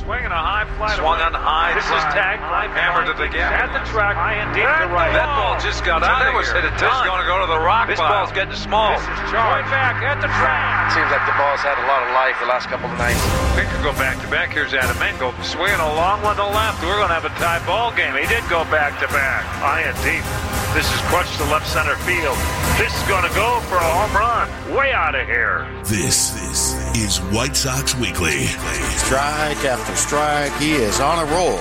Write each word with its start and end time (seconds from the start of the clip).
Swinging 0.00 0.32
a 0.32 0.40
high 0.40 0.64
fly. 0.80 0.96
Swung 0.96 1.20
on 1.20 1.36
high. 1.36 1.76
This 1.76 1.84
is 1.84 2.04
tagged. 2.16 2.40
Hammered 2.72 3.12
it 3.12 3.20
again. 3.20 3.52
At 3.52 3.68
the 3.76 3.84
track. 3.92 4.16
High 4.16 4.40
and 4.40 4.48
deep 4.56 4.64
to 4.64 4.88
right. 4.88 5.12
That 5.12 5.28
ball 5.36 5.60
just 5.60 5.84
got 5.84 6.00
out 6.00 6.24
That 6.24 6.32
of 6.32 6.40
was 6.40 6.48
here. 6.48 6.64
hit 6.64 6.72
a 6.72 6.72
This 6.72 6.88
is 6.88 7.04
going 7.04 7.20
to 7.20 7.28
go 7.28 7.36
to 7.44 7.48
the 7.52 7.60
rock 7.60 7.84
This 7.92 8.00
pile. 8.00 8.24
ball's 8.24 8.32
getting 8.32 8.56
small. 8.56 8.96
This 8.96 9.04
is 9.04 9.20
charged. 9.28 9.60
Way 9.60 9.62
back 9.68 10.00
at 10.00 10.24
the 10.24 10.30
track. 10.40 10.96
Seems 10.96 11.12
like 11.12 11.24
the 11.28 11.36
ball's 11.36 11.60
had 11.60 11.76
a 11.76 11.84
lot 11.84 12.00
of 12.00 12.10
life 12.16 12.32
the 12.40 12.48
last 12.48 12.72
couple 12.72 12.88
of 12.88 12.96
nights. 12.96 13.20
We 13.54 13.68
could 13.68 13.84
go 13.84 13.92
back 14.00 14.16
to 14.24 14.26
back. 14.32 14.56
Here's 14.56 14.72
Adamenko 14.72 15.36
swinging 15.44 15.78
a 15.84 15.92
long 16.00 16.24
one 16.24 16.40
to 16.40 16.48
left. 16.48 16.80
We're 16.80 16.96
going 16.96 17.12
to 17.12 17.18
have 17.20 17.28
a 17.28 17.34
tie 17.36 17.60
ball 17.68 17.92
game. 17.92 18.16
He 18.16 18.24
did 18.24 18.42
go 18.48 18.64
back 18.72 18.96
to 19.04 19.08
back. 19.12 19.44
High 19.60 19.84
and 19.84 19.96
deep. 20.00 20.24
This 20.72 20.86
is 20.94 21.00
crushed 21.10 21.36
to 21.38 21.44
left 21.46 21.66
center 21.66 21.96
field. 21.96 22.36
This 22.78 22.94
is 22.94 23.08
going 23.08 23.28
to 23.28 23.34
go 23.34 23.58
for 23.68 23.74
a 23.74 23.80
home 23.80 24.16
run. 24.16 24.76
Way 24.76 24.92
out 24.92 25.16
of 25.16 25.26
here. 25.26 25.68
This, 25.84 26.30
this 26.30 26.96
is 26.96 27.18
White 27.34 27.56
Sox 27.56 27.96
Weekly. 27.96 28.46
Strike 28.46 29.64
after 29.64 29.96
strike. 29.96 30.52
He 30.60 30.72
is 30.74 31.00
on 31.00 31.26
a 31.26 31.32
roll. 31.32 31.58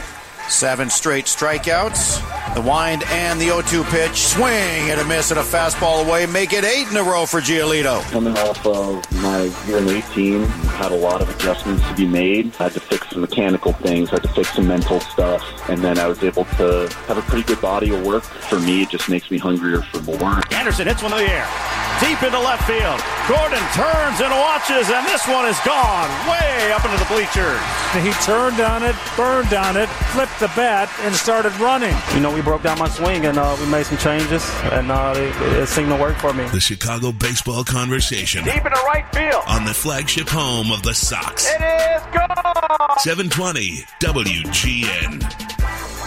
Seven 0.49 0.89
straight 0.89 1.25
strikeouts. 1.25 2.55
The 2.55 2.61
wind 2.61 3.03
and 3.09 3.39
the 3.39 3.45
0 3.45 3.61
2 3.61 3.83
pitch. 3.85 4.17
Swing 4.17 4.89
and 4.89 4.99
a 4.99 5.05
miss 5.05 5.29
and 5.29 5.39
a 5.39 5.43
fastball 5.43 6.05
away. 6.05 6.25
Make 6.25 6.53
it 6.53 6.65
eight 6.65 6.87
in 6.89 6.97
a 6.97 7.03
row 7.03 7.27
for 7.27 7.39
Giolito. 7.39 8.01
Coming 8.09 8.35
off 8.35 8.65
of 8.65 9.11
my 9.21 9.43
year 9.67 9.77
in 9.77 9.87
18, 9.87 10.43
had 10.45 10.91
a 10.91 10.95
lot 10.95 11.21
of 11.21 11.29
adjustments 11.29 11.87
to 11.87 11.95
be 11.95 12.07
made. 12.07 12.47
I 12.59 12.63
Had 12.63 12.73
to 12.73 12.79
fix 12.79 13.09
some 13.11 13.21
mechanical 13.21 13.73
things, 13.73 14.09
I 14.09 14.13
had 14.13 14.23
to 14.23 14.29
fix 14.29 14.53
some 14.55 14.67
mental 14.67 14.99
stuff, 15.01 15.43
and 15.69 15.83
then 15.83 15.99
I 15.99 16.07
was 16.07 16.23
able 16.23 16.45
to 16.45 16.89
have 17.07 17.17
a 17.17 17.21
pretty 17.21 17.43
good 17.43 17.61
body 17.61 17.93
of 17.93 18.03
work. 18.03 18.23
For 18.23 18.59
me, 18.59 18.81
it 18.81 18.89
just 18.89 19.07
makes 19.07 19.29
me 19.29 19.37
hungrier 19.37 19.83
for 19.83 20.01
more. 20.01 20.41
Anderson 20.51 20.87
hits 20.87 21.03
one 21.03 21.13
in 21.13 21.19
the 21.19 21.31
air. 21.31 21.45
Deep 21.99 22.23
into 22.23 22.39
left 22.39 22.63
field. 22.65 22.99
Gordon 23.27 23.59
turns 23.75 24.21
and 24.21 24.31
watches, 24.31 24.89
and 24.89 25.05
this 25.05 25.27
one 25.27 25.45
is 25.47 25.59
gone 25.65 26.09
way 26.31 26.71
up 26.71 26.83
into 26.85 26.97
the 26.97 27.05
bleachers. 27.11 27.59
He 28.01 28.11
turned 28.23 28.59
on 28.61 28.83
it, 28.83 28.95
burned 29.17 29.53
on 29.53 29.75
it, 29.75 29.87
flipped 30.15 30.39
the 30.39 30.47
bat, 30.55 30.89
and 31.01 31.13
started 31.13 31.51
running. 31.59 31.95
You 32.13 32.21
know, 32.21 32.33
we 32.33 32.41
broke 32.41 32.63
down 32.63 32.79
my 32.79 32.87
swing 32.87 33.25
and 33.25 33.37
uh, 33.37 33.55
we 33.59 33.67
made 33.69 33.85
some 33.85 33.97
changes, 33.97 34.49
and 34.71 34.91
uh, 34.91 35.13
it, 35.15 35.61
it 35.61 35.67
seemed 35.67 35.89
to 35.89 35.97
work 35.97 36.15
for 36.17 36.33
me. 36.33 36.47
The 36.49 36.59
Chicago 36.61 37.11
Baseball 37.11 37.63
Conversation 37.65 38.45
Deep 38.45 38.55
into 38.55 38.69
right 38.87 39.05
field. 39.13 39.43
on 39.47 39.65
the 39.65 39.73
flagship 39.73 40.29
home 40.29 40.71
of 40.71 40.81
the 40.83 40.93
Sox. 40.93 41.47
It 41.49 41.61
is 41.61 42.01
gone. 42.13 42.97
720 42.99 43.83
WGN. 44.01 45.48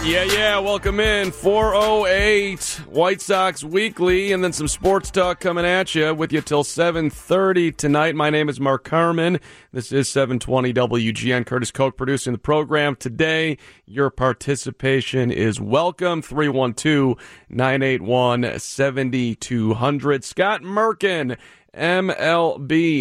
Yeah, 0.03 0.25
yeah. 0.25 0.59
Welcome 0.59 0.99
in. 0.99 1.31
408 1.31 2.81
White 2.89 3.21
Sox 3.21 3.63
Weekly, 3.63 4.33
and 4.33 4.43
then 4.43 4.51
some 4.51 4.67
sports 4.67 5.09
talk 5.09 5.39
coming 5.39 5.63
at 5.63 5.95
you 5.95 6.13
with 6.13 6.33
you 6.33 6.41
till 6.41 6.65
730 6.65 7.71
tonight. 7.71 8.13
My 8.13 8.29
name 8.29 8.49
is 8.49 8.59
Mark 8.59 8.83
Carman. 8.83 9.39
This 9.71 9.93
is 9.93 10.09
720 10.09 10.73
WGN. 10.73 11.45
Curtis 11.45 11.71
Koch 11.71 11.95
producing 11.95 12.33
the 12.33 12.39
program 12.39 12.97
today. 12.97 13.57
Your 13.85 14.09
participation 14.09 15.31
is 15.31 15.61
welcome. 15.61 16.21
312 16.21 17.17
981 17.47 18.59
7200. 18.59 20.25
Scott 20.25 20.63
Merkin. 20.63 21.37
MLB.com 21.73 22.93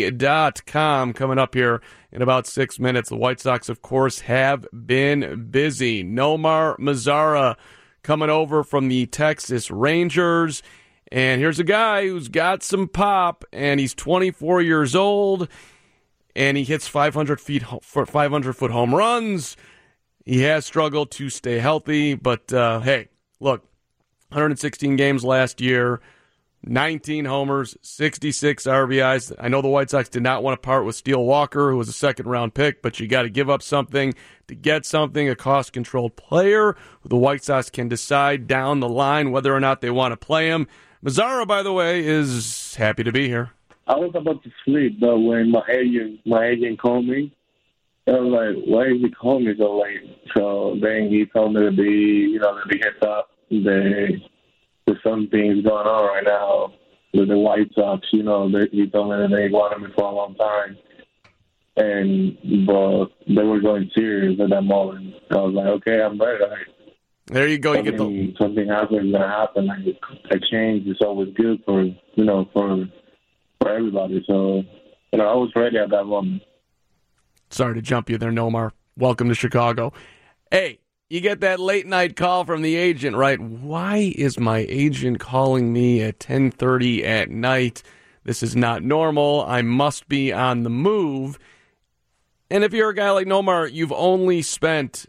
coming 1.12 1.38
up 1.38 1.54
here 1.54 1.82
in 2.12 2.22
about 2.22 2.46
six 2.46 2.78
minutes. 2.78 3.08
The 3.08 3.16
White 3.16 3.40
Sox, 3.40 3.68
of 3.68 3.82
course, 3.82 4.20
have 4.20 4.66
been 4.72 5.48
busy. 5.50 6.04
Nomar 6.04 6.78
Mazara 6.78 7.56
coming 8.02 8.30
over 8.30 8.62
from 8.62 8.88
the 8.88 9.06
Texas 9.06 9.70
Rangers. 9.70 10.62
And 11.10 11.40
here's 11.40 11.58
a 11.58 11.64
guy 11.64 12.06
who's 12.06 12.28
got 12.28 12.62
some 12.62 12.88
pop, 12.88 13.44
and 13.52 13.78
he's 13.78 13.94
24 13.94 14.62
years 14.62 14.94
old, 14.96 15.48
and 16.34 16.56
he 16.56 16.64
hits 16.64 16.88
500 16.88 17.40
feet, 17.40 17.62
500 17.82 18.52
foot 18.54 18.70
home 18.70 18.94
runs. 18.94 19.56
He 20.24 20.42
has 20.42 20.64
struggled 20.64 21.10
to 21.12 21.28
stay 21.28 21.58
healthy, 21.58 22.14
but 22.14 22.52
uh, 22.52 22.80
hey, 22.80 23.08
look, 23.40 23.60
116 24.28 24.96
games 24.96 25.24
last 25.24 25.60
year. 25.60 26.00
19 26.64 27.24
homers, 27.24 27.76
66 27.82 28.64
RBIs. 28.64 29.32
I 29.38 29.48
know 29.48 29.62
the 29.62 29.68
White 29.68 29.90
Sox 29.90 30.08
did 30.08 30.22
not 30.22 30.42
want 30.42 30.60
to 30.60 30.64
part 30.64 30.84
with 30.84 30.94
Steele 30.94 31.24
Walker, 31.24 31.70
who 31.70 31.76
was 31.76 31.88
a 31.88 31.92
second 31.92 32.26
round 32.26 32.54
pick, 32.54 32.82
but 32.82 33.00
you 33.00 33.08
got 33.08 33.22
to 33.22 33.30
give 33.30 33.50
up 33.50 33.62
something 33.62 34.14
to 34.46 34.54
get 34.54 34.86
something, 34.86 35.28
a 35.28 35.34
cost 35.34 35.72
controlled 35.72 36.16
player 36.16 36.76
who 37.00 37.08
the 37.08 37.16
White 37.16 37.42
Sox 37.42 37.70
can 37.70 37.88
decide 37.88 38.46
down 38.46 38.80
the 38.80 38.88
line 38.88 39.32
whether 39.32 39.54
or 39.54 39.60
not 39.60 39.80
they 39.80 39.90
want 39.90 40.12
to 40.12 40.16
play 40.16 40.48
him. 40.48 40.68
Mazara, 41.04 41.46
by 41.46 41.62
the 41.62 41.72
way, 41.72 42.06
is 42.06 42.76
happy 42.76 43.02
to 43.02 43.10
be 43.10 43.26
here. 43.26 43.50
I 43.88 43.96
was 43.96 44.12
about 44.14 44.44
to 44.44 44.50
sleep, 44.64 45.00
but 45.00 45.18
when 45.18 45.50
my 45.50 45.64
agent 45.68 46.20
my 46.24 46.46
agent 46.46 46.78
called 46.78 47.06
me, 47.06 47.34
I 48.06 48.12
was 48.12 48.54
like, 48.54 48.64
"Why 48.66 48.84
is 48.86 49.00
he 49.00 49.10
calling 49.10 49.46
me 49.46 49.54
so 49.58 49.80
late?" 49.80 50.02
So 50.36 50.76
then 50.80 51.08
he 51.08 51.26
told 51.26 51.54
me 51.54 51.62
to 51.62 51.72
be, 51.72 52.30
you 52.30 52.38
know, 52.38 52.60
to 52.60 52.68
be 52.68 52.78
heads 52.78 53.02
up. 53.02 53.30
There, 53.50 54.08
there's 54.86 55.02
some 55.02 55.28
things 55.28 55.64
going 55.64 55.86
on 55.86 56.06
right 56.06 56.24
now 56.24 56.72
with 57.14 57.28
the 57.28 57.38
White 57.38 57.70
Sox. 57.74 58.06
You 58.12 58.22
know, 58.22 58.50
they, 58.50 58.68
he 58.70 58.88
told 58.88 59.10
me 59.10 59.16
that 59.16 59.34
they 59.34 59.48
wanted 59.48 59.82
me 59.86 59.94
for 59.96 60.04
a 60.04 60.14
long 60.14 60.34
time, 60.34 60.76
and 61.76 62.66
but 62.66 63.06
they 63.28 63.42
were 63.42 63.60
going 63.60 63.90
serious 63.94 64.38
at 64.40 64.50
that 64.50 64.62
moment. 64.62 65.14
I 65.30 65.36
was 65.36 65.54
like, 65.54 65.66
"Okay, 65.66 66.00
I'm 66.00 66.20
ready." 66.20 66.44
There 67.26 67.48
you 67.48 67.58
go. 67.58 67.72
You 67.72 67.82
get 67.82 67.96
the 67.96 67.98
something, 67.98 68.34
something 68.38 68.68
happens 68.68 69.12
gonna 69.12 69.28
happen. 69.28 69.66
Like 69.66 69.96
a 70.30 70.38
change 70.50 70.86
is 70.86 70.98
always 71.00 71.32
good 71.34 71.62
for 71.64 71.82
you 71.82 72.24
know 72.24 72.48
for 72.52 72.88
for 73.60 73.70
everybody. 73.70 74.24
So 74.26 74.62
you 75.12 75.18
know, 75.18 75.28
I 75.28 75.34
was 75.34 75.50
ready 75.54 75.78
at 75.78 75.90
that 75.90 76.04
moment. 76.04 76.42
Sorry 77.50 77.74
to 77.74 77.82
jump 77.82 78.10
you 78.10 78.18
there, 78.18 78.32
Nomar. 78.32 78.72
Welcome 78.96 79.28
to 79.28 79.34
Chicago. 79.34 79.92
Hey, 80.50 80.78
you 81.12 81.20
get 81.20 81.40
that 81.40 81.60
late 81.60 81.86
night 81.86 82.16
call 82.16 82.46
from 82.46 82.62
the 82.62 82.74
agent, 82.74 83.18
right? 83.18 83.38
Why 83.38 84.14
is 84.16 84.40
my 84.40 84.64
agent 84.70 85.20
calling 85.20 85.70
me 85.70 86.00
at 86.00 86.18
10:30 86.18 87.04
at 87.04 87.28
night? 87.28 87.82
This 88.24 88.42
is 88.42 88.56
not 88.56 88.82
normal. 88.82 89.44
I 89.46 89.60
must 89.60 90.08
be 90.08 90.32
on 90.32 90.62
the 90.62 90.70
move. 90.70 91.38
And 92.50 92.64
if 92.64 92.72
you're 92.72 92.88
a 92.88 92.94
guy 92.94 93.10
like 93.10 93.26
Nomar, 93.26 93.70
you've 93.70 93.92
only 93.92 94.40
spent 94.40 95.04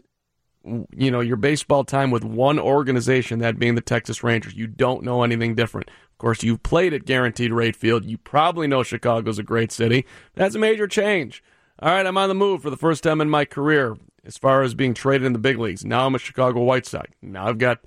you 0.94 1.10
know, 1.10 1.20
your 1.20 1.36
baseball 1.36 1.84
time 1.84 2.10
with 2.10 2.24
one 2.24 2.58
organization, 2.58 3.38
that 3.38 3.58
being 3.58 3.74
the 3.74 3.80
Texas 3.80 4.22
Rangers. 4.22 4.54
You 4.54 4.66
don't 4.66 5.04
know 5.04 5.22
anything 5.22 5.54
different. 5.54 5.88
Of 5.88 6.18
course, 6.18 6.42
you've 6.42 6.62
played 6.62 6.92
at 6.92 7.06
Guaranteed 7.06 7.52
Rate 7.52 7.76
Field. 7.76 8.04
You 8.04 8.18
probably 8.18 8.66
know 8.66 8.82
Chicago's 8.82 9.38
a 9.38 9.42
great 9.42 9.72
city. 9.72 10.04
That's 10.34 10.54
a 10.54 10.58
major 10.58 10.86
change. 10.86 11.42
All 11.78 11.90
right, 11.90 12.06
I'm 12.06 12.18
on 12.18 12.28
the 12.28 12.34
move 12.34 12.62
for 12.62 12.70
the 12.70 12.76
first 12.76 13.02
time 13.02 13.20
in 13.20 13.28
my 13.28 13.44
career 13.44 13.96
as 14.24 14.38
far 14.38 14.62
as 14.62 14.74
being 14.74 14.94
traded 14.94 15.26
in 15.26 15.32
the 15.32 15.38
big 15.38 15.58
leagues. 15.58 15.84
Now 15.84 16.06
I'm 16.06 16.14
a 16.14 16.18
Chicago 16.18 16.62
White 16.62 16.86
Sox. 16.86 17.10
Now 17.22 17.46
I've 17.46 17.58
got 17.58 17.80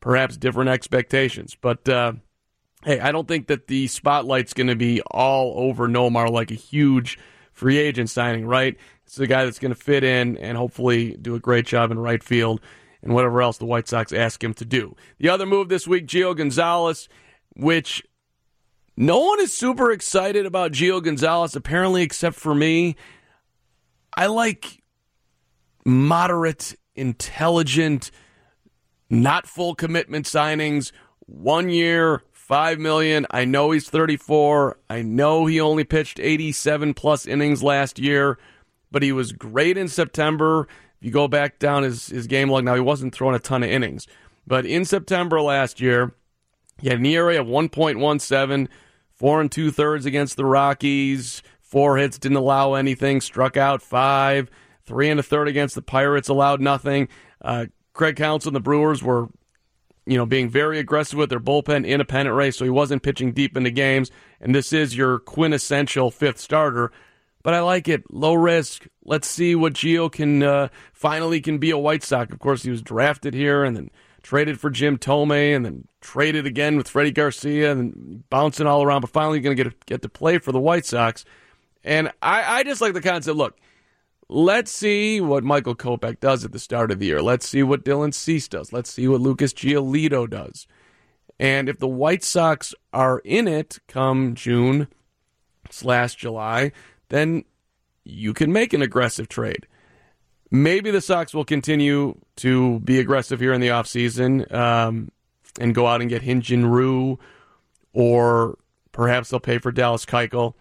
perhaps 0.00 0.36
different 0.36 0.70
expectations. 0.70 1.56
But 1.60 1.88
uh, 1.88 2.12
hey, 2.84 3.00
I 3.00 3.12
don't 3.12 3.26
think 3.26 3.46
that 3.46 3.68
the 3.68 3.86
spotlight's 3.86 4.52
going 4.52 4.66
to 4.66 4.76
be 4.76 5.00
all 5.02 5.54
over 5.56 5.88
Nomar 5.88 6.30
like 6.30 6.50
a 6.50 6.54
huge 6.54 7.18
free 7.52 7.78
agent 7.78 8.10
signing, 8.10 8.46
right? 8.46 8.76
It's 9.06 9.18
a 9.18 9.26
guy 9.26 9.44
that's 9.44 9.58
going 9.58 9.74
to 9.74 9.80
fit 9.80 10.04
in 10.04 10.36
and 10.38 10.56
hopefully 10.56 11.16
do 11.20 11.34
a 11.34 11.40
great 11.40 11.66
job 11.66 11.90
in 11.90 11.98
right 11.98 12.22
field 12.22 12.60
and 13.02 13.14
whatever 13.14 13.42
else 13.42 13.58
the 13.58 13.66
White 13.66 13.88
Sox 13.88 14.12
ask 14.12 14.42
him 14.42 14.54
to 14.54 14.64
do. 14.64 14.96
The 15.18 15.28
other 15.28 15.46
move 15.46 15.68
this 15.68 15.86
week, 15.86 16.06
Gio 16.06 16.36
Gonzalez, 16.36 17.08
which 17.54 18.02
no 18.96 19.18
one 19.18 19.40
is 19.40 19.52
super 19.52 19.90
excited 19.90 20.46
about 20.46 20.72
Gio 20.72 21.02
Gonzalez, 21.02 21.56
apparently, 21.56 22.02
except 22.02 22.36
for 22.36 22.54
me. 22.54 22.96
I 24.16 24.26
like 24.26 24.81
moderate, 25.84 26.76
intelligent, 26.94 28.10
not 29.10 29.46
full 29.46 29.74
commitment 29.74 30.26
signings, 30.26 30.92
one 31.26 31.68
year, 31.68 32.22
five 32.32 32.78
million. 32.78 33.26
I 33.30 33.44
know 33.44 33.70
he's 33.70 33.88
34. 33.88 34.78
I 34.90 35.02
know 35.02 35.46
he 35.46 35.60
only 35.60 35.84
pitched 35.84 36.20
87 36.20 36.94
plus 36.94 37.26
innings 37.26 37.62
last 37.62 37.98
year, 37.98 38.38
but 38.90 39.02
he 39.02 39.12
was 39.12 39.32
great 39.32 39.76
in 39.76 39.88
September. 39.88 40.68
If 41.00 41.06
you 41.06 41.10
go 41.10 41.28
back 41.28 41.58
down 41.58 41.82
his, 41.82 42.08
his 42.08 42.26
game 42.26 42.48
log, 42.48 42.64
now 42.64 42.74
he 42.74 42.80
wasn't 42.80 43.14
throwing 43.14 43.34
a 43.34 43.40
ton 43.40 43.62
of 43.62 43.70
innings, 43.70 44.06
but 44.46 44.66
in 44.66 44.84
September 44.84 45.40
last 45.40 45.80
year, 45.80 46.14
he 46.80 46.88
had 46.88 46.98
an 46.98 47.06
ERA 47.06 47.40
of 47.40 47.46
1.17, 47.46 48.68
four 49.14 49.40
and 49.40 49.52
two 49.52 49.70
thirds 49.70 50.04
against 50.04 50.36
the 50.36 50.44
Rockies, 50.44 51.42
four 51.60 51.96
hits, 51.96 52.18
didn't 52.18 52.36
allow 52.36 52.74
anything, 52.74 53.20
struck 53.20 53.56
out 53.56 53.82
five, 53.82 54.50
three 54.84 55.10
and 55.10 55.20
a 55.20 55.22
third 55.22 55.48
against 55.48 55.74
the 55.74 55.82
Pirates, 55.82 56.28
allowed 56.28 56.60
nothing. 56.60 57.08
Uh, 57.40 57.66
Craig 57.92 58.16
Counsell 58.16 58.50
and 58.50 58.56
the 58.56 58.60
Brewers 58.60 59.02
were, 59.02 59.28
you 60.06 60.16
know, 60.16 60.26
being 60.26 60.48
very 60.48 60.78
aggressive 60.78 61.18
with 61.18 61.30
their 61.30 61.40
bullpen 61.40 61.86
in 61.86 62.00
a 62.00 62.04
pennant 62.04 62.34
race, 62.34 62.56
so 62.56 62.64
he 62.64 62.70
wasn't 62.70 63.02
pitching 63.02 63.32
deep 63.32 63.56
into 63.56 63.70
games. 63.70 64.10
And 64.40 64.54
this 64.54 64.72
is 64.72 64.96
your 64.96 65.18
quintessential 65.18 66.10
fifth 66.10 66.38
starter. 66.38 66.92
But 67.42 67.54
I 67.54 67.60
like 67.60 67.88
it, 67.88 68.04
low 68.12 68.34
risk. 68.34 68.86
Let's 69.04 69.26
see 69.26 69.54
what 69.54 69.72
Gio 69.72 70.10
can 70.10 70.42
uh, 70.42 70.68
finally 70.92 71.40
can 71.40 71.58
be 71.58 71.70
a 71.70 71.78
White 71.78 72.04
Sox. 72.04 72.32
Of 72.32 72.38
course, 72.38 72.62
he 72.62 72.70
was 72.70 72.82
drafted 72.82 73.34
here 73.34 73.64
and 73.64 73.76
then 73.76 73.90
traded 74.22 74.60
for 74.60 74.70
Jim 74.70 74.96
Thome 74.96 75.56
and 75.56 75.64
then 75.64 75.88
traded 76.00 76.46
again 76.46 76.76
with 76.76 76.88
Freddie 76.88 77.10
Garcia 77.10 77.72
and 77.72 78.22
bouncing 78.30 78.68
all 78.68 78.84
around. 78.84 79.00
But 79.00 79.10
finally, 79.10 79.40
going 79.40 79.56
to 79.56 79.64
get 79.64 79.86
get 79.86 80.02
to 80.02 80.08
play 80.08 80.38
for 80.38 80.52
the 80.52 80.60
White 80.60 80.86
Sox. 80.86 81.24
And 81.82 82.12
I, 82.22 82.58
I 82.58 82.62
just 82.62 82.80
like 82.80 82.94
the 82.94 83.02
concept. 83.02 83.36
Look, 83.36 83.56
let's 84.32 84.70
see 84.70 85.20
what 85.20 85.44
Michael 85.44 85.74
Kopech 85.74 86.20
does 86.20 86.44
at 86.44 86.52
the 86.52 86.58
start 86.58 86.90
of 86.90 86.98
the 86.98 87.06
year. 87.06 87.22
Let's 87.22 87.48
see 87.48 87.62
what 87.62 87.84
Dylan 87.84 88.14
Cease 88.14 88.48
does. 88.48 88.72
Let's 88.72 88.90
see 88.90 89.06
what 89.06 89.20
Lucas 89.20 89.52
Giolito 89.52 90.28
does. 90.28 90.66
And 91.38 91.68
if 91.68 91.78
the 91.78 91.88
White 91.88 92.24
Sox 92.24 92.74
are 92.92 93.20
in 93.24 93.46
it 93.46 93.78
come 93.88 94.34
June 94.34 94.88
slash 95.70 96.14
July, 96.14 96.72
then 97.08 97.44
you 98.04 98.32
can 98.32 98.52
make 98.52 98.72
an 98.72 98.82
aggressive 98.82 99.28
trade. 99.28 99.66
Maybe 100.50 100.90
the 100.90 101.00
Sox 101.00 101.32
will 101.32 101.44
continue 101.44 102.18
to 102.36 102.80
be 102.80 102.98
aggressive 102.98 103.40
here 103.40 103.52
in 103.52 103.60
the 103.60 103.68
offseason 103.68 104.52
um, 104.52 105.10
and 105.58 105.74
go 105.74 105.86
out 105.86 106.00
and 106.00 106.10
get 106.10 106.22
Hyun-Jin 106.22 106.66
Ryu, 106.66 107.18
or 107.92 108.58
perhaps 108.92 109.30
they'll 109.30 109.40
pay 109.40 109.58
for 109.58 109.72
Dallas 109.72 110.04
Keuchel, 110.04 110.54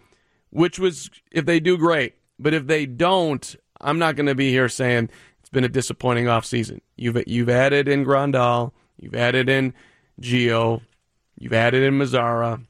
which 0.50 0.80
was, 0.80 1.10
if 1.32 1.46
they 1.46 1.60
do, 1.60 1.78
great. 1.78 2.16
But 2.42 2.54
if 2.54 2.68
they 2.68 2.86
don't, 2.86 3.56
I'm 3.80 4.00
not 4.00 4.16
going 4.16 4.28
to 4.28 4.36
be 4.36 4.50
here 4.50 4.70
saying 4.70 5.10
it's 5.40 5.50
been 5.50 5.64
a 5.64 5.70
disappointing 5.70 6.26
offseason. 6.26 6.80
You've, 6.96 7.22
you've 7.28 7.50
added 7.50 7.88
in 7.88 8.06
Grandal, 8.06 8.72
you've 8.98 9.16
added 9.16 9.50
in 9.50 9.74
Gio, 10.22 10.82
you've 11.38 11.54
added 11.54 11.84
in 11.84 12.00
Mazara, 12.00 12.66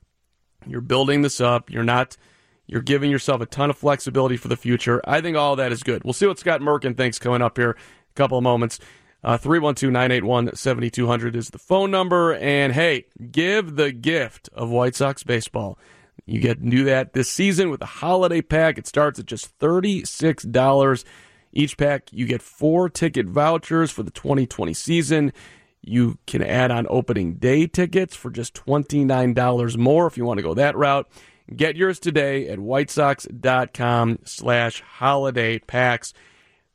you're 0.67 0.81
building 0.81 1.21
this 1.21 1.41
up, 1.41 1.69
you're 1.69 1.83
not– 1.83 2.17
you're 2.71 2.81
giving 2.81 3.11
yourself 3.11 3.41
a 3.41 3.45
ton 3.45 3.69
of 3.69 3.77
flexibility 3.77 4.37
for 4.37 4.47
the 4.47 4.55
future. 4.55 5.01
I 5.05 5.19
think 5.19 5.35
all 5.35 5.57
that 5.57 5.73
is 5.73 5.83
good. 5.83 6.03
We'll 6.05 6.13
see 6.13 6.25
what 6.25 6.39
Scott 6.39 6.61
Merkin 6.61 6.95
thinks 6.95 7.19
coming 7.19 7.41
up 7.41 7.57
here 7.57 7.71
a 7.71 8.13
couple 8.15 8.37
of 8.37 8.43
moments. 8.43 8.79
Uh, 9.23 9.37
312 9.37 9.91
981 9.91 10.55
7200 10.55 11.35
is 11.35 11.49
the 11.49 11.59
phone 11.59 11.91
number. 11.91 12.33
And 12.33 12.73
hey, 12.73 13.05
give 13.29 13.75
the 13.75 13.91
gift 13.91 14.49
of 14.53 14.69
White 14.69 14.95
Sox 14.95 15.21
baseball. 15.23 15.77
You 16.25 16.39
get 16.39 16.61
to 16.61 16.69
do 16.69 16.83
that 16.85 17.13
this 17.13 17.29
season 17.29 17.69
with 17.69 17.81
a 17.81 17.87
holiday 17.87 18.41
pack. 18.41 18.77
It 18.77 18.87
starts 18.87 19.19
at 19.19 19.25
just 19.25 19.57
$36 19.59 21.03
each 21.51 21.77
pack. 21.77 22.11
You 22.11 22.25
get 22.25 22.41
four 22.41 22.89
ticket 22.89 23.27
vouchers 23.27 23.91
for 23.91 24.03
the 24.03 24.11
2020 24.11 24.73
season. 24.73 25.33
You 25.81 26.19
can 26.27 26.43
add 26.43 26.71
on 26.71 26.85
opening 26.89 27.35
day 27.35 27.65
tickets 27.67 28.15
for 28.15 28.29
just 28.29 28.53
$29 28.53 29.77
more 29.77 30.07
if 30.07 30.17
you 30.17 30.25
want 30.25 30.37
to 30.37 30.43
go 30.43 30.53
that 30.53 30.77
route. 30.77 31.09
Get 31.55 31.75
yours 31.75 31.99
today 31.99 32.47
at 32.47 32.59
whitesox.com 32.59 34.19
slash 34.23 34.81
holiday 34.81 35.59
packs. 35.59 36.13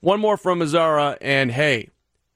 One 0.01 0.21
more 0.21 0.37
from 0.37 0.61
Mazara, 0.61 1.17
and 1.21 1.51
hey, 1.51 1.89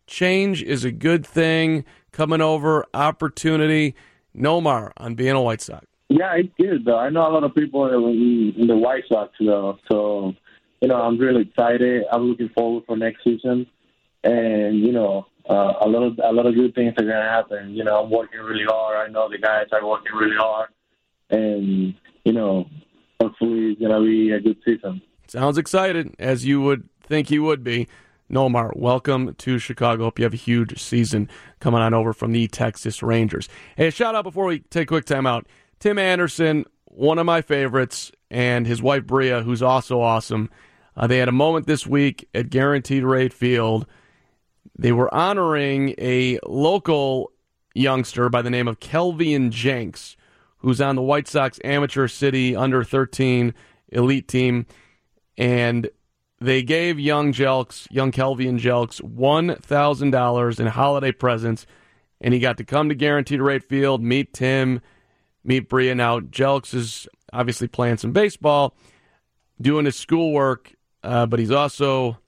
change 0.06 0.62
is 0.62 0.84
a 0.84 0.90
good 0.90 1.26
thing. 1.26 1.84
Coming 2.12 2.40
over, 2.40 2.86
opportunity. 2.94 3.94
Nomar 4.34 4.92
on 4.96 5.16
being 5.16 5.32
a 5.32 5.42
White 5.42 5.60
Sox. 5.60 5.89
Yeah, 6.10 6.34
it's 6.34 6.48
good 6.58 6.84
though. 6.84 6.98
I 6.98 7.08
know 7.08 7.26
a 7.28 7.30
lot 7.30 7.44
of 7.44 7.54
people 7.54 7.86
in, 7.86 8.66
the 8.66 8.76
White 8.76 9.04
Sox 9.08 9.32
though, 9.38 9.78
so 9.90 10.34
you 10.80 10.88
know 10.88 10.96
I'm 10.96 11.16
really 11.18 11.42
excited. 11.42 12.02
I'm 12.12 12.22
looking 12.22 12.48
forward 12.50 12.82
for 12.86 12.96
next 12.96 13.22
season, 13.22 13.64
and 14.24 14.80
you 14.80 14.90
know 14.90 15.26
uh, 15.48 15.74
a 15.80 15.88
lot 15.88 16.02
of 16.02 16.18
a 16.22 16.32
lot 16.32 16.46
of 16.46 16.56
good 16.56 16.74
things 16.74 16.94
are 16.98 17.04
gonna 17.04 17.30
happen. 17.30 17.70
You 17.70 17.84
know 17.84 18.02
I'm 18.02 18.10
working 18.10 18.40
really 18.40 18.64
hard. 18.66 19.08
I 19.08 19.12
know 19.12 19.30
the 19.30 19.38
guys 19.38 19.66
are 19.72 19.86
working 19.86 20.16
really 20.16 20.36
hard, 20.36 20.70
and 21.30 21.94
you 22.24 22.32
know, 22.32 22.66
hopefully 23.20 23.76
it's 23.78 23.80
to 23.80 24.00
be 24.00 24.32
a 24.32 24.40
good 24.40 24.56
season. 24.64 25.00
Sounds 25.28 25.58
excited, 25.58 26.14
as 26.18 26.44
you 26.44 26.60
would 26.60 26.88
think 27.04 27.28
he 27.28 27.38
would 27.38 27.62
be. 27.62 27.86
Nomar, 28.30 28.76
welcome 28.76 29.34
to 29.34 29.58
Chicago. 29.58 30.04
Hope 30.04 30.18
you 30.18 30.24
have 30.24 30.34
a 30.34 30.36
huge 30.36 30.80
season 30.80 31.28
coming 31.58 31.80
on 31.80 31.94
over 31.94 32.12
from 32.12 32.32
the 32.32 32.46
Texas 32.46 33.02
Rangers. 33.02 33.48
Hey, 33.76 33.90
shout 33.90 34.14
out 34.14 34.22
before 34.22 34.44
we 34.44 34.60
take 34.60 34.84
a 34.84 34.86
quick 34.86 35.04
time 35.04 35.26
out. 35.26 35.46
Tim 35.80 35.98
Anderson, 35.98 36.64
one 36.84 37.18
of 37.18 37.26
my 37.26 37.42
favorites, 37.42 38.12
and 38.30 38.66
his 38.66 38.80
wife 38.80 39.06
Bria, 39.06 39.42
who's 39.42 39.62
also 39.62 40.00
awesome. 40.00 40.50
Uh, 40.96 41.06
they 41.06 41.18
had 41.18 41.28
a 41.28 41.32
moment 41.32 41.66
this 41.66 41.86
week 41.86 42.28
at 42.34 42.50
Guaranteed 42.50 43.02
Rate 43.02 43.32
Field. 43.32 43.86
They 44.78 44.92
were 44.92 45.12
honoring 45.12 45.94
a 45.98 46.38
local 46.46 47.32
youngster 47.74 48.28
by 48.28 48.42
the 48.42 48.50
name 48.50 48.68
of 48.68 48.80
Kelvian 48.80 49.50
Jelks 49.50 50.16
who's 50.60 50.80
on 50.80 50.96
the 50.96 51.02
White 51.02 51.28
Sox 51.28 51.58
amateur 51.64 52.06
city 52.06 52.54
under 52.54 52.84
13 52.84 53.54
elite 53.88 54.28
team. 54.28 54.66
And 55.36 55.88
they 56.40 56.62
gave 56.62 57.00
young 57.00 57.32
Jelks, 57.32 57.86
young 57.90 58.12
Kelvian 58.12 58.58
Jelks, 58.58 59.00
$1,000 59.00 60.60
in 60.60 60.66
holiday 60.66 61.12
presents. 61.12 61.66
And 62.20 62.34
he 62.34 62.40
got 62.40 62.58
to 62.58 62.64
come 62.64 62.88
to 62.88 62.94
Guaranteed 62.94 63.40
Rate 63.40 63.64
Field, 63.64 64.02
meet 64.02 64.34
Tim, 64.34 64.80
meet 65.44 65.68
Bria. 65.68 65.94
Now, 65.94 66.20
Jelks 66.20 66.74
is 66.74 67.08
obviously 67.32 67.68
playing 67.68 67.98
some 67.98 68.12
baseball, 68.12 68.74
doing 69.60 69.84
his 69.84 69.96
schoolwork, 69.96 70.72
uh, 71.02 71.26
but 71.26 71.38
he's 71.38 71.50
also 71.50 72.18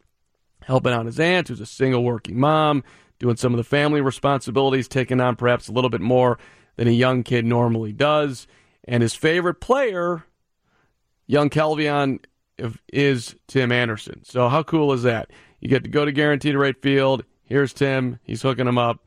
helping 0.63 0.93
out 0.93 1.07
his 1.07 1.21
aunt, 1.21 1.49
who's 1.49 1.61
a 1.61 1.67
single 1.67 2.05
working 2.05 2.39
mom, 2.39 2.85
doing 3.19 3.37
some 3.37 3.53
of 3.53 3.59
the 3.59 3.65
family 3.65 4.01
responsibilities, 4.01 4.89
taking 4.89 5.21
on 5.21 5.37
perhaps 5.37 5.69
a 5.69 5.73
little 5.73 5.91
bit 5.91 6.01
more 6.01 6.39
than 6.77 6.89
a 6.89 6.93
young 6.93 7.23
kid 7.23 7.45
normally 7.45 7.93
does. 7.93 8.47
And 8.85 9.03
his 9.03 9.15
favorite 9.15 9.61
player, 9.61 10.25
young 11.27 11.51
Kelvion, 11.51 12.21
is 12.93 13.35
Tim 13.49 13.73
Anderson. 13.73 14.25
So 14.25 14.49
how 14.49 14.63
cool 14.63 14.93
is 14.93 15.03
that? 15.03 15.31
You 15.61 15.69
get 15.69 15.85
to 15.85 15.91
go 15.91 16.05
to 16.05 16.13
Guaranteed 16.13 16.55
Rate 16.55 16.81
Field. 16.83 17.25
Here's 17.45 17.73
Tim. 17.73 18.19
He's 18.25 18.43
hooking 18.43 18.67
him 18.67 18.79
up. 18.79 19.05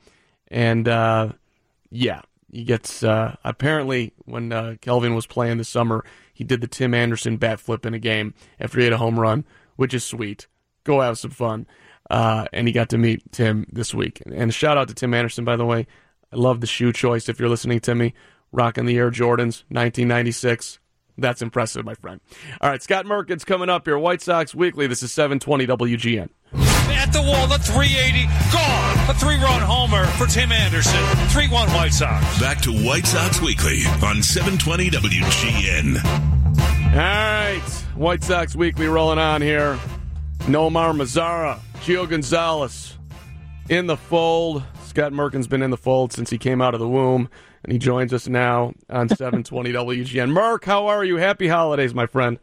And 0.50 0.88
uh, 0.88 1.30
yeah, 1.90 2.22
he 2.56 2.64
gets 2.64 3.04
uh, 3.04 3.36
apparently 3.44 4.14
when 4.24 4.54
uh, 4.54 4.76
Kelvin 4.80 5.14
was 5.14 5.28
playing 5.28 5.58
this 5.58 5.68
summer, 5.68 6.06
he 6.34 6.46
did 6.46 6.62
the 6.62 6.68
Tim 6.68 6.94
Anderson 6.94 7.36
bat 7.36 7.60
flip 7.60 7.86
in 7.86 7.94
a 7.94 8.00
game 8.00 8.34
after 8.62 8.78
he 8.80 8.86
hit 8.86 8.94
a 8.94 8.98
home 8.98 9.20
run, 9.20 9.44
which 9.76 9.94
is 9.94 10.06
sweet. 10.06 10.48
Go 10.86 11.02
have 11.02 11.18
some 11.18 11.32
fun. 11.32 11.68
Uh, 12.10 12.46
and 12.54 12.66
he 12.66 12.72
got 12.72 12.90
to 12.90 12.98
meet 12.98 13.30
Tim 13.34 13.66
this 13.70 13.94
week. 13.94 14.24
And 14.26 14.54
shout 14.54 14.78
out 14.78 14.88
to 14.88 14.94
Tim 14.94 15.14
Anderson, 15.14 15.44
by 15.44 15.58
the 15.58 15.66
way. 15.66 15.86
I 16.32 16.36
love 16.38 16.62
the 16.62 16.68
shoe 16.68 16.94
choice. 16.94 17.28
If 17.28 17.40
you're 17.40 17.50
listening 17.50 17.82
to 17.82 17.94
me, 17.94 18.14
rocking 18.54 18.86
the 18.86 18.98
Air 18.98 19.12
Jordans, 19.12 19.64
1996. 19.68 20.80
That's 21.18 21.42
impressive, 21.42 21.86
my 21.86 21.94
friend. 21.94 22.20
All 22.62 22.70
right, 22.70 22.82
Scott 22.84 23.06
Merkin's 23.06 23.46
coming 23.46 23.70
up 23.70 23.86
here. 23.86 23.98
White 23.98 24.22
Sox 24.22 24.54
Weekly. 24.54 24.88
This 24.88 25.02
is 25.02 25.12
720 25.12 25.66
WGN. 25.68 26.30
At 26.54 27.12
the 27.12 27.22
wall, 27.22 27.48
the 27.48 27.58
380 27.60 28.26
gone. 28.52 29.10
A 29.10 29.14
three-run 29.14 29.62
homer 29.62 30.06
for 30.18 30.26
Tim 30.26 30.52
Anderson. 30.52 31.02
3-1 31.30 31.74
White 31.76 31.94
Sox. 31.94 32.40
Back 32.40 32.60
to 32.62 32.72
White 32.72 33.06
Sox 33.06 33.42
Weekly 33.42 33.84
on 34.04 34.22
720 34.24 34.90
WGN. 34.90 36.04
All 36.94 37.00
right, 37.02 37.62
White 37.96 38.24
Sox 38.24 38.56
Weekly 38.56 38.88
rolling 38.88 39.20
on 39.20 39.42
here. 39.42 39.78
Nomar 40.44 40.96
Mazara, 40.96 41.60
Gio 41.82 42.08
Gonzalez 42.08 42.98
in 43.70 43.88
the 43.88 43.98
fold. 43.98 44.64
Scott 44.86 45.12
Merkin's 45.12 45.48
been 45.48 45.62
in 45.62 45.72
the 45.72 45.78
fold 45.78 46.14
since 46.14 46.30
he 46.30 46.38
came 46.38 46.62
out 46.62 46.74
of 46.74 46.80
the 46.80 46.88
womb, 46.88 47.30
and 47.66 47.74
he 47.74 47.80
joins 47.80 48.14
us 48.14 48.28
now 48.28 48.74
on 48.90 49.10
720 49.16 49.74
WGN. 49.74 50.32
Mark, 50.32 50.66
how 50.66 50.86
are 50.86 51.04
you? 51.04 51.18
Happy 51.18 51.48
holidays, 51.48 51.94
my 51.94 52.06
friend. 52.06 52.38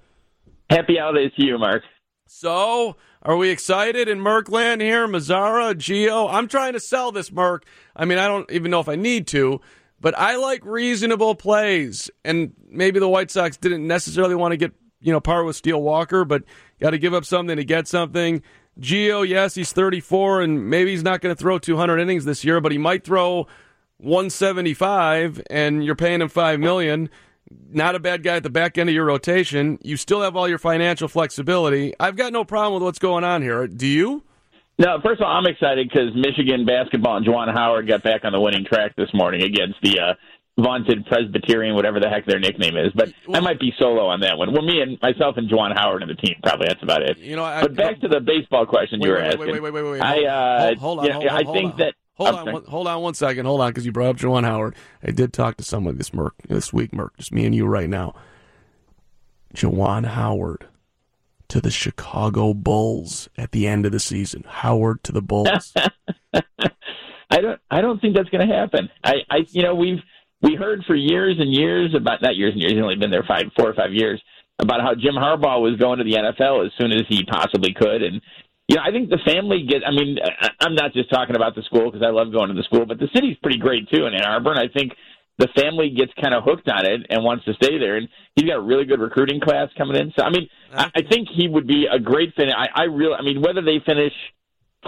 Happy 0.68 0.96
holidays 0.98 1.30
to 1.38 1.46
you, 1.46 1.58
Mark. 1.58 1.82
So, 2.26 2.96
are 3.22 3.36
we 3.36 3.50
excited 3.50 4.08
in 4.08 4.20
Merkland 4.20 4.82
here? 4.82 5.06
Mazara, 5.06 5.74
Gio? 5.74 6.28
I'm 6.32 6.48
trying 6.48 6.72
to 6.72 6.80
sell 6.80 7.12
this, 7.12 7.30
Merk. 7.30 7.64
I 7.94 8.04
mean, 8.04 8.18
I 8.18 8.26
don't 8.26 8.50
even 8.50 8.70
know 8.70 8.80
if 8.80 8.88
I 8.88 8.96
need 8.96 9.28
to, 9.28 9.60
but 10.00 10.18
I 10.18 10.36
like 10.36 10.64
reasonable 10.64 11.36
plays. 11.36 12.10
And 12.24 12.52
maybe 12.68 12.98
the 12.98 13.08
White 13.08 13.30
Sox 13.30 13.56
didn't 13.56 13.86
necessarily 13.86 14.34
want 14.34 14.52
to 14.52 14.56
get, 14.56 14.72
you 15.00 15.12
know, 15.12 15.20
par 15.20 15.44
with 15.44 15.54
Steele 15.54 15.82
Walker, 15.82 16.24
but 16.24 16.42
got 16.80 16.90
to 16.90 16.98
give 16.98 17.14
up 17.14 17.24
something 17.24 17.56
to 17.56 17.64
get 17.64 17.86
something. 17.86 18.42
Gio, 18.80 19.28
yes, 19.28 19.54
he's 19.54 19.72
34, 19.72 20.40
and 20.40 20.68
maybe 20.68 20.90
he's 20.90 21.04
not 21.04 21.20
going 21.20 21.34
to 21.34 21.38
throw 21.38 21.58
200 21.58 21.98
innings 21.98 22.24
this 22.24 22.44
year, 22.44 22.60
but 22.60 22.72
he 22.72 22.78
might 22.78 23.04
throw 23.04 23.46
175, 24.02 25.42
and 25.50 25.84
you're 25.84 25.96
paying 25.96 26.20
him 26.20 26.28
five 26.28 26.60
million. 26.60 27.08
Not 27.70 27.94
a 27.94 28.00
bad 28.00 28.22
guy 28.22 28.36
at 28.36 28.42
the 28.42 28.50
back 28.50 28.78
end 28.78 28.88
of 28.88 28.94
your 28.94 29.04
rotation. 29.04 29.78
You 29.82 29.96
still 29.96 30.22
have 30.22 30.36
all 30.36 30.48
your 30.48 30.58
financial 30.58 31.08
flexibility. 31.08 31.94
I've 32.00 32.16
got 32.16 32.32
no 32.32 32.44
problem 32.44 32.74
with 32.74 32.82
what's 32.82 32.98
going 32.98 33.24
on 33.24 33.42
here. 33.42 33.66
Do 33.66 33.86
you? 33.86 34.24
No, 34.78 34.98
first 35.04 35.20
of 35.20 35.26
all, 35.26 35.36
I'm 35.36 35.46
excited 35.46 35.88
because 35.88 36.14
Michigan 36.14 36.64
basketball 36.64 37.18
and 37.18 37.26
Juwan 37.26 37.52
Howard 37.52 37.86
got 37.86 38.02
back 38.02 38.24
on 38.24 38.32
the 38.32 38.40
winning 38.40 38.64
track 38.64 38.96
this 38.96 39.10
morning 39.12 39.42
against 39.42 39.76
the 39.82 40.00
uh, 40.00 40.14
vaunted 40.58 41.06
Presbyterian, 41.06 41.74
whatever 41.74 42.00
the 42.00 42.08
heck 42.08 42.26
their 42.26 42.38
nickname 42.38 42.76
is. 42.76 42.92
But 42.94 43.12
well, 43.26 43.36
I 43.36 43.40
might 43.40 43.60
be 43.60 43.72
solo 43.78 44.06
on 44.06 44.20
that 44.20 44.38
one. 44.38 44.52
Well, 44.52 44.62
me 44.62 44.80
and 44.80 44.98
myself 45.02 45.36
and 45.36 45.48
Juwan 45.48 45.76
Howard 45.76 46.02
and 46.02 46.10
the 46.10 46.14
team 46.14 46.36
probably. 46.42 46.66
That's 46.68 46.82
about 46.82 47.02
it. 47.02 47.18
You 47.18 47.36
know, 47.36 47.44
I, 47.44 47.62
but 47.62 47.76
back 47.76 48.00
to 48.00 48.08
the 48.08 48.20
baseball 48.20 48.66
question 48.66 49.00
wait, 49.00 49.08
you 49.08 49.12
were 49.12 49.18
wait, 49.18 49.26
asking. 49.26 49.40
Wait, 49.40 49.62
wait, 49.62 49.72
wait, 49.72 49.82
wait, 49.82 49.90
wait. 49.92 50.00
I 50.00 50.24
uh, 50.24 50.74
hold, 50.76 51.00
on, 51.00 51.06
yeah, 51.06 51.12
hold, 51.12 51.26
I 51.28 51.42
hold 51.44 51.56
think 51.56 51.72
on. 51.72 51.78
that. 51.78 51.94
Hold 52.24 52.48
on, 52.48 52.52
one, 52.52 52.64
hold 52.64 52.86
on 52.86 53.02
one 53.02 53.14
second. 53.14 53.46
Hold 53.46 53.60
on, 53.60 53.70
because 53.70 53.86
you 53.86 53.92
brought 53.92 54.10
up 54.10 54.16
Juwan 54.16 54.44
Howard. 54.44 54.74
I 55.02 55.10
did 55.10 55.32
talk 55.32 55.56
to 55.56 55.64
someone 55.64 55.98
this 55.98 56.12
Merk 56.12 56.34
this 56.48 56.72
week, 56.72 56.92
Merk, 56.92 57.16
just 57.16 57.32
me 57.32 57.44
and 57.46 57.54
you 57.54 57.66
right 57.66 57.88
now. 57.88 58.14
Juwan 59.54 60.06
Howard 60.06 60.66
to 61.48 61.60
the 61.60 61.70
Chicago 61.70 62.54
Bulls 62.54 63.28
at 63.36 63.52
the 63.52 63.66
end 63.66 63.84
of 63.84 63.92
the 63.92 64.00
season. 64.00 64.44
Howard 64.48 65.02
to 65.04 65.12
the 65.12 65.22
Bulls. 65.22 65.74
I 67.30 67.40
don't. 67.40 67.60
I 67.70 67.80
don't 67.80 68.00
think 68.00 68.14
that's 68.14 68.28
going 68.28 68.46
to 68.46 68.54
happen. 68.54 68.90
I, 69.02 69.16
I, 69.30 69.36
you 69.50 69.62
know, 69.62 69.74
we've 69.74 70.00
we 70.42 70.54
heard 70.54 70.84
for 70.86 70.94
years 70.94 71.36
and 71.38 71.52
years 71.52 71.94
about 71.94 72.20
not 72.20 72.36
years 72.36 72.52
and 72.52 72.60
years. 72.60 72.72
He's 72.72 72.82
only 72.82 72.96
been 72.96 73.10
there 73.10 73.24
five, 73.26 73.44
four 73.56 73.68
or 73.70 73.74
five 73.74 73.92
years 73.92 74.22
about 74.58 74.80
how 74.80 74.94
Jim 74.94 75.14
Harbaugh 75.14 75.60
was 75.60 75.78
going 75.78 75.98
to 75.98 76.04
the 76.04 76.14
NFL 76.14 76.66
as 76.66 76.72
soon 76.78 76.92
as 76.92 77.02
he 77.08 77.24
possibly 77.24 77.72
could, 77.72 78.02
and 78.02 78.20
know, 78.76 78.82
I 78.84 78.90
think 78.90 79.10
the 79.10 79.18
family 79.24 79.66
get. 79.68 79.82
I 79.86 79.90
mean, 79.90 80.18
I'm 80.60 80.74
not 80.74 80.92
just 80.92 81.10
talking 81.10 81.36
about 81.36 81.54
the 81.54 81.62
school 81.62 81.90
because 81.90 82.04
I 82.06 82.10
love 82.10 82.32
going 82.32 82.48
to 82.48 82.54
the 82.54 82.62
school, 82.62 82.86
but 82.86 82.98
the 82.98 83.08
city's 83.14 83.36
pretty 83.42 83.58
great 83.58 83.88
too 83.90 84.06
in 84.06 84.14
Ann 84.14 84.24
Arbor, 84.24 84.50
and 84.50 84.60
I 84.60 84.68
think 84.68 84.92
the 85.38 85.48
family 85.56 85.90
gets 85.90 86.12
kind 86.20 86.34
of 86.34 86.44
hooked 86.44 86.68
on 86.68 86.86
it 86.86 87.06
and 87.10 87.24
wants 87.24 87.44
to 87.46 87.54
stay 87.54 87.78
there. 87.78 87.96
And 87.96 88.08
he's 88.36 88.48
got 88.48 88.58
a 88.58 88.62
really 88.62 88.84
good 88.84 89.00
recruiting 89.00 89.40
class 89.40 89.68
coming 89.76 89.96
in. 89.96 90.12
So 90.16 90.24
I 90.24 90.30
mean, 90.30 90.48
I, 90.72 90.90
I 90.94 91.02
think 91.02 91.28
he 91.34 91.48
would 91.48 91.66
be 91.66 91.86
a 91.90 91.98
great 91.98 92.34
fit. 92.34 92.48
I, 92.48 92.68
I 92.74 92.82
really, 92.84 93.14
I 93.14 93.22
mean, 93.22 93.42
whether 93.42 93.62
they 93.62 93.78
finish 93.84 94.12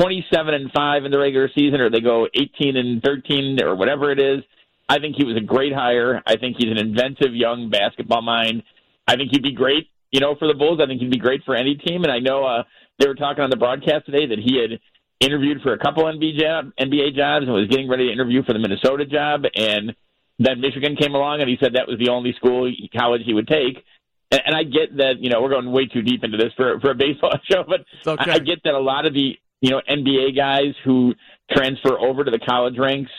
27 0.00 0.54
and 0.54 0.70
five 0.72 1.04
in 1.04 1.12
the 1.12 1.18
regular 1.18 1.48
season 1.54 1.80
or 1.80 1.90
they 1.90 2.00
go 2.00 2.26
18 2.34 2.76
and 2.76 3.02
13 3.02 3.62
or 3.62 3.76
whatever 3.76 4.10
it 4.10 4.18
is, 4.18 4.44
I 4.88 4.98
think 4.98 5.16
he 5.16 5.24
was 5.24 5.36
a 5.36 5.40
great 5.40 5.72
hire. 5.72 6.22
I 6.26 6.36
think 6.36 6.56
he's 6.58 6.70
an 6.70 6.78
inventive 6.78 7.34
young 7.34 7.70
basketball 7.70 8.22
mind. 8.22 8.62
I 9.06 9.16
think 9.16 9.30
he'd 9.32 9.42
be 9.42 9.52
great, 9.52 9.88
you 10.14 10.20
know, 10.20 10.36
for 10.38 10.46
the 10.46 10.54
Bulls. 10.54 10.78
I 10.80 10.86
think 10.86 11.00
he'd 11.00 11.10
be 11.10 11.18
great 11.18 11.42
for 11.44 11.56
any 11.56 11.74
team. 11.74 12.04
And 12.04 12.12
I 12.12 12.20
know 12.20 12.44
uh, 12.46 12.62
they 13.00 13.08
were 13.08 13.16
talking 13.16 13.42
on 13.42 13.50
the 13.50 13.56
broadcast 13.56 14.06
today 14.06 14.26
that 14.26 14.38
he 14.38 14.62
had 14.62 14.78
interviewed 15.18 15.60
for 15.60 15.72
a 15.72 15.78
couple 15.78 16.04
NBA, 16.04 16.38
job, 16.38 16.70
NBA 16.78 17.16
jobs 17.16 17.46
and 17.46 17.52
was 17.52 17.66
getting 17.66 17.88
ready 17.88 18.06
to 18.06 18.12
interview 18.12 18.44
for 18.44 18.52
the 18.52 18.60
Minnesota 18.60 19.06
job. 19.06 19.42
And 19.56 19.96
then 20.38 20.60
Michigan 20.60 20.94
came 20.94 21.16
along 21.16 21.40
and 21.40 21.50
he 21.50 21.56
said 21.60 21.74
that 21.74 21.88
was 21.88 21.98
the 21.98 22.10
only 22.10 22.32
school 22.34 22.70
college 22.96 23.22
he 23.26 23.34
would 23.34 23.48
take. 23.48 23.82
And, 24.30 24.40
and 24.46 24.54
I 24.54 24.62
get 24.62 24.96
that, 24.98 25.14
you 25.18 25.30
know, 25.30 25.42
we're 25.42 25.50
going 25.50 25.72
way 25.72 25.86
too 25.86 26.02
deep 26.02 26.22
into 26.22 26.38
this 26.38 26.52
for, 26.56 26.78
for 26.78 26.92
a 26.92 26.94
baseball 26.98 27.34
show, 27.50 27.64
but 27.66 27.80
okay. 28.06 28.30
I, 28.30 28.34
I 28.34 28.38
get 28.38 28.62
that 28.62 28.74
a 28.74 28.78
lot 28.78 29.06
of 29.06 29.14
the, 29.14 29.34
you 29.60 29.70
know, 29.70 29.80
NBA 29.90 30.36
guys 30.36 30.78
who 30.84 31.14
transfer 31.50 31.98
over 31.98 32.22
to 32.22 32.30
the 32.30 32.38
college 32.38 32.78
ranks 32.78 33.10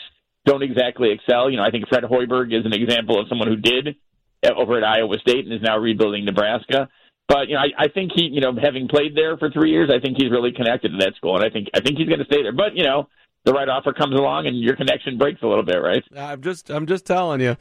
don't 0.46 0.62
exactly 0.62 1.10
excel. 1.12 1.50
You 1.50 1.58
know, 1.58 1.64
I 1.64 1.70
think 1.70 1.88
Fred 1.88 2.04
Hoiberg 2.04 2.58
is 2.58 2.64
an 2.64 2.72
example 2.72 3.20
of 3.20 3.28
someone 3.28 3.48
who 3.48 3.56
did 3.56 3.96
Uh, 4.44 4.50
over 4.56 4.76
at 4.76 4.84
Iowa 4.84 5.16
State 5.18 5.44
and 5.44 5.52
is 5.52 5.62
now 5.62 5.78
rebuilding 5.78 6.24
Nebraska. 6.24 6.88
But 7.28 7.48
you 7.48 7.54
know, 7.54 7.60
I, 7.60 7.84
I 7.84 7.88
think 7.88 8.12
he, 8.14 8.24
you 8.24 8.40
know, 8.40 8.52
having 8.60 8.86
played 8.88 9.16
there 9.16 9.36
for 9.36 9.50
three 9.50 9.70
years, 9.70 9.90
I 9.94 9.98
think 9.98 10.16
he's 10.20 10.30
really 10.30 10.52
connected 10.52 10.90
to 10.90 10.98
that 10.98 11.14
school, 11.16 11.36
and 11.36 11.44
I 11.44 11.50
think 11.50 11.68
I 11.74 11.80
think 11.80 11.98
he's 11.98 12.06
going 12.08 12.20
to 12.20 12.24
stay 12.26 12.42
there. 12.42 12.52
But 12.52 12.74
you 12.76 12.84
know, 12.84 13.08
the 13.44 13.52
right 13.52 13.68
offer 13.68 13.92
comes 13.92 14.14
along, 14.14 14.46
and 14.46 14.58
your 14.60 14.76
connection 14.76 15.18
breaks 15.18 15.42
a 15.42 15.46
little 15.46 15.64
bit, 15.64 15.76
right? 15.78 16.02
I'm 16.16 16.42
just 16.42 16.70
I'm 16.70 16.86
just 16.86 17.06
telling 17.06 17.40
you. 17.40 17.56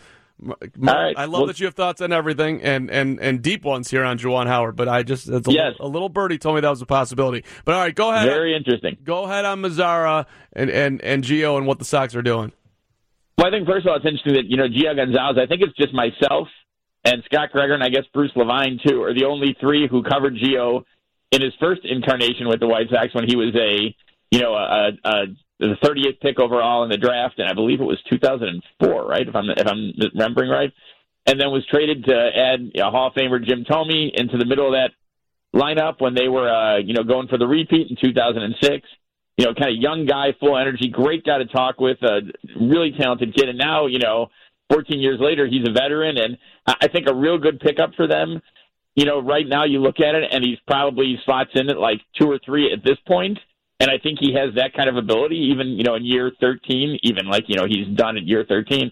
All 0.45 0.53
right. 0.81 1.15
I 1.17 1.23
love 1.25 1.31
Well- 1.31 1.45
that 1.47 1.61
you 1.61 1.65
have 1.65 1.75
thoughts 1.75 2.01
on 2.01 2.11
everything 2.11 2.61
and, 2.61 2.91
and, 2.91 3.21
and 3.21 3.41
deep 3.41 3.63
ones 3.63 3.89
here 3.89 4.03
on 4.03 4.17
Juwan 4.19 4.47
Howard, 4.47 4.75
but 4.75 4.89
I 4.89 5.01
just 5.01 5.29
it's 5.29 5.47
a, 5.47 5.51
Yes. 5.51 5.75
a 5.79 5.87
little 5.87 6.09
birdie 6.09 6.37
told 6.37 6.55
me 6.55 6.61
that 6.61 6.69
was 6.69 6.81
a 6.81 6.85
possibility. 6.85 7.45
But 7.63 7.75
all 7.75 7.79
right, 7.79 7.95
go 7.95 8.11
ahead. 8.11 8.27
Very 8.27 8.53
interesting. 8.53 8.97
Go 9.05 9.23
ahead 9.23 9.45
on 9.45 9.61
Mazara 9.61 10.25
and, 10.51 10.69
and, 10.69 11.01
and 11.03 11.23
Gio 11.23 11.55
and 11.57 11.65
what 11.65 11.79
the 11.79 11.85
Sox 11.85 12.13
are 12.15 12.21
doing. 12.21 12.51
Well, 13.37 13.47
I 13.47 13.49
think 13.49 13.65
first 13.65 13.85
of 13.85 13.91
all, 13.91 13.95
it's 13.95 14.05
interesting 14.05 14.33
that 14.33 14.45
you 14.47 14.57
know 14.57 14.67
Gio 14.67 14.93
Gonzalez. 14.95 15.37
I 15.41 15.45
think 15.45 15.61
it's 15.61 15.75
just 15.77 15.93
myself 15.93 16.49
and 17.05 17.23
Scott 17.25 17.49
Greger, 17.53 17.73
and 17.73 17.83
I 17.83 17.89
guess 17.89 18.03
Bruce 18.13 18.31
Levine 18.35 18.79
too, 18.85 19.03
are 19.03 19.13
the 19.13 19.25
only 19.25 19.55
three 19.59 19.87
who 19.87 20.03
covered 20.03 20.35
Gio 20.35 20.83
in 21.31 21.41
his 21.41 21.53
first 21.59 21.81
incarnation 21.83 22.47
with 22.47 22.59
the 22.59 22.67
White 22.67 22.87
Sox 22.89 23.13
when 23.13 23.27
he 23.27 23.35
was 23.35 23.55
a 23.55 23.95
you 24.31 24.39
know 24.41 24.53
a, 24.55 24.89
a 25.03 25.25
the 25.59 25.75
38th 25.81 26.19
pick 26.19 26.39
overall 26.39 26.83
in 26.83 26.89
the 26.89 26.97
draft, 26.97 27.39
and 27.39 27.47
I 27.47 27.53
believe 27.53 27.79
it 27.79 27.85
was 27.85 28.01
2004, 28.09 29.07
right? 29.07 29.27
If 29.27 29.35
I'm 29.35 29.49
if 29.49 29.67
I'm 29.67 29.93
remembering 30.13 30.49
right, 30.49 30.73
and 31.25 31.39
then 31.39 31.51
was 31.51 31.65
traded 31.67 32.05
to 32.05 32.13
add 32.13 32.71
a 32.75 32.91
Hall 32.91 33.07
of 33.07 33.13
Famer 33.13 33.43
Jim 33.45 33.63
Thome 33.63 34.11
into 34.13 34.37
the 34.37 34.45
middle 34.45 34.67
of 34.67 34.73
that 34.73 34.91
lineup 35.55 36.01
when 36.01 36.15
they 36.15 36.27
were 36.27 36.49
uh, 36.49 36.77
you 36.79 36.93
know 36.93 37.03
going 37.03 37.27
for 37.27 37.37
the 37.37 37.47
repeat 37.47 37.89
in 37.89 37.95
2006 38.01 38.87
you 39.37 39.45
know, 39.45 39.53
kind 39.53 39.75
of 39.75 39.81
young 39.81 40.05
guy, 40.05 40.33
full 40.39 40.57
energy, 40.57 40.89
great 40.89 41.25
guy 41.25 41.39
to 41.39 41.45
talk 41.45 41.79
with, 41.79 42.01
a 42.03 42.21
really 42.59 42.93
talented 42.97 43.35
kid. 43.35 43.49
And 43.49 43.57
now, 43.57 43.85
you 43.85 43.99
know, 43.99 44.29
14 44.71 44.99
years 44.99 45.19
later, 45.19 45.47
he's 45.47 45.67
a 45.67 45.71
veteran, 45.71 46.17
and 46.17 46.37
I 46.65 46.87
think 46.87 47.07
a 47.07 47.13
real 47.13 47.37
good 47.37 47.59
pickup 47.59 47.93
for 47.95 48.07
them. 48.07 48.41
You 48.95 49.05
know, 49.05 49.21
right 49.21 49.45
now 49.47 49.65
you 49.65 49.79
look 49.79 49.99
at 49.99 50.15
it, 50.15 50.23
and 50.31 50.43
he's 50.43 50.57
probably 50.67 51.19
slots 51.25 51.51
in 51.55 51.69
at 51.69 51.77
like 51.77 52.01
two 52.19 52.29
or 52.29 52.39
three 52.43 52.71
at 52.71 52.83
this 52.83 52.97
point, 53.07 53.37
and 53.79 53.89
I 53.91 53.97
think 54.01 54.19
he 54.19 54.33
has 54.33 54.55
that 54.55 54.73
kind 54.73 54.89
of 54.89 54.95
ability, 54.95 55.49
even 55.51 55.67
you 55.69 55.83
know, 55.83 55.95
in 55.95 56.05
year 56.05 56.31
13, 56.39 56.99
even 57.03 57.27
like 57.27 57.43
you 57.47 57.55
know 57.55 57.65
he's 57.67 57.87
done 57.95 58.17
at 58.17 58.23
year 58.23 58.45
13 58.47 58.91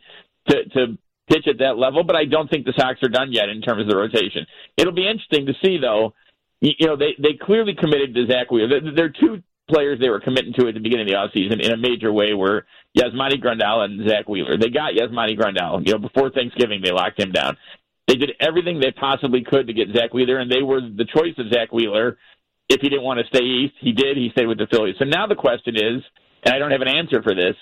to 0.50 0.66
to 0.70 0.98
pitch 1.30 1.48
at 1.48 1.60
that 1.60 1.78
level. 1.78 2.04
But 2.04 2.16
I 2.16 2.26
don't 2.26 2.50
think 2.50 2.66
the 2.66 2.74
Sox 2.78 3.02
are 3.02 3.10
done 3.10 3.32
yet 3.32 3.50
in 3.50 3.62
terms 3.62 3.82
of 3.82 3.88
the 3.88 3.96
rotation. 3.96 4.46
It'll 4.78 4.94
be 4.94 5.08
interesting 5.08 5.46
to 5.48 5.54
see 5.64 5.78
though. 5.82 6.14
You, 6.60 6.88
know, 6.88 6.96
they 6.96 7.16
they 7.18 7.38
clearly 7.42 7.76
committed 7.76 8.14
to 8.16 8.26
Zack 8.28 8.52
Wheeler. 8.52 8.78
Are 8.78 9.10
two 9.10 9.42
players 9.70 10.00
they 10.00 10.10
were 10.10 10.20
committing 10.20 10.54
to 10.54 10.68
at 10.68 10.74
the 10.74 10.80
beginning 10.80 11.08
of 11.08 11.12
the 11.12 11.18
offseason 11.18 11.64
in 11.64 11.72
a 11.72 11.78
major 11.78 12.12
way 12.12 12.34
were 12.34 12.66
Yasmani 12.98 13.42
Grandal 13.42 13.86
and 13.86 14.08
Zack 14.08 14.28
Wheeler. 14.28 14.58
They 14.58 14.70
got 14.70 14.94
Yasmani 14.94 15.38
Grandal. 15.38 15.86
You 15.86 15.94
know, 15.94 16.00
before 16.00 16.30
Thanksgiving, 16.30 16.82
they 16.84 16.92
locked 16.92 17.20
him 17.20 17.32
down. 17.32 17.58
They 18.08 18.16
did 18.16 18.32
everything 18.40 18.80
they 18.80 18.92
possibly 18.92 19.44
could 19.44 19.68
to 19.68 19.74
get 19.74 19.96
Zack 19.96 20.14
Wheeler, 20.14 20.40
and 20.40 20.52
they 20.52 20.62
were 20.62 20.82
the 20.82 21.06
choice 21.06 21.34
of 21.38 21.52
Zack 21.54 21.72
Wheeler. 21.72 22.18
If 22.70 22.82
he 22.82 22.90
didn't 22.90 23.04
want 23.04 23.20
to 23.20 23.28
stay 23.28 23.44
east, 23.44 23.76
he 23.80 23.94
did. 23.94 24.18
He 24.18 24.30
stayed 24.32 24.48
with 24.48 24.58
the 24.58 24.68
Phillies. 24.68 24.96
So 25.00 25.06
now 25.06 25.28
the 25.28 25.36
question 25.36 25.76
is, 25.76 26.04
and 26.44 26.54
I 26.54 26.60
don't 26.60 26.72
have 26.72 26.82
an 26.82 26.90
answer 26.90 27.22
for 27.22 27.34
this. 27.34 27.56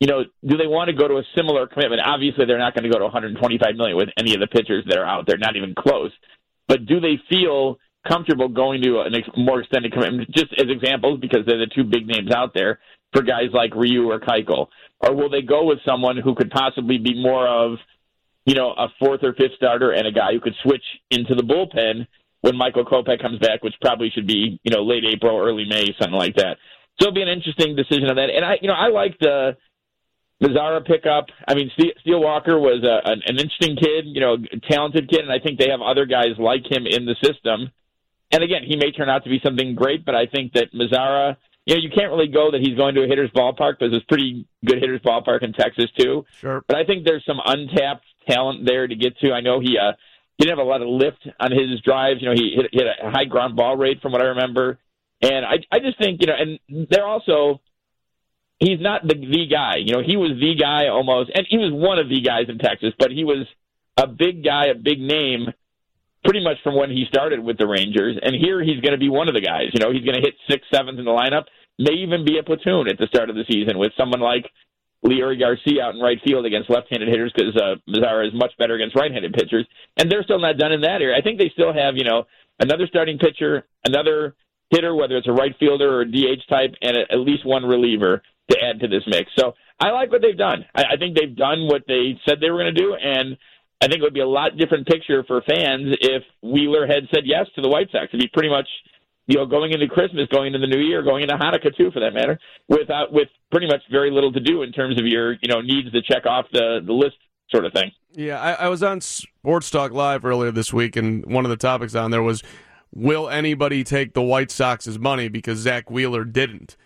You 0.00 0.06
know, 0.06 0.24
do 0.46 0.56
they 0.56 0.66
want 0.66 0.88
to 0.88 0.94
go 0.94 1.08
to 1.08 1.16
a 1.16 1.22
similar 1.34 1.66
commitment? 1.66 2.02
Obviously, 2.04 2.44
they're 2.44 2.58
not 2.58 2.74
going 2.74 2.84
to 2.84 2.90
go 2.90 2.98
to 2.98 3.04
125 3.04 3.76
million 3.76 3.96
with 3.96 4.10
any 4.18 4.34
of 4.34 4.40
the 4.40 4.46
pitchers 4.46 4.84
that 4.88 4.98
are 4.98 5.06
out 5.06 5.26
there, 5.26 5.38
not 5.38 5.56
even 5.56 5.74
close. 5.74 6.12
But 6.68 6.86
do 6.86 7.00
they 7.00 7.20
feel 7.30 7.78
comfortable 8.08 8.48
going 8.48 8.82
to 8.82 9.00
an 9.00 9.14
ex- 9.14 9.28
more 9.36 9.60
extended 9.60 9.92
commitment, 9.92 10.30
just 10.30 10.52
as 10.58 10.66
examples, 10.68 11.20
because 11.20 11.40
they're 11.46 11.58
the 11.58 11.70
two 11.74 11.84
big 11.84 12.06
names 12.06 12.30
out 12.30 12.52
there 12.54 12.78
for 13.12 13.22
guys 13.22 13.50
like 13.52 13.74
Ryu 13.74 14.10
or 14.10 14.20
Keuchel? 14.20 14.68
Or 15.00 15.14
will 15.14 15.30
they 15.30 15.42
go 15.42 15.64
with 15.64 15.78
someone 15.84 16.16
who 16.16 16.34
could 16.34 16.50
possibly 16.50 16.98
be 16.98 17.20
more 17.20 17.46
of, 17.46 17.78
you 18.44 18.54
know, 18.54 18.70
a 18.70 18.88
fourth 18.98 19.22
or 19.22 19.34
fifth 19.34 19.56
starter 19.56 19.92
and 19.92 20.06
a 20.06 20.12
guy 20.12 20.32
who 20.32 20.40
could 20.40 20.54
switch 20.62 20.84
into 21.10 21.34
the 21.34 21.42
bullpen 21.42 22.06
when 22.40 22.56
Michael 22.56 22.84
Kopech 22.84 23.20
comes 23.20 23.38
back, 23.38 23.62
which 23.62 23.74
probably 23.80 24.10
should 24.10 24.26
be, 24.26 24.60
you 24.62 24.70
know, 24.70 24.84
late 24.84 25.04
April, 25.04 25.38
early 25.38 25.64
May, 25.68 25.86
something 25.98 26.18
like 26.18 26.36
that. 26.36 26.56
So 26.98 27.08
it'll 27.08 27.14
be 27.14 27.22
an 27.22 27.28
interesting 27.28 27.76
decision 27.76 28.08
on 28.08 28.16
that. 28.16 28.30
And 28.30 28.44
I, 28.44 28.58
you 28.60 28.68
know, 28.68 28.74
I 28.74 28.88
like 28.88 29.18
the 29.18 29.56
Mazara 30.42 30.84
pickup. 30.84 31.26
I 31.46 31.54
mean, 31.54 31.70
Ste- 31.78 31.98
Steele 32.00 32.20
Walker 32.20 32.58
was 32.58 32.84
a, 32.84 33.10
an, 33.10 33.22
an 33.26 33.38
interesting 33.38 33.76
kid, 33.76 34.04
you 34.06 34.20
know, 34.20 34.34
a 34.34 34.60
talented 34.70 35.08
kid, 35.10 35.20
and 35.20 35.32
I 35.32 35.38
think 35.38 35.58
they 35.58 35.70
have 35.70 35.80
other 35.80 36.06
guys 36.06 36.38
like 36.38 36.70
him 36.70 36.86
in 36.86 37.04
the 37.04 37.16
system. 37.22 37.70
And 38.32 38.42
again, 38.42 38.62
he 38.66 38.76
may 38.76 38.90
turn 38.90 39.08
out 39.08 39.24
to 39.24 39.30
be 39.30 39.40
something 39.44 39.74
great, 39.74 40.04
but 40.04 40.14
I 40.14 40.26
think 40.26 40.52
that 40.54 40.72
Mazara, 40.72 41.36
you 41.64 41.74
know, 41.74 41.80
you 41.80 41.90
can't 41.90 42.10
really 42.10 42.28
go 42.28 42.50
that 42.50 42.60
he's 42.60 42.76
going 42.76 42.94
to 42.96 43.04
a 43.04 43.06
hitter's 43.06 43.30
ballpark 43.30 43.78
because 43.78 43.92
there's 43.92 44.04
pretty 44.04 44.46
good 44.64 44.78
hitter's 44.78 45.00
ballpark 45.00 45.42
in 45.42 45.52
Texas 45.52 45.86
too. 45.98 46.24
Sure. 46.40 46.62
But 46.66 46.76
I 46.76 46.84
think 46.84 47.04
there's 47.04 47.24
some 47.24 47.40
untapped 47.44 48.04
talent 48.28 48.66
there 48.66 48.86
to 48.86 48.94
get 48.94 49.18
to. 49.18 49.32
I 49.32 49.40
know 49.40 49.60
he 49.60 49.78
uh, 49.78 49.92
he 50.36 50.44
didn't 50.44 50.58
have 50.58 50.66
a 50.66 50.68
lot 50.68 50.82
of 50.82 50.88
lift 50.88 51.26
on 51.38 51.52
his 51.52 51.80
drives. 51.82 52.20
You 52.20 52.28
know, 52.28 52.34
he 52.34 52.54
hit, 52.56 52.66
hit 52.72 52.86
a 53.02 53.10
high 53.10 53.24
ground 53.24 53.56
ball 53.56 53.76
rate 53.76 54.02
from 54.02 54.12
what 54.12 54.22
I 54.22 54.26
remember. 54.26 54.78
And 55.22 55.46
I 55.46 55.58
I 55.70 55.78
just 55.78 55.98
think 55.98 56.20
you 56.20 56.26
know, 56.26 56.34
and 56.38 56.88
they're 56.90 57.06
also 57.06 57.60
he's 58.58 58.80
not 58.80 59.02
the 59.02 59.14
the 59.14 59.46
guy. 59.50 59.76
You 59.76 59.94
know, 59.94 60.02
he 60.04 60.16
was 60.16 60.32
the 60.40 60.54
guy 60.54 60.88
almost, 60.88 61.30
and 61.34 61.46
he 61.48 61.58
was 61.58 61.72
one 61.72 61.98
of 61.98 62.08
the 62.08 62.20
guys 62.20 62.46
in 62.48 62.58
Texas, 62.58 62.92
but 62.98 63.10
he 63.10 63.24
was 63.24 63.46
a 63.96 64.06
big 64.06 64.44
guy, 64.44 64.66
a 64.66 64.74
big 64.74 65.00
name, 65.00 65.46
pretty 66.26 66.42
much 66.42 66.58
from 66.62 66.74
when 66.74 66.90
he 66.90 67.06
started 67.08 67.38
with 67.38 67.56
the 67.56 67.66
Rangers. 67.66 68.18
And 68.20 68.34
here 68.34 68.62
he's 68.62 68.82
going 68.82 68.92
to 68.92 69.00
be 69.00 69.08
one 69.08 69.28
of 69.28 69.34
the 69.34 69.40
guys. 69.40 69.70
You 69.72 69.80
know, 69.80 69.92
he's 69.92 70.04
going 70.04 70.18
to 70.18 70.26
hit 70.26 70.34
six, 70.50 70.66
seventh 70.74 70.98
in 70.98 71.06
the 71.06 71.14
lineup, 71.14 71.44
may 71.78 71.94
even 72.02 72.24
be 72.24 72.38
a 72.38 72.42
platoon 72.42 72.88
at 72.88 72.98
the 72.98 73.06
start 73.06 73.30
of 73.30 73.36
the 73.36 73.46
season 73.48 73.78
with 73.78 73.92
someone 73.96 74.20
like 74.20 74.50
Leury 75.04 75.38
Garcia 75.38 75.84
out 75.84 75.94
in 75.94 76.00
right 76.00 76.18
field 76.24 76.46
against 76.46 76.68
left-handed 76.68 77.08
hitters 77.08 77.32
because 77.34 77.54
uh, 77.54 77.76
Mazara 77.88 78.26
is 78.26 78.34
much 78.34 78.52
better 78.58 78.74
against 78.74 78.96
right-handed 78.96 79.32
pitchers, 79.32 79.66
and 79.96 80.10
they're 80.10 80.24
still 80.24 80.40
not 80.40 80.58
done 80.58 80.72
in 80.72 80.80
that 80.82 81.00
area. 81.00 81.16
I 81.16 81.22
think 81.22 81.38
they 81.38 81.50
still 81.52 81.72
have, 81.72 81.96
you 81.96 82.04
know, 82.04 82.24
another 82.58 82.86
starting 82.88 83.18
pitcher, 83.18 83.66
another 83.86 84.34
hitter, 84.70 84.94
whether 84.94 85.16
it's 85.16 85.28
a 85.28 85.32
right 85.32 85.54
fielder 85.60 85.98
or 85.98 86.00
a 86.02 86.10
DH 86.10 86.48
type, 86.48 86.74
and 86.82 86.96
at 86.96 87.20
least 87.20 87.46
one 87.46 87.64
reliever 87.64 88.22
to 88.50 88.56
add 88.62 88.80
to 88.80 88.88
this 88.88 89.02
mix. 89.06 89.30
So 89.38 89.54
I 89.78 89.90
like 89.90 90.10
what 90.10 90.22
they've 90.22 90.36
done. 90.36 90.64
I, 90.74 90.94
I 90.94 90.96
think 90.96 91.16
they've 91.16 91.36
done 91.36 91.66
what 91.66 91.82
they 91.86 92.18
said 92.26 92.38
they 92.40 92.50
were 92.50 92.62
going 92.62 92.74
to 92.74 92.80
do, 92.80 92.94
and 92.94 93.36
I 93.80 93.88
think 93.88 94.00
it 94.00 94.02
would 94.02 94.14
be 94.14 94.20
a 94.20 94.26
lot 94.26 94.56
different 94.56 94.86
picture 94.86 95.22
for 95.24 95.42
fans 95.42 95.96
if 96.00 96.22
Wheeler 96.42 96.86
had 96.86 97.04
said 97.14 97.24
yes 97.24 97.46
to 97.56 97.62
the 97.62 97.68
White 97.68 97.88
Sox. 97.92 98.06
It'd 98.08 98.20
be 98.20 98.28
pretty 98.32 98.48
much, 98.48 98.68
you 99.26 99.36
know, 99.36 99.46
going 99.46 99.72
into 99.72 99.86
Christmas, 99.86 100.28
going 100.32 100.48
into 100.48 100.58
the 100.58 100.66
New 100.66 100.80
Year, 100.80 101.02
going 101.02 101.22
into 101.22 101.34
Hanukkah 101.34 101.76
too, 101.76 101.90
for 101.90 102.00
that 102.00 102.14
matter, 102.14 102.38
without 102.68 103.12
with 103.12 103.28
pretty 103.50 103.66
much 103.66 103.82
very 103.90 104.10
little 104.10 104.32
to 104.32 104.40
do 104.40 104.62
in 104.62 104.72
terms 104.72 104.98
of 104.98 105.06
your, 105.06 105.32
you 105.32 105.48
know, 105.48 105.60
needs 105.60 105.92
to 105.92 106.02
check 106.02 106.24
off 106.26 106.46
the 106.52 106.80
the 106.84 106.92
list 106.92 107.16
sort 107.50 107.64
of 107.64 107.72
thing. 107.72 107.92
Yeah, 108.12 108.40
I, 108.40 108.52
I 108.52 108.68
was 108.68 108.82
on 108.82 109.00
Sports 109.00 109.70
Talk 109.70 109.92
Live 109.92 110.24
earlier 110.24 110.50
this 110.50 110.72
week, 110.72 110.96
and 110.96 111.24
one 111.26 111.44
of 111.44 111.50
the 111.50 111.56
topics 111.56 111.94
on 111.94 112.10
there 112.10 112.22
was, 112.22 112.42
will 112.92 113.28
anybody 113.28 113.84
take 113.84 114.14
the 114.14 114.22
White 114.22 114.50
Sox's 114.50 114.98
money 114.98 115.28
because 115.28 115.58
Zack 115.58 115.90
Wheeler 115.90 116.24
didn't? 116.24 116.76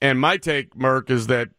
And 0.00 0.18
my 0.20 0.36
take, 0.36 0.76
Merk, 0.76 1.10
is 1.10 1.26
that 1.26 1.50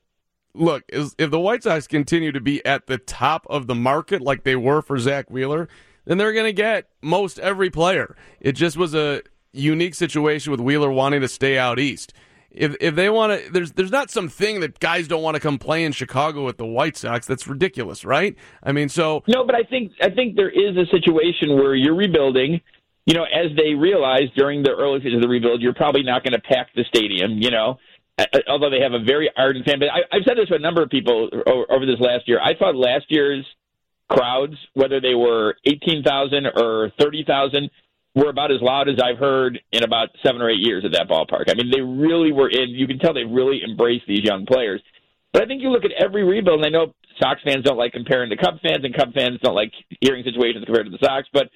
look, 0.54 0.84
if 0.90 1.32
the 1.32 1.40
White 1.40 1.64
Sox 1.64 1.88
continue 1.88 2.32
to 2.32 2.42
be 2.42 2.66
at 2.66 2.88
the 2.88 2.98
top 2.98 3.46
of 3.50 3.68
the 3.68 3.76
market 3.76 4.22
like 4.22 4.44
they 4.44 4.56
were 4.56 4.82
for 4.82 4.98
Zack 5.00 5.30
Wheeler, 5.30 5.68
then 6.06 6.18
they're 6.18 6.34
going 6.34 6.46
to 6.46 6.54
get 6.54 6.90
most 7.02 7.40
every 7.40 7.70
player. 7.70 8.16
It 8.40 8.54
just 8.54 8.78
was 8.78 8.94
a 8.96 9.22
unique 9.54 9.96
situation 9.96 10.52
with 10.52 10.60
Wheeler 10.60 10.92
wanting 10.92 11.22
to 11.22 11.28
stay 11.28 11.58
out 11.58 11.80
east. 11.80 12.14
if 12.52 12.76
if 12.82 12.96
they 12.96 13.10
want 13.10 13.32
to, 13.46 13.52
there's 13.52 13.72
there's 13.74 13.92
not 13.92 14.10
some 14.10 14.28
thing 14.28 14.60
that 14.60 14.80
guys 14.80 15.08
don't 15.08 15.24
want 15.24 15.36
to 15.36 15.40
come 15.40 15.58
play 15.58 15.84
in 15.84 15.92
Chicago 15.92 16.46
with 16.46 16.58
the 16.58 16.66
White 16.66 16.98
Sox. 16.98 17.26
That's 17.26 17.48
ridiculous, 17.48 18.04
right? 18.04 18.36
I 18.62 18.72
mean, 18.72 18.90
so 18.90 19.24
no, 19.28 19.46
but 19.46 19.56
I 19.56 19.64
think 19.64 19.94
I 20.02 20.10
think 20.10 20.36
there 20.36 20.50
is 20.50 20.76
a 20.76 20.86
situation 20.92 21.56
where 21.56 21.76
you're 21.76 21.96
rebuilding. 21.96 22.62
You 23.06 23.16
know, 23.16 23.24
as 23.24 23.56
they 23.58 23.74
realize 23.74 24.30
during 24.36 24.62
the 24.62 24.72
early 24.72 25.00
phase 25.00 25.16
of 25.16 25.22
the 25.22 25.28
rebuild, 25.28 25.62
you're 25.62 25.74
probably 25.74 26.04
not 26.04 26.24
going 26.24 26.34
to 26.34 26.42
pack 26.42 26.68
the 26.76 26.84
stadium. 26.94 27.40
You 27.40 27.50
know, 27.52 27.78
Uh, 28.22 28.38
uh, 28.38 28.40
although 28.50 28.70
they 28.70 28.82
have 28.82 28.94
a 28.94 29.04
very 29.04 29.30
ardent 29.36 29.66
fan 29.66 29.80
base. 29.80 29.90
I, 29.92 30.16
I've 30.16 30.24
said 30.28 30.38
this 30.38 30.50
to 30.50 30.56
a 30.56 30.60
number 30.60 30.82
of 30.84 30.90
people 30.90 31.30
over 31.46 31.72
over 31.72 31.86
this 31.86 32.00
last 32.00 32.28
year. 32.28 32.40
I 32.40 32.54
thought 32.56 32.76
last 32.76 33.06
year's 33.10 33.46
crowds, 34.10 34.56
whether 34.74 35.00
they 35.00 35.16
were 35.16 35.56
18,000 35.66 36.46
or 36.48 36.92
30,000, 37.00 37.70
were 38.14 38.30
about 38.30 38.52
as 38.52 38.62
loud 38.62 38.90
as 38.90 39.00
I've 39.02 39.18
heard 39.18 39.60
in 39.72 39.84
about 39.84 40.10
seven 40.26 40.42
or 40.42 40.50
eight 40.50 40.60
years 40.60 40.84
at 40.84 40.92
that 40.92 41.08
ballpark. 41.08 41.46
I 41.50 41.54
mean, 41.56 41.72
they 41.72 41.82
really 41.82 42.34
were 42.34 42.50
in. 42.50 42.70
You 42.70 42.88
can 42.88 43.00
tell 43.00 43.14
they 43.14 43.24
really 43.24 43.62
embraced 43.64 44.06
these 44.08 44.24
young 44.24 44.46
players. 44.46 44.82
But 45.32 45.44
I 45.44 45.46
think 45.46 45.62
you 45.62 45.70
look 45.70 45.86
at 45.86 45.92
every 45.92 46.24
rebuild, 46.24 46.60
and 46.60 46.66
I 46.66 46.78
know 46.78 46.94
Sox 47.22 47.40
fans 47.46 47.64
don't 47.64 47.78
like 47.78 47.94
comparing 47.94 48.30
to 48.32 48.36
Cubs 48.36 48.60
fans, 48.62 48.84
and 48.84 48.94
Cubs 48.94 49.14
fans 49.14 49.40
don't 49.42 49.56
like 49.56 49.72
hearing 50.02 50.26
situations 50.26 50.66
compared 50.66 50.88
to 50.88 50.92
the 50.92 51.00
Sox. 51.02 51.28
But 51.32 51.50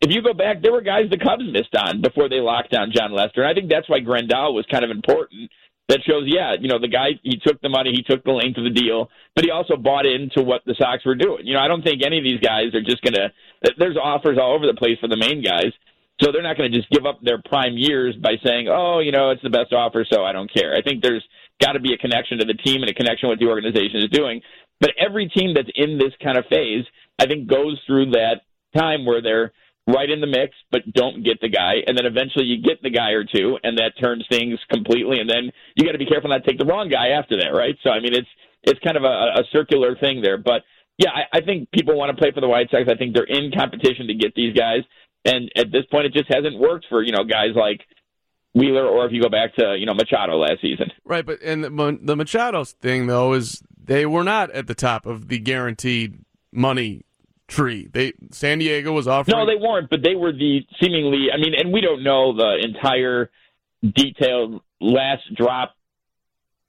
if 0.00 0.10
you 0.10 0.22
go 0.22 0.32
back, 0.32 0.62
there 0.62 0.72
were 0.72 0.80
guys 0.80 1.10
the 1.10 1.18
Cubs 1.18 1.44
missed 1.52 1.76
on 1.76 2.00
before 2.00 2.30
they 2.30 2.40
locked 2.40 2.70
down 2.70 2.92
Jon 2.96 3.12
Lester. 3.12 3.42
And 3.42 3.50
I 3.50 3.54
think 3.54 3.68
that's 3.68 3.88
why 3.88 4.00
Grandal 4.00 4.54
was 4.54 4.64
kind 4.70 4.84
of 4.84 4.90
important 4.90 5.50
that 5.90 6.06
shows, 6.06 6.22
yeah, 6.26 6.54
you 6.54 6.68
know, 6.68 6.78
the 6.78 6.88
guy, 6.88 7.18
he 7.22 7.36
took 7.44 7.60
the 7.60 7.68
money, 7.68 7.90
he 7.90 8.02
took 8.06 8.22
the 8.22 8.30
length 8.30 8.56
of 8.58 8.64
the 8.64 8.70
deal, 8.70 9.10
but 9.34 9.44
he 9.44 9.50
also 9.50 9.76
bought 9.76 10.06
into 10.06 10.42
what 10.42 10.62
the 10.64 10.74
Sox 10.78 11.04
were 11.04 11.16
doing. 11.18 11.44
You 11.44 11.54
know, 11.54 11.60
I 11.60 11.66
don't 11.66 11.82
think 11.82 12.06
any 12.06 12.18
of 12.18 12.24
these 12.24 12.38
guys 12.38 12.74
are 12.74 12.82
just 12.82 13.02
going 13.02 13.14
to, 13.14 13.28
there's 13.76 13.98
offers 13.98 14.38
all 14.40 14.54
over 14.54 14.66
the 14.66 14.78
place 14.78 14.98
for 15.00 15.08
the 15.08 15.18
main 15.18 15.42
guys. 15.42 15.74
So 16.22 16.30
they're 16.30 16.46
not 16.46 16.56
going 16.56 16.70
to 16.70 16.78
just 16.78 16.90
give 16.90 17.06
up 17.06 17.18
their 17.22 17.42
prime 17.42 17.76
years 17.76 18.14
by 18.14 18.36
saying, 18.44 18.68
oh, 18.70 19.00
you 19.00 19.10
know, 19.10 19.30
it's 19.30 19.42
the 19.42 19.50
best 19.50 19.72
offer, 19.72 20.06
so 20.10 20.22
I 20.22 20.32
don't 20.32 20.52
care. 20.52 20.76
I 20.76 20.82
think 20.82 21.02
there's 21.02 21.24
got 21.60 21.72
to 21.72 21.80
be 21.80 21.92
a 21.92 21.98
connection 21.98 22.38
to 22.38 22.44
the 22.44 22.54
team 22.54 22.82
and 22.82 22.90
a 22.90 22.94
connection 22.94 23.28
with 23.28 23.40
the 23.40 23.46
organization 23.46 23.98
is 23.98 24.10
doing. 24.10 24.42
But 24.80 24.92
every 24.98 25.28
team 25.28 25.54
that's 25.54 25.70
in 25.74 25.98
this 25.98 26.12
kind 26.22 26.38
of 26.38 26.44
phase, 26.46 26.84
I 27.18 27.26
think, 27.26 27.48
goes 27.48 27.80
through 27.86 28.12
that 28.12 28.42
time 28.76 29.04
where 29.04 29.20
they're 29.22 29.52
right 29.92 30.08
in 30.08 30.20
the 30.20 30.26
mix, 30.26 30.54
but 30.70 30.82
don't 30.92 31.24
get 31.24 31.40
the 31.40 31.48
guy. 31.48 31.82
And 31.86 31.96
then 31.96 32.06
eventually 32.06 32.44
you 32.44 32.62
get 32.62 32.82
the 32.82 32.90
guy 32.90 33.10
or 33.10 33.24
two, 33.24 33.58
and 33.62 33.78
that 33.78 33.92
turns 34.00 34.24
things 34.30 34.58
completely. 34.72 35.20
And 35.20 35.28
then 35.28 35.50
you 35.74 35.84
got 35.84 35.92
to 35.92 35.98
be 35.98 36.06
careful 36.06 36.30
not 36.30 36.44
to 36.44 36.50
take 36.50 36.58
the 36.58 36.66
wrong 36.66 36.88
guy 36.88 37.08
after 37.08 37.36
that, 37.38 37.50
right? 37.50 37.76
So, 37.82 37.90
I 37.90 38.00
mean, 38.00 38.14
it's 38.14 38.28
it's 38.62 38.80
kind 38.80 38.96
of 38.96 39.04
a, 39.04 39.40
a 39.40 39.44
circular 39.52 39.96
thing 39.96 40.20
there. 40.22 40.38
But 40.38 40.62
yeah, 40.98 41.10
I, 41.10 41.38
I 41.38 41.40
think 41.40 41.70
people 41.70 41.96
want 41.96 42.14
to 42.14 42.20
play 42.20 42.30
for 42.32 42.40
the 42.40 42.48
White 42.48 42.70
Sox. 42.70 42.84
I 42.90 42.96
think 42.96 43.14
they're 43.14 43.24
in 43.24 43.50
competition 43.56 44.06
to 44.08 44.14
get 44.14 44.34
these 44.34 44.54
guys. 44.54 44.80
And 45.24 45.50
at 45.56 45.72
this 45.72 45.84
point, 45.90 46.06
it 46.06 46.12
just 46.12 46.32
hasn't 46.32 46.58
worked 46.58 46.86
for, 46.88 47.02
you 47.02 47.12
know, 47.12 47.24
guys 47.24 47.54
like 47.54 47.80
Wheeler 48.54 48.86
or 48.86 49.06
if 49.06 49.12
you 49.12 49.22
go 49.22 49.28
back 49.28 49.54
to, 49.56 49.76
you 49.78 49.86
know, 49.86 49.94
Machado 49.94 50.36
last 50.36 50.60
season. 50.60 50.90
Right. 51.04 51.24
But, 51.24 51.40
and 51.42 51.64
the, 51.64 51.98
the 52.02 52.16
Machado 52.16 52.64
thing, 52.64 53.06
though, 53.06 53.32
is 53.32 53.62
they 53.82 54.06
were 54.06 54.24
not 54.24 54.50
at 54.50 54.66
the 54.66 54.74
top 54.74 55.06
of 55.06 55.28
the 55.28 55.38
guaranteed 55.38 56.18
money 56.52 57.04
tree. 57.50 57.88
They 57.92 58.14
San 58.30 58.58
Diego 58.58 58.92
was 58.92 59.06
offering. 59.06 59.36
No, 59.36 59.46
they 59.46 59.56
weren't, 59.56 59.90
but 59.90 60.02
they 60.02 60.14
were 60.14 60.32
the 60.32 60.66
seemingly. 60.80 61.28
I 61.32 61.36
mean, 61.36 61.54
and 61.54 61.72
we 61.72 61.80
don't 61.80 62.02
know 62.02 62.34
the 62.34 62.56
entire 62.62 63.30
detailed 63.82 64.62
last 64.80 65.22
drop 65.34 65.74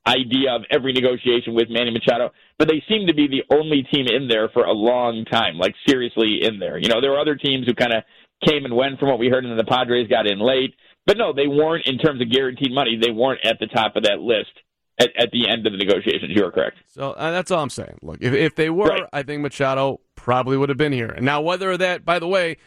idea 0.07 0.55
of 0.55 0.63
every 0.71 0.93
negotiation 0.93 1.53
with 1.53 1.69
Manny 1.69 1.91
Machado, 1.91 2.31
but 2.57 2.67
they 2.67 2.83
seem 2.89 3.07
to 3.07 3.13
be 3.13 3.27
the 3.27 3.43
only 3.55 3.83
team 3.83 4.07
in 4.07 4.27
there 4.27 4.49
for 4.49 4.63
a 4.63 4.71
long 4.71 5.25
time, 5.25 5.57
like 5.57 5.75
seriously 5.87 6.39
in 6.41 6.59
there. 6.59 6.77
You 6.77 6.89
know, 6.89 7.01
there 7.01 7.11
were 7.11 7.19
other 7.19 7.35
teams 7.35 7.67
who 7.67 7.75
kind 7.75 7.93
of 7.93 8.03
came 8.45 8.65
and 8.65 8.75
went 8.75 8.99
from 8.99 9.09
what 9.09 9.19
we 9.19 9.29
heard, 9.29 9.43
and 9.45 9.51
then 9.51 9.57
the 9.57 9.71
Padres 9.71 10.07
got 10.07 10.25
in 10.25 10.39
late. 10.39 10.73
But 11.05 11.17
no, 11.17 11.33
they 11.33 11.47
weren't 11.47 11.85
in 11.87 11.97
terms 11.97 12.21
of 12.21 12.31
guaranteed 12.31 12.71
money. 12.71 12.97
They 12.99 13.11
weren't 13.11 13.45
at 13.45 13.59
the 13.59 13.67
top 13.67 13.95
of 13.95 14.03
that 14.03 14.19
list 14.19 14.51
at, 14.99 15.09
at 15.17 15.31
the 15.31 15.49
end 15.49 15.65
of 15.65 15.73
the 15.73 15.77
negotiations. 15.77 16.31
You 16.35 16.45
are 16.45 16.51
correct. 16.51 16.77
So 16.87 17.11
uh, 17.11 17.31
that's 17.31 17.51
all 17.51 17.61
I'm 17.61 17.69
saying. 17.69 17.99
Look, 18.01 18.17
if 18.21 18.33
if 18.33 18.55
they 18.55 18.69
were, 18.69 18.87
right. 18.87 19.03
I 19.13 19.23
think 19.23 19.41
Machado 19.41 20.01
probably 20.21 20.55
would 20.55 20.69
have 20.69 20.77
been 20.77 20.93
here. 20.93 21.09
And 21.09 21.25
now, 21.25 21.41
whether 21.41 21.75
that, 21.77 22.05
by 22.05 22.19
the 22.19 22.27
way, 22.27 22.57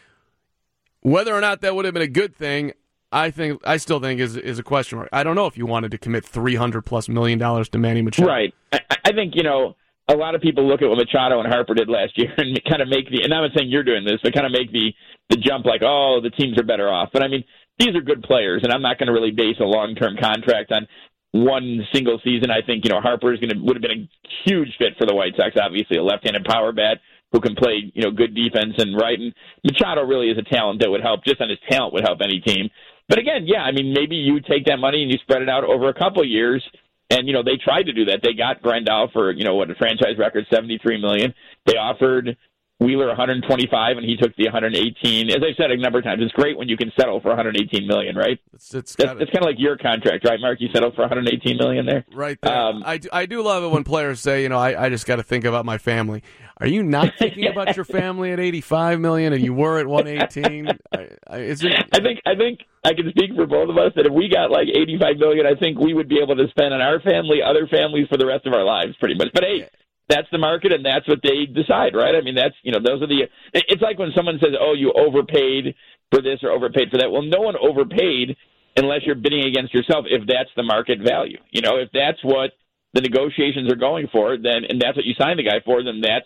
whether 1.01 1.33
or 1.33 1.41
not 1.41 1.61
that 1.61 1.75
would 1.75 1.85
have 1.85 1.93
been 1.93 2.03
a 2.03 2.07
good 2.07 2.35
thing, 2.35 2.73
I 3.11 3.31
think 3.31 3.61
I 3.65 3.77
still 3.77 3.99
think 3.99 4.19
is 4.19 4.35
is 4.35 4.59
a 4.59 4.63
question 4.63 4.97
mark. 4.97 5.09
I 5.13 5.23
don't 5.23 5.35
know 5.35 5.45
if 5.45 5.57
you 5.57 5.65
wanted 5.65 5.91
to 5.91 5.97
commit 5.97 6.25
three 6.25 6.55
hundred 6.55 6.83
plus 6.83 7.07
million 7.07 7.39
dollars 7.39 7.69
to 7.69 7.77
Manny 7.77 8.01
Machado. 8.01 8.27
Right. 8.27 8.53
I, 8.73 8.79
I 9.05 9.11
think 9.13 9.35
you 9.35 9.43
know 9.43 9.75
a 10.09 10.15
lot 10.15 10.35
of 10.35 10.41
people 10.41 10.67
look 10.67 10.81
at 10.81 10.89
what 10.89 10.97
Machado 10.97 11.39
and 11.39 11.51
Harper 11.51 11.73
did 11.73 11.89
last 11.89 12.17
year 12.17 12.33
and 12.37 12.59
kind 12.69 12.81
of 12.81 12.89
make 12.89 13.09
the. 13.09 13.23
And 13.23 13.33
I'm 13.33 13.43
not 13.43 13.51
saying 13.55 13.69
you're 13.69 13.83
doing 13.83 14.05
this, 14.05 14.19
but 14.21 14.33
kind 14.33 14.45
of 14.45 14.51
make 14.51 14.71
the 14.71 14.93
the 15.29 15.37
jump 15.37 15.65
like, 15.65 15.81
oh, 15.81 16.19
the 16.21 16.29
teams 16.29 16.59
are 16.59 16.63
better 16.63 16.89
off. 16.89 17.09
But 17.13 17.23
I 17.23 17.27
mean, 17.27 17.43
these 17.79 17.95
are 17.95 18.01
good 18.01 18.23
players, 18.23 18.61
and 18.63 18.73
I'm 18.73 18.81
not 18.81 18.99
going 18.99 19.07
to 19.07 19.13
really 19.13 19.31
base 19.31 19.57
a 19.59 19.65
long 19.65 19.95
term 19.95 20.15
contract 20.19 20.71
on 20.71 20.87
one 21.31 21.85
single 21.93 22.19
season. 22.23 22.51
I 22.51 22.65
think 22.65 22.83
you 22.83 22.89
know 22.89 22.99
Harper 22.99 23.33
is 23.33 23.39
going 23.39 23.53
to 23.53 23.59
would 23.59 23.75
have 23.75 23.81
been 23.81 24.09
a 24.09 24.49
huge 24.49 24.75
fit 24.77 24.97
for 24.97 25.05
the 25.05 25.15
White 25.15 25.35
Sox. 25.37 25.55
Obviously, 25.61 25.97
a 25.97 26.03
left-handed 26.03 26.45
power 26.45 26.71
bat 26.71 26.99
who 27.35 27.41
can 27.41 27.53
play 27.53 27.91
you 27.93 28.01
know 28.01 28.11
good 28.11 28.33
defense 28.33 28.75
and 28.77 28.95
right. 28.95 29.19
And 29.19 29.33
Machado 29.65 30.03
really 30.03 30.29
is 30.29 30.37
a 30.37 30.43
talent 30.43 30.79
that 30.79 30.89
would 30.89 31.01
help. 31.01 31.25
Just 31.25 31.41
on 31.41 31.49
his 31.49 31.59
talent 31.69 31.93
would 31.93 32.05
help 32.05 32.19
any 32.23 32.39
team. 32.39 32.69
But 33.09 33.19
again, 33.19 33.43
yeah, 33.45 33.61
I 33.61 33.73
mean 33.73 33.93
maybe 33.93 34.15
you 34.15 34.39
take 34.39 34.65
that 34.67 34.77
money 34.77 35.03
and 35.03 35.11
you 35.11 35.17
spread 35.21 35.41
it 35.41 35.49
out 35.49 35.65
over 35.65 35.89
a 35.89 35.93
couple 35.93 36.21
of 36.21 36.29
years. 36.29 36.63
And 37.09 37.27
you 37.27 37.33
know 37.33 37.43
they 37.43 37.57
tried 37.61 37.83
to 37.83 37.93
do 37.93 38.05
that. 38.05 38.21
They 38.23 38.33
got 38.33 38.63
Grandal 38.63 39.11
for 39.11 39.31
you 39.31 39.43
know 39.43 39.55
what 39.55 39.69
a 39.69 39.75
franchise 39.75 40.17
record 40.17 40.45
seventy 40.49 40.79
three 40.81 40.99
million. 40.99 41.33
They 41.65 41.73
offered 41.73 42.37
Wheeler 42.79 43.07
125 43.07 43.97
and 43.97 44.05
he 44.05 44.17
took 44.17 44.35
the 44.35 44.45
118. 44.45 45.29
As 45.29 45.37
I 45.37 45.55
said 45.55 45.71
a 45.71 45.77
number 45.77 45.99
of 45.99 46.03
times, 46.03 46.21
it's 46.21 46.33
great 46.33 46.57
when 46.57 46.67
you 46.67 46.75
can 46.75 46.91
settle 46.99 47.21
for 47.21 47.29
118 47.29 47.87
million, 47.87 48.17
right? 48.17 48.37
It's 48.53 48.73
it's, 48.73 48.95
kind 48.97 49.21
of 49.21 49.43
like 49.43 49.55
your 49.57 49.77
contract, 49.77 50.25
right, 50.25 50.39
Mark? 50.41 50.59
You 50.59 50.67
settled 50.73 50.93
for 50.93 51.01
118 51.01 51.57
million 51.57 51.85
there, 51.85 52.03
right? 52.13 52.37
There. 52.41 52.53
Um, 52.53 52.83
I 52.85 52.97
do, 52.97 53.07
I 53.13 53.25
do 53.27 53.41
love 53.41 53.63
it 53.63 53.69
when 53.69 53.85
players 53.85 54.19
say, 54.19 54.43
you 54.43 54.49
know, 54.49 54.57
I, 54.57 54.85
I 54.85 54.89
just 54.89 55.05
got 55.05 55.17
to 55.17 55.23
think 55.23 55.45
about 55.45 55.63
my 55.63 55.77
family. 55.77 56.21
Are 56.57 56.67
you 56.67 56.83
not 56.83 57.13
thinking 57.19 57.47
about 57.47 57.75
your 57.75 57.85
family 57.85 58.31
at 58.31 58.39
85 58.39 58.99
million 58.99 59.33
and 59.33 59.43
you 59.43 59.53
were 59.53 59.79
at 59.79 59.87
118? 59.87 60.67
I, 60.67 60.97
I, 61.27 61.37
it, 61.37 61.63
I 61.91 61.99
think 61.99 62.21
I 62.25 62.35
think 62.35 62.59
I 62.83 62.93
can 62.93 63.09
speak 63.09 63.35
for 63.35 63.45
both 63.45 63.69
of 63.69 63.77
us 63.77 63.91
that 63.95 64.05
if 64.05 64.13
we 64.13 64.29
got 64.29 64.51
like 64.51 64.67
85 64.69 65.17
million, 65.17 65.45
I 65.45 65.59
think 65.59 65.79
we 65.79 65.93
would 65.93 66.07
be 66.07 66.19
able 66.23 66.35
to 66.35 66.47
spend 66.49 66.73
on 66.73 66.81
our 66.81 66.99
family, 67.01 67.39
other 67.41 67.67
families 67.67 68.07
for 68.07 68.17
the 68.17 68.25
rest 68.25 68.45
of 68.45 68.53
our 68.53 68.63
lives, 68.63 68.95
pretty 68.99 69.15
much. 69.15 69.29
But 69.33 69.43
hey 69.43 69.69
that's 70.07 70.27
the 70.31 70.37
market 70.37 70.71
and 70.71 70.85
that's 70.85 71.07
what 71.07 71.19
they 71.23 71.45
decide, 71.45 71.95
right? 71.95 72.15
I 72.15 72.21
mean, 72.21 72.35
that's, 72.35 72.55
you 72.63 72.71
know, 72.71 72.79
those 72.79 73.01
are 73.01 73.07
the, 73.07 73.25
it's 73.53 73.81
like 73.81 73.97
when 73.97 74.11
someone 74.15 74.37
says, 74.39 74.53
oh, 74.59 74.73
you 74.73 74.93
overpaid 74.93 75.73
for 76.11 76.21
this 76.21 76.39
or 76.43 76.51
overpaid 76.51 76.89
for 76.91 76.97
that. 76.97 77.11
Well, 77.11 77.23
no 77.23 77.41
one 77.41 77.55
overpaid 77.57 78.37
unless 78.77 79.01
you're 79.05 79.15
bidding 79.15 79.45
against 79.45 79.73
yourself 79.73 80.05
if 80.07 80.27
that's 80.27 80.49
the 80.55 80.63
market 80.63 80.99
value. 80.99 81.37
You 81.51 81.61
know, 81.61 81.77
if 81.77 81.89
that's 81.91 82.23
what 82.23 82.51
the 82.95 83.01
negotiations 83.01 83.69
are 83.69 83.75
going 83.75 84.07
for, 84.11 84.37
then, 84.37 84.63
and 84.67 84.81
that's 84.81 84.95
what 84.95 85.05
you 85.05 85.13
signed 85.19 85.37
the 85.37 85.43
guy 85.43 85.59
for, 85.63 85.83
then 85.83 86.01
that's, 86.01 86.25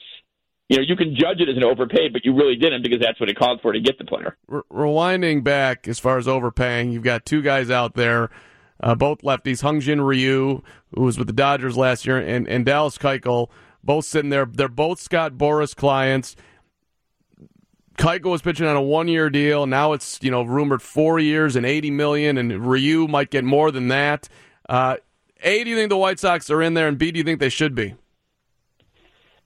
you 0.70 0.78
know, 0.78 0.84
you 0.84 0.96
can 0.96 1.16
judge 1.16 1.42
it 1.42 1.50
as 1.50 1.58
an 1.58 1.64
overpaid, 1.64 2.14
but 2.14 2.24
you 2.24 2.36
really 2.36 2.56
didn't 2.56 2.84
because 2.84 3.00
that's 3.02 3.20
what 3.20 3.28
it 3.28 3.36
called 3.36 3.60
for 3.62 3.74
to 3.74 3.80
get 3.80 3.98
the 3.98 4.06
player. 4.06 4.38
Re- 4.48 4.62
rewinding 4.72 5.44
back 5.44 5.88
as 5.88 5.98
far 5.98 6.20
as 6.20 6.28
overpaying, 6.28 6.92
you've 6.92 7.04
got 7.04 7.26
two 7.26 7.42
guys 7.42 7.72
out 7.72 7.96
there, 7.96 8.30
uh, 8.82 8.94
both 8.94 9.24
lefties, 9.24 9.64
Hyun-Jin 9.64 10.00
Ryu, 10.00 10.62
who 10.94 11.02
was 11.02 11.18
with 11.18 11.28
the 11.28 11.34
Dodgers 11.34 11.76
last 11.76 12.06
year, 12.06 12.20
and, 12.20 12.48
and 12.48 12.66
Dallas 12.66 13.00
Keuchel, 13.00 13.50
both 13.84 14.06
sitting 14.06 14.30
there. 14.30 14.46
They're 14.46 14.68
both 14.68 15.00
Scott 15.00 15.34
Boras 15.34 15.76
clients. 15.76 16.36
Keuchel 17.98 18.30
was 18.32 18.42
pitching 18.44 18.68
on 18.68 18.76
a 18.76 18.82
one-year 18.82 19.30
deal. 19.32 19.66
Now 19.66 19.94
it's 19.94 20.20
you 20.22 20.32
know 20.32 20.44
rumored 20.44 20.82
four 20.82 21.20
years 21.20 21.56
and 21.56 21.66
eighty 21.66 21.92
million, 21.92 22.38
and 22.38 22.66
Ryu 22.66 23.08
might 23.08 23.32
get 23.32 23.44
more 23.44 23.72
than 23.72 23.88
that. 23.88 24.30
Uh, 24.70 24.98
a, 25.42 25.64
do 25.64 25.70
you 25.70 25.76
think 25.76 25.90
the 25.90 25.98
White 25.98 26.20
Sox 26.20 26.50
are 26.50 26.62
in 26.62 26.74
there, 26.74 26.88
and 26.88 26.98
B, 26.98 27.12
do 27.12 27.18
you 27.18 27.24
think 27.24 27.40
they 27.40 27.50
should 27.50 27.76
be? 27.76 27.96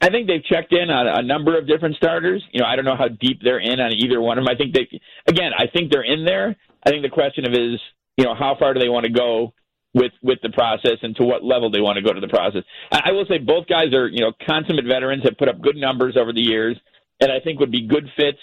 I 0.02 0.10
think 0.10 0.28
they've 0.28 0.44
checked 0.44 0.74
in 0.74 0.90
on 0.90 1.08
a 1.08 1.22
number 1.22 1.58
of 1.58 1.66
different 1.66 1.96
starters. 1.96 2.44
You 2.52 2.60
know, 2.60 2.66
I 2.68 2.76
don't 2.76 2.84
know 2.84 2.98
how 2.98 3.08
deep 3.08 3.40
they're 3.42 3.60
in 3.60 3.80
on 3.80 3.94
either 3.94 4.20
one 4.20 4.38
of 4.38 4.44
them. 4.44 4.54
I 4.54 4.58
think 4.58 4.74
they, 4.74 4.88
again, 5.28 5.52
I 5.58 5.68
think 5.68 5.92
they're 5.92 6.04
in 6.04 6.26
there. 6.26 6.56
I 6.86 6.90
think 6.90 7.04
the 7.04 7.10
question 7.10 7.46
of 7.46 7.54
is, 7.54 7.80
you 8.18 8.26
know, 8.26 8.36
how 8.36 8.56
far 8.60 8.74
do 8.74 8.82
they 8.82 8.90
want 8.90 9.06
to 9.06 9.12
go 9.12 9.54
with 9.94 10.12
with 10.22 10.40
the 10.42 10.50
process 10.50 10.98
and 11.02 11.16
to 11.16 11.24
what 11.24 11.44
level 11.44 11.70
they 11.70 11.82
want 11.82 11.98
to 11.98 12.02
go 12.02 12.14
to 12.14 12.20
the 12.20 12.28
process. 12.28 12.64
I, 12.92 13.02
I 13.06 13.12
will 13.12 13.26
say 13.28 13.38
both 13.38 13.68
guys 13.68 13.94
are 13.94 14.08
you 14.08 14.22
know 14.22 14.34
consummate 14.46 14.86
veterans, 14.86 15.24
have 15.24 15.38
put 15.38 15.50
up 15.50 15.62
good 15.62 15.76
numbers 15.76 16.18
over 16.18 16.34
the 16.34 16.42
years, 16.42 16.78
and 17.20 17.32
I 17.32 17.40
think 17.40 17.60
would 17.60 17.72
be 17.72 17.88
good 17.88 18.10
fits 18.16 18.40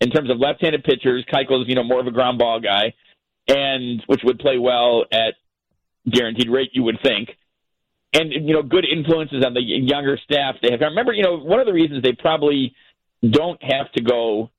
in 0.00 0.10
terms 0.10 0.30
of 0.30 0.38
left-handed 0.38 0.84
pitchers. 0.84 1.24
Keuchel's 1.32 1.68
you 1.68 1.74
know 1.74 1.84
more 1.84 2.00
of 2.00 2.06
a 2.06 2.10
ground 2.10 2.38
ball 2.38 2.60
guy, 2.60 2.94
and 3.48 4.02
which 4.06 4.20
would 4.24 4.38
play 4.38 4.58
well 4.58 5.04
at 5.12 5.34
guaranteed 6.10 6.50
rate, 6.50 6.70
you 6.72 6.82
would 6.82 6.98
think. 7.02 7.30
And 8.14 8.32
you 8.32 8.52
know, 8.52 8.62
good 8.62 8.84
influences 8.84 9.44
on 9.44 9.54
the 9.54 9.62
younger 9.62 10.18
staff 10.22 10.56
they 10.62 10.70
have. 10.70 10.82
I 10.82 10.86
remember, 10.86 11.12
you 11.12 11.22
know, 11.22 11.38
one 11.38 11.60
of 11.60 11.66
the 11.66 11.72
reasons 11.72 12.02
they 12.02 12.12
probably 12.12 12.74
don't 13.28 13.62
have 13.62 13.90
to 13.92 14.02
go 14.02 14.50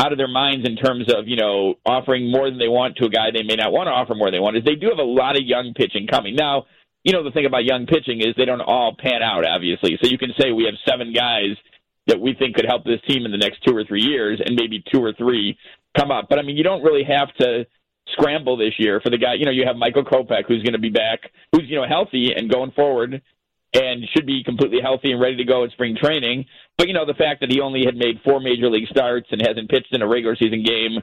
out 0.00 0.12
of 0.12 0.18
their 0.18 0.28
minds 0.28 0.66
in 0.66 0.76
terms 0.76 1.12
of 1.12 1.28
you 1.28 1.36
know 1.36 1.74
offering 1.84 2.30
more 2.30 2.48
than 2.48 2.58
they 2.58 2.68
want 2.68 2.96
to 2.96 3.04
a 3.04 3.10
guy 3.10 3.30
they 3.32 3.42
may 3.42 3.56
not 3.56 3.72
want 3.72 3.86
to 3.86 3.90
offer 3.90 4.14
more 4.14 4.28
than 4.28 4.34
they 4.34 4.40
want 4.40 4.56
is 4.56 4.64
they 4.64 4.74
do 4.74 4.88
have 4.88 4.98
a 4.98 5.02
lot 5.02 5.36
of 5.36 5.44
young 5.44 5.74
pitching 5.74 6.06
coming 6.06 6.34
now 6.34 6.64
you 7.04 7.12
know 7.12 7.22
the 7.22 7.30
thing 7.30 7.44
about 7.44 7.64
young 7.64 7.86
pitching 7.86 8.20
is 8.20 8.34
they 8.36 8.46
don't 8.46 8.62
all 8.62 8.96
pan 8.98 9.22
out 9.22 9.44
obviously 9.46 9.98
so 10.00 10.08
you 10.08 10.16
can 10.16 10.32
say 10.38 10.52
we 10.52 10.64
have 10.64 10.74
seven 10.88 11.12
guys 11.12 11.56
that 12.06 12.18
we 12.18 12.34
think 12.34 12.56
could 12.56 12.64
help 12.64 12.84
this 12.84 13.00
team 13.06 13.26
in 13.26 13.30
the 13.30 13.38
next 13.38 13.62
two 13.62 13.76
or 13.76 13.84
three 13.84 14.02
years 14.02 14.40
and 14.44 14.56
maybe 14.56 14.82
two 14.90 15.02
or 15.02 15.12
three 15.12 15.58
come 15.96 16.10
up 16.10 16.28
but 16.30 16.38
i 16.38 16.42
mean 16.42 16.56
you 16.56 16.64
don't 16.64 16.82
really 16.82 17.04
have 17.04 17.32
to 17.34 17.66
scramble 18.12 18.56
this 18.56 18.74
year 18.78 19.00
for 19.00 19.10
the 19.10 19.18
guy. 19.18 19.34
You 19.34 19.44
know, 19.44 19.50
you 19.50 19.64
have 19.66 19.76
Michael 19.76 20.04
Kopech, 20.04 20.46
who's 20.46 20.62
going 20.62 20.74
to 20.74 20.78
be 20.78 20.90
back, 20.90 21.30
who's 21.52 21.68
you 21.68 21.76
know 21.76 21.86
healthy 21.86 22.32
and 22.34 22.50
going 22.50 22.72
forward, 22.72 23.22
and 23.74 24.04
should 24.14 24.26
be 24.26 24.42
completely 24.44 24.80
healthy 24.82 25.12
and 25.12 25.20
ready 25.20 25.36
to 25.36 25.44
go 25.44 25.64
in 25.64 25.70
spring 25.70 25.96
training. 26.00 26.46
But 26.76 26.88
you 26.88 26.94
know, 26.94 27.06
the 27.06 27.14
fact 27.14 27.40
that 27.40 27.50
he 27.50 27.60
only 27.60 27.84
had 27.84 27.96
made 27.96 28.20
four 28.24 28.40
major 28.40 28.70
league 28.70 28.88
starts 28.88 29.28
and 29.30 29.40
hasn't 29.40 29.70
pitched 29.70 29.94
in 29.94 30.02
a 30.02 30.08
regular 30.08 30.36
season 30.36 30.64
game 30.64 31.00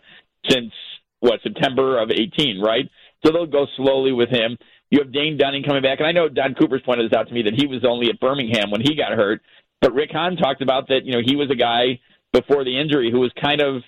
since 0.50 0.72
what 1.20 1.40
September 1.42 2.02
of 2.02 2.12
18, 2.12 2.62
right? 2.62 2.90
So 3.26 3.32
they'll 3.32 3.46
go 3.46 3.66
slowly 3.76 4.12
with 4.12 4.30
him. 4.30 4.58
You 4.90 5.00
have 5.00 5.12
Dane 5.12 5.38
Dunning 5.38 5.64
coming 5.64 5.82
back, 5.82 6.00
and 6.00 6.08
I 6.08 6.12
know 6.12 6.30
Don 6.30 6.54
Cooper's 6.54 6.82
pointed 6.86 7.10
this 7.10 7.18
out 7.18 7.28
to 7.28 7.34
me 7.34 7.44
that 7.44 7.56
he 7.56 7.68
was 7.68 7.84
only 7.84 8.10
at 8.10 8.20
Birmingham 8.20 8.72
when 8.72 8.82
he 8.82 8.96
got 8.96 9.12
hurt. 9.12 9.42
But 9.82 9.94
Rick 9.94 10.12
Hahn 10.12 10.38
talked 10.38 10.62
about 10.62 10.88
that. 10.88 11.02
You 11.04 11.14
know, 11.14 11.22
he 11.26 11.36
was 11.36 11.50
a 11.52 11.56
guy 11.56 12.00
before 12.32 12.64
the 12.64 12.80
injury 12.80 13.12
who 13.12 13.20
was 13.20 13.32
kind 13.42 13.62
of, 13.62 13.82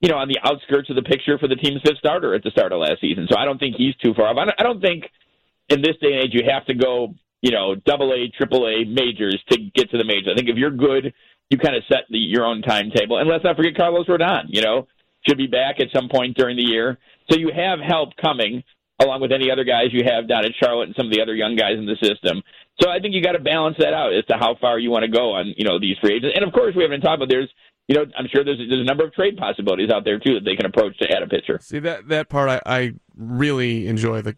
you 0.00 0.08
know, 0.08 0.16
on 0.16 0.28
the 0.28 0.38
outskirts 0.42 0.88
of 0.90 0.96
the 0.96 1.02
picture 1.02 1.38
for 1.38 1.48
the 1.48 1.56
team's 1.56 1.82
fifth 1.84 1.98
starter 1.98 2.34
at 2.34 2.42
the 2.42 2.50
start 2.50 2.72
of 2.72 2.80
last 2.80 3.00
season. 3.00 3.26
So 3.30 3.36
I 3.38 3.44
don't 3.44 3.58
think 3.58 3.76
he's 3.76 3.94
too 3.96 4.14
far 4.14 4.28
off. 4.28 4.36
I 4.36 4.62
don't, 4.62 4.80
think 4.80 5.04
in 5.68 5.82
this 5.82 5.96
day 6.00 6.12
and 6.12 6.22
age 6.22 6.30
you 6.32 6.42
have 6.50 6.64
to 6.66 6.74
go, 6.74 7.14
you 7.42 7.50
know, 7.50 7.74
double 7.74 8.12
A, 8.12 8.28
triple 8.28 8.66
A 8.66 8.84
majors 8.84 9.42
to 9.50 9.58
get 9.58 9.90
to 9.90 9.98
the 9.98 10.04
majors. 10.04 10.28
I 10.32 10.36
think 10.36 10.48
if 10.48 10.56
you're 10.56 10.70
good, 10.70 11.12
you 11.50 11.58
kind 11.58 11.76
of 11.76 11.82
set 11.88 12.04
the, 12.08 12.18
your 12.18 12.44
own 12.44 12.62
timetable. 12.62 13.18
And 13.18 13.28
let's 13.28 13.44
not 13.44 13.56
forget 13.56 13.76
Carlos 13.76 14.06
Rodon. 14.06 14.44
You 14.48 14.62
know, 14.62 14.88
should 15.28 15.38
be 15.38 15.46
back 15.46 15.80
at 15.80 15.88
some 15.94 16.08
point 16.08 16.36
during 16.36 16.56
the 16.56 16.62
year. 16.62 16.98
So 17.30 17.38
you 17.38 17.50
have 17.54 17.78
help 17.80 18.16
coming 18.16 18.62
along 19.00 19.20
with 19.20 19.32
any 19.32 19.50
other 19.50 19.64
guys 19.64 19.92
you 19.92 20.04
have 20.04 20.28
down 20.28 20.44
at 20.44 20.52
Charlotte 20.62 20.88
and 20.88 20.94
some 20.96 21.06
of 21.06 21.12
the 21.12 21.22
other 21.22 21.34
young 21.34 21.56
guys 21.56 21.78
in 21.78 21.86
the 21.86 21.96
system. 22.02 22.42
So 22.80 22.88
I 22.88 23.00
think 23.00 23.14
you 23.14 23.22
got 23.22 23.32
to 23.32 23.40
balance 23.40 23.76
that 23.78 23.94
out 23.94 24.12
as 24.12 24.24
to 24.26 24.36
how 24.36 24.56
far 24.60 24.78
you 24.78 24.90
want 24.90 25.04
to 25.04 25.10
go 25.10 25.32
on, 25.32 25.54
you 25.56 25.64
know, 25.64 25.78
these 25.78 25.96
free 26.00 26.16
agents. 26.16 26.36
And 26.36 26.44
of 26.44 26.52
course, 26.52 26.74
we 26.74 26.82
haven't 26.82 27.00
talked 27.00 27.16
about 27.16 27.28
there's, 27.28 27.48
you 27.90 27.96
know, 27.96 28.04
I'm 28.16 28.28
sure 28.32 28.44
there's 28.44 28.58
there's 28.58 28.80
a 28.80 28.84
number 28.84 29.04
of 29.04 29.12
trade 29.12 29.36
possibilities 29.36 29.90
out 29.90 30.04
there 30.04 30.20
too 30.20 30.34
that 30.34 30.44
they 30.44 30.54
can 30.54 30.64
approach 30.64 30.96
to 30.98 31.10
add 31.10 31.24
a 31.24 31.26
pitcher. 31.26 31.58
See 31.60 31.80
that 31.80 32.06
that 32.06 32.28
part 32.28 32.48
I, 32.48 32.60
I 32.64 32.92
really 33.16 33.88
enjoy. 33.88 34.22
The 34.22 34.36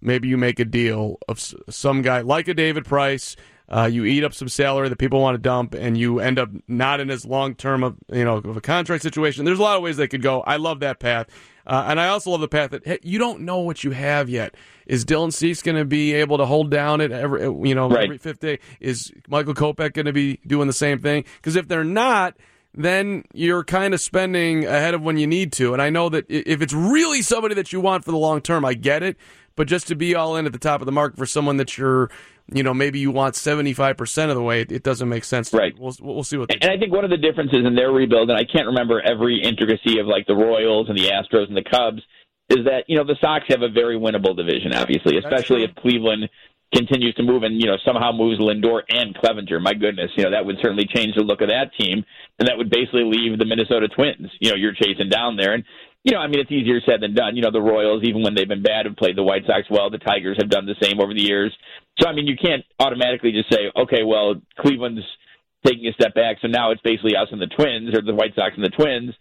maybe 0.00 0.26
you 0.28 0.38
make 0.38 0.58
a 0.58 0.64
deal 0.64 1.18
of 1.28 1.38
some 1.68 2.00
guy 2.00 2.22
like 2.22 2.48
a 2.48 2.54
David 2.54 2.86
Price. 2.86 3.36
Uh, 3.68 3.84
you 3.84 4.06
eat 4.06 4.24
up 4.24 4.32
some 4.32 4.48
salary 4.48 4.88
that 4.88 4.96
people 4.96 5.20
want 5.20 5.34
to 5.34 5.38
dump, 5.38 5.74
and 5.74 5.98
you 5.98 6.20
end 6.20 6.38
up 6.38 6.48
not 6.66 7.00
in 7.00 7.10
as 7.10 7.26
long 7.26 7.54
term 7.54 7.84
of 7.84 7.98
you 8.10 8.24
know 8.24 8.36
of 8.36 8.56
a 8.56 8.62
contract 8.62 9.02
situation. 9.02 9.44
There's 9.44 9.58
a 9.58 9.62
lot 9.62 9.76
of 9.76 9.82
ways 9.82 9.98
they 9.98 10.08
could 10.08 10.22
go. 10.22 10.40
I 10.40 10.56
love 10.56 10.80
that 10.80 10.98
path. 10.98 11.26
Uh, 11.66 11.84
and 11.88 12.00
I 12.00 12.08
also 12.08 12.30
love 12.30 12.40
the 12.40 12.48
path 12.48 12.70
that 12.70 12.86
hey, 12.86 13.00
you 13.02 13.18
don't 13.18 13.40
know 13.42 13.58
what 13.58 13.84
you 13.84 13.90
have 13.90 14.30
yet. 14.30 14.54
Is 14.86 15.04
Dylan 15.04 15.30
Cease 15.30 15.60
going 15.60 15.76
to 15.76 15.84
be 15.84 16.14
able 16.14 16.38
to 16.38 16.46
hold 16.46 16.70
down 16.70 17.02
it 17.02 17.12
every 17.12 17.42
you 17.42 17.74
know 17.74 17.90
right. 17.90 18.04
every 18.04 18.16
fifth 18.16 18.40
day? 18.40 18.60
Is 18.80 19.12
Michael 19.28 19.52
Kopech 19.52 19.92
going 19.92 20.06
to 20.06 20.14
be 20.14 20.40
doing 20.46 20.66
the 20.66 20.72
same 20.72 21.00
thing? 21.00 21.26
Because 21.36 21.54
if 21.56 21.68
they're 21.68 21.84
not, 21.84 22.38
then 22.74 23.24
you're 23.32 23.64
kind 23.64 23.94
of 23.94 24.00
spending 24.00 24.64
ahead 24.64 24.94
of 24.94 25.02
when 25.02 25.16
you 25.16 25.26
need 25.26 25.52
to. 25.54 25.72
And 25.72 25.82
I 25.82 25.90
know 25.90 26.08
that 26.10 26.26
if 26.28 26.62
it's 26.62 26.72
really 26.72 27.22
somebody 27.22 27.54
that 27.54 27.72
you 27.72 27.80
want 27.80 28.04
for 28.04 28.10
the 28.10 28.18
long 28.18 28.40
term, 28.40 28.64
I 28.64 28.74
get 28.74 29.02
it. 29.02 29.16
But 29.56 29.66
just 29.66 29.88
to 29.88 29.96
be 29.96 30.14
all 30.14 30.36
in 30.36 30.46
at 30.46 30.52
the 30.52 30.58
top 30.58 30.80
of 30.80 30.86
the 30.86 30.92
market 30.92 31.18
for 31.18 31.26
someone 31.26 31.56
that 31.56 31.76
you're, 31.76 32.10
you 32.52 32.62
know, 32.62 32.72
maybe 32.72 33.00
you 33.00 33.10
want 33.10 33.34
75% 33.34 34.28
of 34.28 34.36
the 34.36 34.42
way, 34.42 34.60
it 34.60 34.84
doesn't 34.84 35.08
make 35.08 35.24
sense. 35.24 35.52
Right. 35.52 35.74
We'll, 35.76 35.96
we'll 36.00 36.22
see 36.22 36.36
what 36.36 36.52
And 36.52 36.60
do. 36.60 36.68
I 36.68 36.78
think 36.78 36.92
one 36.92 37.02
of 37.04 37.10
the 37.10 37.16
differences 37.16 37.66
in 37.66 37.74
their 37.74 37.90
rebuild, 37.90 38.30
and 38.30 38.38
I 38.38 38.44
can't 38.44 38.68
remember 38.68 39.00
every 39.00 39.42
intricacy 39.42 39.98
of 39.98 40.06
like 40.06 40.28
the 40.28 40.36
Royals 40.36 40.88
and 40.88 40.96
the 40.96 41.10
Astros 41.10 41.48
and 41.48 41.56
the 41.56 41.64
Cubs, 41.68 42.02
is 42.50 42.64
that, 42.66 42.84
you 42.86 42.96
know, 42.96 43.04
the 43.04 43.16
Sox 43.20 43.44
have 43.48 43.62
a 43.62 43.68
very 43.68 43.98
winnable 43.98 44.36
division, 44.36 44.72
obviously, 44.72 45.18
especially 45.18 45.64
if 45.64 45.74
Cleveland 45.74 46.30
continues 46.74 47.14
to 47.14 47.22
move 47.22 47.42
and, 47.42 47.60
you 47.60 47.66
know, 47.66 47.76
somehow 47.84 48.12
moves 48.12 48.40
Lindor 48.40 48.82
and 48.88 49.16
Clevinger. 49.16 49.60
My 49.60 49.74
goodness, 49.74 50.10
you 50.16 50.24
know, 50.24 50.30
that 50.30 50.44
would 50.44 50.56
certainly 50.60 50.86
change 50.86 51.14
the 51.16 51.22
look 51.22 51.40
of 51.40 51.48
that 51.48 51.72
team. 51.78 52.04
And 52.38 52.48
that 52.48 52.58
would 52.58 52.70
basically 52.70 53.04
leave 53.04 53.38
the 53.38 53.46
Minnesota 53.46 53.88
Twins, 53.88 54.30
you 54.40 54.50
know, 54.50 54.56
you're 54.56 54.74
chasing 54.74 55.08
down 55.08 55.36
there. 55.36 55.54
And, 55.54 55.64
you 56.04 56.12
know, 56.12 56.20
I 56.20 56.28
mean, 56.28 56.40
it's 56.40 56.52
easier 56.52 56.80
said 56.84 57.00
than 57.00 57.14
done. 57.14 57.36
You 57.36 57.42
know, 57.42 57.50
the 57.50 57.60
Royals, 57.60 58.02
even 58.04 58.22
when 58.22 58.34
they've 58.34 58.48
been 58.48 58.62
bad, 58.62 58.86
have 58.86 58.96
played 58.96 59.16
the 59.16 59.22
White 59.22 59.46
Sox 59.46 59.66
well. 59.70 59.90
The 59.90 59.98
Tigers 59.98 60.36
have 60.40 60.50
done 60.50 60.66
the 60.66 60.78
same 60.80 61.00
over 61.00 61.12
the 61.12 61.24
years. 61.24 61.52
So, 61.98 62.08
I 62.08 62.12
mean, 62.12 62.26
you 62.26 62.36
can't 62.36 62.64
automatically 62.78 63.32
just 63.32 63.50
say, 63.50 63.72
okay, 63.74 64.04
well, 64.04 64.36
Cleveland's 64.60 65.04
taking 65.66 65.88
a 65.88 65.92
step 65.92 66.14
back, 66.14 66.36
so 66.40 66.46
now 66.46 66.70
it's 66.70 66.80
basically 66.82 67.16
us 67.16 67.28
and 67.32 67.42
the 67.42 67.48
Twins, 67.48 67.90
or 67.96 68.00
the 68.00 68.14
White 68.14 68.34
Sox 68.36 68.54
and 68.54 68.64
the 68.64 68.70
Twins. 68.70 69.12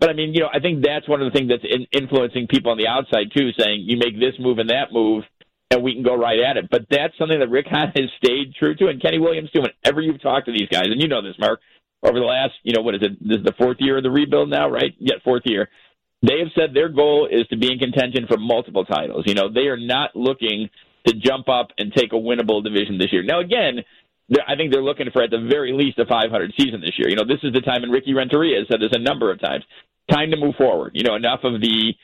But 0.00 0.10
I 0.10 0.12
mean, 0.12 0.34
you 0.34 0.40
know, 0.40 0.48
I 0.52 0.60
think 0.60 0.84
that's 0.84 1.08
one 1.08 1.22
of 1.22 1.30
the 1.30 1.36
things 1.36 1.50
that's 1.50 1.64
in- 1.64 1.86
influencing 1.92 2.46
people 2.48 2.72
on 2.72 2.78
the 2.78 2.86
outside 2.86 3.30
too, 3.34 3.50
saying 3.58 3.84
you 3.86 3.96
make 3.96 4.18
this 4.18 4.34
move 4.38 4.58
and 4.58 4.70
that 4.70 4.92
move, 4.92 5.24
and 5.70 5.82
we 5.82 5.94
can 5.94 6.02
go 6.02 6.16
right 6.16 6.38
at 6.38 6.56
it. 6.56 6.68
But 6.70 6.86
that's 6.90 7.16
something 7.18 7.38
that 7.38 7.50
Rick 7.50 7.66
Hahn 7.68 7.92
has 7.96 8.10
stayed 8.22 8.54
true 8.58 8.74
to, 8.76 8.88
and 8.88 9.02
Kenny 9.02 9.18
Williams 9.18 9.50
too. 9.50 9.62
Whenever 9.62 10.00
you've 10.00 10.22
talked 10.22 10.46
to 10.46 10.52
these 10.52 10.68
guys, 10.70 10.86
and 10.86 11.00
you 11.00 11.08
know 11.08 11.22
this, 11.22 11.36
Mark, 11.38 11.60
over 12.02 12.18
the 12.18 12.24
last, 12.24 12.52
you 12.62 12.72
know, 12.72 12.82
what 12.82 12.94
is 12.94 13.02
it? 13.02 13.18
This 13.20 13.38
is 13.38 13.44
the 13.44 13.54
fourth 13.58 13.78
year 13.80 13.98
of 13.98 14.02
the 14.02 14.10
rebuild 14.10 14.50
now, 14.50 14.68
right? 14.68 14.94
Yeah, 14.98 15.16
fourth 15.24 15.42
year. 15.44 15.68
They 16.22 16.38
have 16.40 16.48
said 16.54 16.74
their 16.74 16.88
goal 16.88 17.28
is 17.30 17.46
to 17.48 17.56
be 17.56 17.72
in 17.72 17.78
contention 17.78 18.26
for 18.28 18.36
multiple 18.38 18.84
titles. 18.84 19.24
You 19.26 19.34
know, 19.34 19.52
they 19.52 19.68
are 19.68 19.76
not 19.76 20.16
looking 20.16 20.68
to 21.06 21.14
jump 21.14 21.48
up 21.48 21.68
and 21.78 21.92
take 21.92 22.12
a 22.12 22.16
winnable 22.16 22.62
division 22.62 22.98
this 22.98 23.12
year. 23.12 23.22
Now, 23.22 23.40
again, 23.40 23.84
I 24.46 24.56
think 24.56 24.72
they're 24.72 24.82
looking 24.82 25.10
for 25.12 25.22
at 25.22 25.30
the 25.30 25.46
very 25.48 25.72
least 25.72 25.98
a 25.98 26.06
500 26.06 26.52
season 26.58 26.80
this 26.80 26.98
year. 26.98 27.08
You 27.08 27.16
know, 27.16 27.24
this 27.24 27.42
is 27.42 27.52
the 27.52 27.60
time, 27.60 27.82
and 27.82 27.92
Ricky 27.92 28.14
Renteria 28.14 28.58
has 28.58 28.68
said 28.68 28.80
this 28.80 28.92
a 28.92 28.98
number 28.98 29.30
of 29.30 29.40
times. 29.40 29.64
Time 30.10 30.30
to 30.30 30.36
move 30.36 30.56
forward. 30.56 30.92
You 30.94 31.04
know, 31.04 31.14
enough 31.14 31.40
of 31.44 31.60
the 31.60 31.94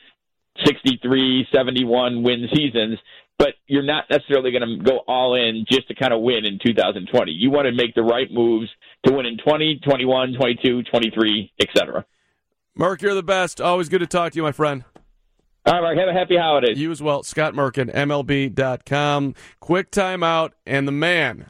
63, 0.63 1.47
71 1.53 2.23
win 2.23 2.47
seasons, 2.53 2.97
but 3.37 3.55
you're 3.67 3.83
not 3.83 4.05
necessarily 4.09 4.51
going 4.51 4.79
to 4.79 4.83
go 4.83 4.99
all 5.07 5.35
in 5.35 5.65
just 5.69 5.87
to 5.87 5.95
kind 5.95 6.13
of 6.13 6.21
win 6.21 6.45
in 6.45 6.59
2020. 6.63 7.31
You 7.31 7.51
want 7.51 7.65
to 7.65 7.71
make 7.71 7.95
the 7.95 8.03
right 8.03 8.31
moves 8.31 8.69
to 9.05 9.13
win 9.13 9.25
in 9.25 9.37
20, 9.37 9.81
21, 9.83 10.33
22, 10.33 10.83
23, 10.83 11.53
etc. 11.59 12.05
Mark, 12.75 13.01
you're 13.01 13.13
the 13.13 13.23
best. 13.23 13.61
Always 13.61 13.89
good 13.89 13.99
to 13.99 14.07
talk 14.07 14.33
to 14.33 14.37
you, 14.37 14.43
my 14.43 14.51
friend. 14.51 14.83
All 15.65 15.73
right, 15.73 15.81
Mark. 15.81 15.97
Have 15.97 16.09
a 16.09 16.13
happy 16.13 16.37
holidays. 16.37 16.77
You 16.77 16.91
as 16.91 17.01
well. 17.01 17.23
Scott 17.23 17.53
Merkin, 17.53 17.91
MLB.com. 17.93 19.33
Quick 19.59 19.91
timeout, 19.91 20.51
and 20.65 20.87
the 20.87 20.91
man, 20.91 21.49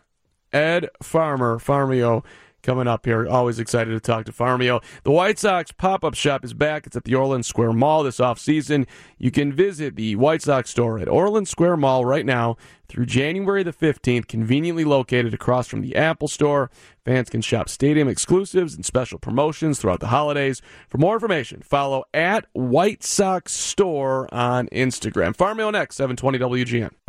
Ed 0.54 0.90
Farmer, 1.04 1.60
Farmio, 1.60 2.24
coming 2.66 2.88
up 2.88 3.06
here. 3.06 3.28
Always 3.28 3.60
excited 3.60 3.92
to 3.92 4.00
talk 4.00 4.26
to 4.26 4.32
Farmio. 4.32 4.84
The 5.04 5.12
White 5.12 5.40
Sox 5.40 5.72
pop 5.72 6.04
up 6.04 6.16
shop 6.16 6.44
is 6.44 6.54
back. 6.54 6.88
It's 6.88 6.96
at 6.96 7.04
the 7.04 7.16
Orland 7.16 7.46
Square 7.46 7.74
Mall 7.74 8.04
this 8.04 8.18
offseason. 8.18 8.88
You 9.18 9.32
can 9.32 9.54
visit 9.54 9.96
the 9.96 10.16
White 10.16 10.42
Sox 10.42 10.72
store 10.72 11.00
at 11.00 11.08
Orland 11.08 11.48
Square 11.48 11.78
Mall 11.78 12.04
right 12.04 12.26
now 12.26 12.58
through 12.88 13.06
January 13.06 13.64
the 13.64 13.72
15th, 13.72 14.28
conveniently 14.28 14.84
located 14.84 15.34
across 15.34 15.68
from 15.68 15.82
the 15.82 15.96
Apple 15.96 16.28
Store. 16.28 16.70
Fans 17.04 17.30
can 17.30 17.42
shop 17.42 17.70
stadium 17.70 18.08
exclusives 18.08 18.76
and 18.76 18.84
special 18.84 19.20
promotions 19.20 19.80
throughout 19.80 20.00
the 20.00 20.08
holidays. 20.08 20.62
For 20.90 20.98
more 20.98 21.14
information, 21.14 21.62
follow 21.62 22.04
at 22.14 22.46
White 22.54 23.04
Sox 23.04 23.54
Store 23.54 24.28
on 24.34 24.68
Instagram. 24.70 25.36
Farmio 25.36 25.72
next, 25.72 25.98
720 25.98 26.40
WGN. 26.66 27.05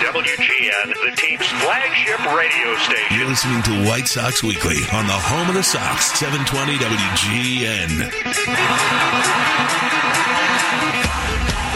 720 0.00 0.34
WGN, 0.34 0.88
the 1.04 1.16
team's 1.16 1.46
flagship 1.62 2.18
radio 2.34 2.76
station. 2.78 3.16
You're 3.16 3.28
listening 3.28 3.62
to 3.62 3.88
White 3.88 4.08
Sox 4.08 4.42
Weekly 4.42 4.78
on 4.92 5.06
the 5.06 5.12
home 5.12 5.48
of 5.48 5.54
the 5.54 5.62
Sox, 5.62 6.06
720 6.18 6.78
WGN. 6.78 8.10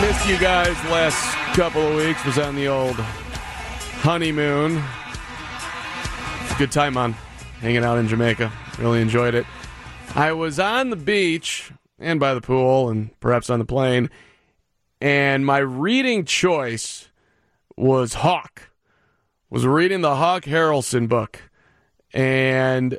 Missed 0.00 0.28
you 0.28 0.38
guys 0.38 0.74
last 0.90 1.34
couple 1.56 1.82
of 1.82 1.96
weeks. 1.96 2.24
Was 2.24 2.38
on 2.38 2.56
the 2.56 2.66
old 2.66 2.96
honeymoon. 2.96 4.82
Good 6.58 6.72
time 6.72 6.96
on 6.96 7.12
hanging 7.60 7.84
out 7.84 7.98
in 7.98 8.08
Jamaica. 8.08 8.52
Really 8.78 9.00
enjoyed 9.00 9.34
it. 9.34 9.46
I 10.14 10.32
was 10.32 10.58
on 10.58 10.90
the 10.90 10.96
beach 10.96 11.70
and 12.00 12.18
by 12.18 12.34
the 12.34 12.40
pool 12.40 12.88
and 12.88 13.18
perhaps 13.20 13.48
on 13.50 13.60
the 13.60 13.64
plane, 13.64 14.10
and 15.00 15.46
my 15.46 15.58
reading 15.58 16.24
choice 16.24 17.07
was 17.78 18.14
Hawk. 18.14 18.70
Was 19.50 19.66
reading 19.66 20.02
the 20.02 20.16
Hawk 20.16 20.44
Harrelson 20.44 21.08
book. 21.08 21.50
And 22.12 22.98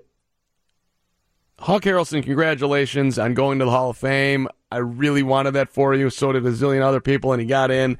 Hawk 1.59 1.83
Harrelson, 1.83 2.23
congratulations 2.23 3.19
on 3.19 3.33
going 3.33 3.59
to 3.59 3.65
the 3.65 3.71
Hall 3.71 3.91
of 3.91 3.97
Fame. 3.97 4.47
I 4.71 4.77
really 4.77 5.23
wanted 5.23 5.51
that 5.51 5.69
for 5.69 5.93
you. 5.93 6.09
So 6.09 6.31
did 6.31 6.45
a 6.45 6.51
zillion 6.51 6.81
other 6.81 7.01
people, 7.01 7.33
and 7.33 7.41
he 7.41 7.47
got 7.47 7.71
in. 7.71 7.97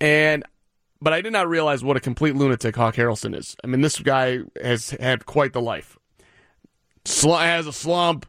And 0.00 0.44
but 1.00 1.12
I 1.12 1.20
did 1.20 1.32
not 1.32 1.48
realize 1.48 1.84
what 1.84 1.96
a 1.96 2.00
complete 2.00 2.34
lunatic 2.34 2.74
Hawk 2.74 2.94
Harrelson 2.94 3.36
is. 3.36 3.56
I 3.62 3.66
mean, 3.66 3.82
this 3.82 3.98
guy 3.98 4.40
has 4.62 4.90
had 4.90 5.26
quite 5.26 5.52
the 5.52 5.60
life. 5.60 5.98
Sl- 7.04 7.34
has 7.34 7.66
a 7.66 7.72
slump. 7.72 8.24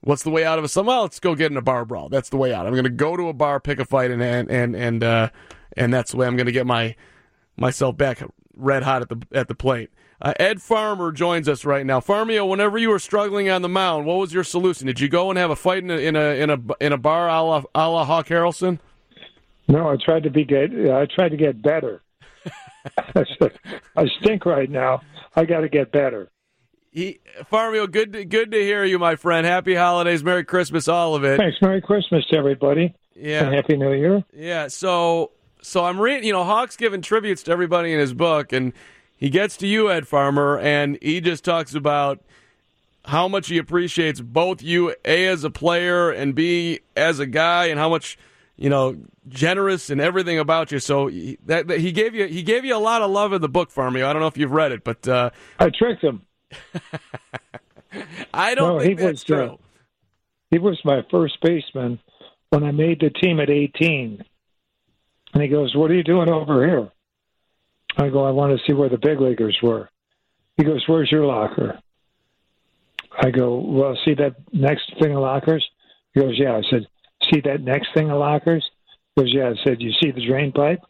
What's 0.00 0.24
the 0.24 0.30
way 0.30 0.44
out 0.44 0.58
of 0.58 0.64
a 0.64 0.68
slump? 0.68 0.88
Well, 0.88 1.02
let's 1.02 1.20
go 1.20 1.34
get 1.34 1.52
in 1.52 1.56
a 1.56 1.62
bar 1.62 1.84
brawl. 1.84 2.08
That's 2.08 2.30
the 2.30 2.36
way 2.36 2.52
out. 2.52 2.66
I'm 2.66 2.72
going 2.72 2.84
to 2.84 2.90
go 2.90 3.16
to 3.16 3.28
a 3.28 3.32
bar, 3.32 3.60
pick 3.60 3.78
a 3.78 3.84
fight, 3.84 4.10
and 4.10 4.22
and 4.22 4.50
and 4.50 4.74
and 4.74 5.04
uh, 5.04 5.28
and 5.78 5.92
that's 5.92 6.10
the 6.10 6.16
way 6.16 6.26
I'm 6.26 6.36
going 6.36 6.46
to 6.46 6.52
get 6.52 6.66
my 6.66 6.94
myself 7.56 7.96
back 7.96 8.22
red 8.54 8.82
hot 8.82 9.02
at 9.02 9.08
the 9.08 9.22
at 9.32 9.48
the 9.48 9.54
plate. 9.54 9.90
Uh, 10.20 10.34
Ed 10.40 10.60
Farmer 10.60 11.12
joins 11.12 11.48
us 11.48 11.64
right 11.64 11.86
now. 11.86 12.00
Farmio, 12.00 12.48
whenever 12.48 12.76
you 12.76 12.88
were 12.88 12.98
struggling 12.98 13.48
on 13.48 13.62
the 13.62 13.68
mound, 13.68 14.04
what 14.04 14.18
was 14.18 14.34
your 14.34 14.42
solution? 14.42 14.88
Did 14.88 14.98
you 14.98 15.08
go 15.08 15.30
and 15.30 15.38
have 15.38 15.50
a 15.50 15.56
fight 15.56 15.84
in 15.84 15.90
a 15.90 15.96
in 15.96 16.16
a 16.16 16.42
in 16.42 16.50
a, 16.50 16.58
in 16.80 16.92
a 16.92 16.98
bar 16.98 17.28
a 17.28 17.42
la, 17.42 17.62
a 17.74 17.88
la 17.88 18.04
Hawk 18.04 18.26
Harrelson? 18.26 18.80
No, 19.68 19.88
I 19.88 19.96
tried 19.96 20.24
to 20.24 20.30
be 20.30 20.44
get. 20.44 20.72
I 20.72 21.06
tried 21.06 21.28
to 21.30 21.36
get 21.36 21.62
better. 21.62 22.02
I 23.96 24.06
stink 24.20 24.44
right 24.44 24.70
now. 24.70 25.02
I 25.36 25.44
got 25.44 25.60
to 25.60 25.68
get 25.68 25.92
better. 25.92 26.30
He, 26.90 27.20
Farmio, 27.52 27.88
good 27.88 28.12
to, 28.14 28.24
good 28.24 28.50
to 28.50 28.60
hear 28.60 28.82
you, 28.82 28.98
my 28.98 29.14
friend. 29.14 29.46
Happy 29.46 29.74
holidays, 29.74 30.24
Merry 30.24 30.44
Christmas, 30.44 30.88
all 30.88 31.14
of 31.14 31.22
it. 31.22 31.36
Thanks. 31.36 31.58
Merry 31.60 31.82
Christmas 31.82 32.24
to 32.26 32.36
everybody. 32.36 32.94
Yeah. 33.14 33.44
And 33.44 33.54
Happy 33.54 33.76
New 33.76 33.92
Year. 33.92 34.24
Yeah. 34.32 34.68
So 34.68 35.32
so 35.62 35.84
I'm 35.84 36.00
reading. 36.00 36.24
You 36.24 36.32
know, 36.32 36.44
Hawk's 36.44 36.76
giving 36.76 37.02
tributes 37.02 37.42
to 37.44 37.52
everybody 37.52 37.92
in 37.92 37.98
his 37.98 38.14
book, 38.14 38.52
and 38.52 38.72
he 39.16 39.30
gets 39.30 39.56
to 39.58 39.66
you, 39.66 39.90
Ed 39.90 40.06
Farmer, 40.06 40.58
and 40.58 40.98
he 41.02 41.20
just 41.20 41.44
talks 41.44 41.74
about 41.74 42.20
how 43.04 43.26
much 43.28 43.48
he 43.48 43.58
appreciates 43.58 44.20
both 44.20 44.62
you, 44.62 44.94
a 45.04 45.26
as 45.26 45.44
a 45.44 45.50
player 45.50 46.10
and 46.10 46.34
b 46.34 46.80
as 46.96 47.18
a 47.18 47.26
guy, 47.26 47.66
and 47.66 47.78
how 47.78 47.88
much 47.88 48.18
you 48.56 48.68
know 48.68 48.96
generous 49.28 49.90
and 49.90 50.00
everything 50.00 50.38
about 50.38 50.70
you. 50.72 50.78
So 50.78 51.06
he, 51.06 51.38
that, 51.46 51.68
that 51.68 51.80
he 51.80 51.92
gave 51.92 52.14
you 52.14 52.26
he 52.26 52.42
gave 52.42 52.64
you 52.64 52.76
a 52.76 52.78
lot 52.78 53.02
of 53.02 53.10
love 53.10 53.32
in 53.32 53.40
the 53.40 53.48
book, 53.48 53.72
Farmio. 53.72 54.04
I 54.04 54.12
don't 54.12 54.20
know 54.20 54.28
if 54.28 54.36
you've 54.38 54.52
read 54.52 54.72
it, 54.72 54.84
but 54.84 55.06
uh, 55.08 55.30
I 55.58 55.70
tricked 55.70 56.02
him. 56.02 56.22
I 58.34 58.54
don't 58.54 58.76
No, 58.76 58.80
think 58.80 58.98
he 58.98 59.04
that's 59.06 59.28
was, 59.28 59.38
uh, 59.38 59.46
true. 59.46 59.58
He 60.50 60.58
was 60.58 60.78
my 60.84 61.02
first 61.10 61.38
baseman 61.42 61.98
when 62.50 62.64
I 62.64 62.70
made 62.70 63.00
the 63.00 63.10
team 63.10 63.40
at 63.40 63.50
18. 63.50 64.24
And 65.34 65.42
he 65.42 65.48
goes, 65.48 65.74
What 65.74 65.90
are 65.90 65.94
you 65.94 66.04
doing 66.04 66.30
over 66.30 66.66
here? 66.66 66.90
I 67.96 68.08
go, 68.08 68.24
I 68.24 68.30
want 68.30 68.56
to 68.56 68.64
see 68.66 68.72
where 68.72 68.88
the 68.88 68.98
big 68.98 69.20
leaguers 69.20 69.58
were. 69.62 69.88
He 70.56 70.64
goes, 70.64 70.84
Where's 70.86 71.10
your 71.10 71.26
locker? 71.26 71.80
I 73.12 73.30
go, 73.30 73.58
Well, 73.58 73.98
see 74.04 74.14
that 74.14 74.36
next 74.52 74.92
thing 75.00 75.12
of 75.12 75.22
lockers? 75.22 75.66
He 76.14 76.20
goes, 76.20 76.38
Yeah. 76.38 76.56
I 76.56 76.62
said, 76.70 76.86
See 77.30 77.40
that 77.40 77.60
next 77.60 77.88
thing 77.94 78.10
of 78.10 78.18
lockers? 78.18 78.64
He 79.14 79.22
goes, 79.22 79.34
Yeah. 79.34 79.50
I 79.50 79.64
said, 79.64 79.80
You 79.80 79.92
see 80.00 80.10
the 80.10 80.26
drain 80.26 80.52
pipe? 80.52 80.80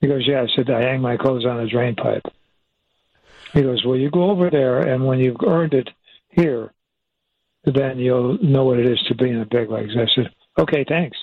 He 0.00 0.08
goes, 0.08 0.26
Yeah. 0.26 0.42
I 0.42 0.46
said, 0.54 0.70
I 0.70 0.82
hang 0.82 1.00
my 1.00 1.16
clothes 1.16 1.46
on 1.46 1.60
a 1.60 1.68
drain 1.68 1.94
pipe. 1.94 2.24
He 3.52 3.62
goes, 3.62 3.84
Well, 3.84 3.96
you 3.96 4.10
go 4.10 4.30
over 4.30 4.50
there, 4.50 4.80
and 4.80 5.06
when 5.06 5.18
you've 5.18 5.40
earned 5.46 5.74
it 5.74 5.88
here, 6.28 6.72
then 7.64 7.98
you'll 7.98 8.38
know 8.42 8.64
what 8.64 8.78
it 8.78 8.86
is 8.86 9.00
to 9.08 9.14
be 9.14 9.30
in 9.30 9.40
the 9.40 9.46
big 9.46 9.70
leagues. 9.70 9.94
I 9.96 10.06
said, 10.14 10.30
Okay, 10.58 10.84
thanks. 10.88 11.16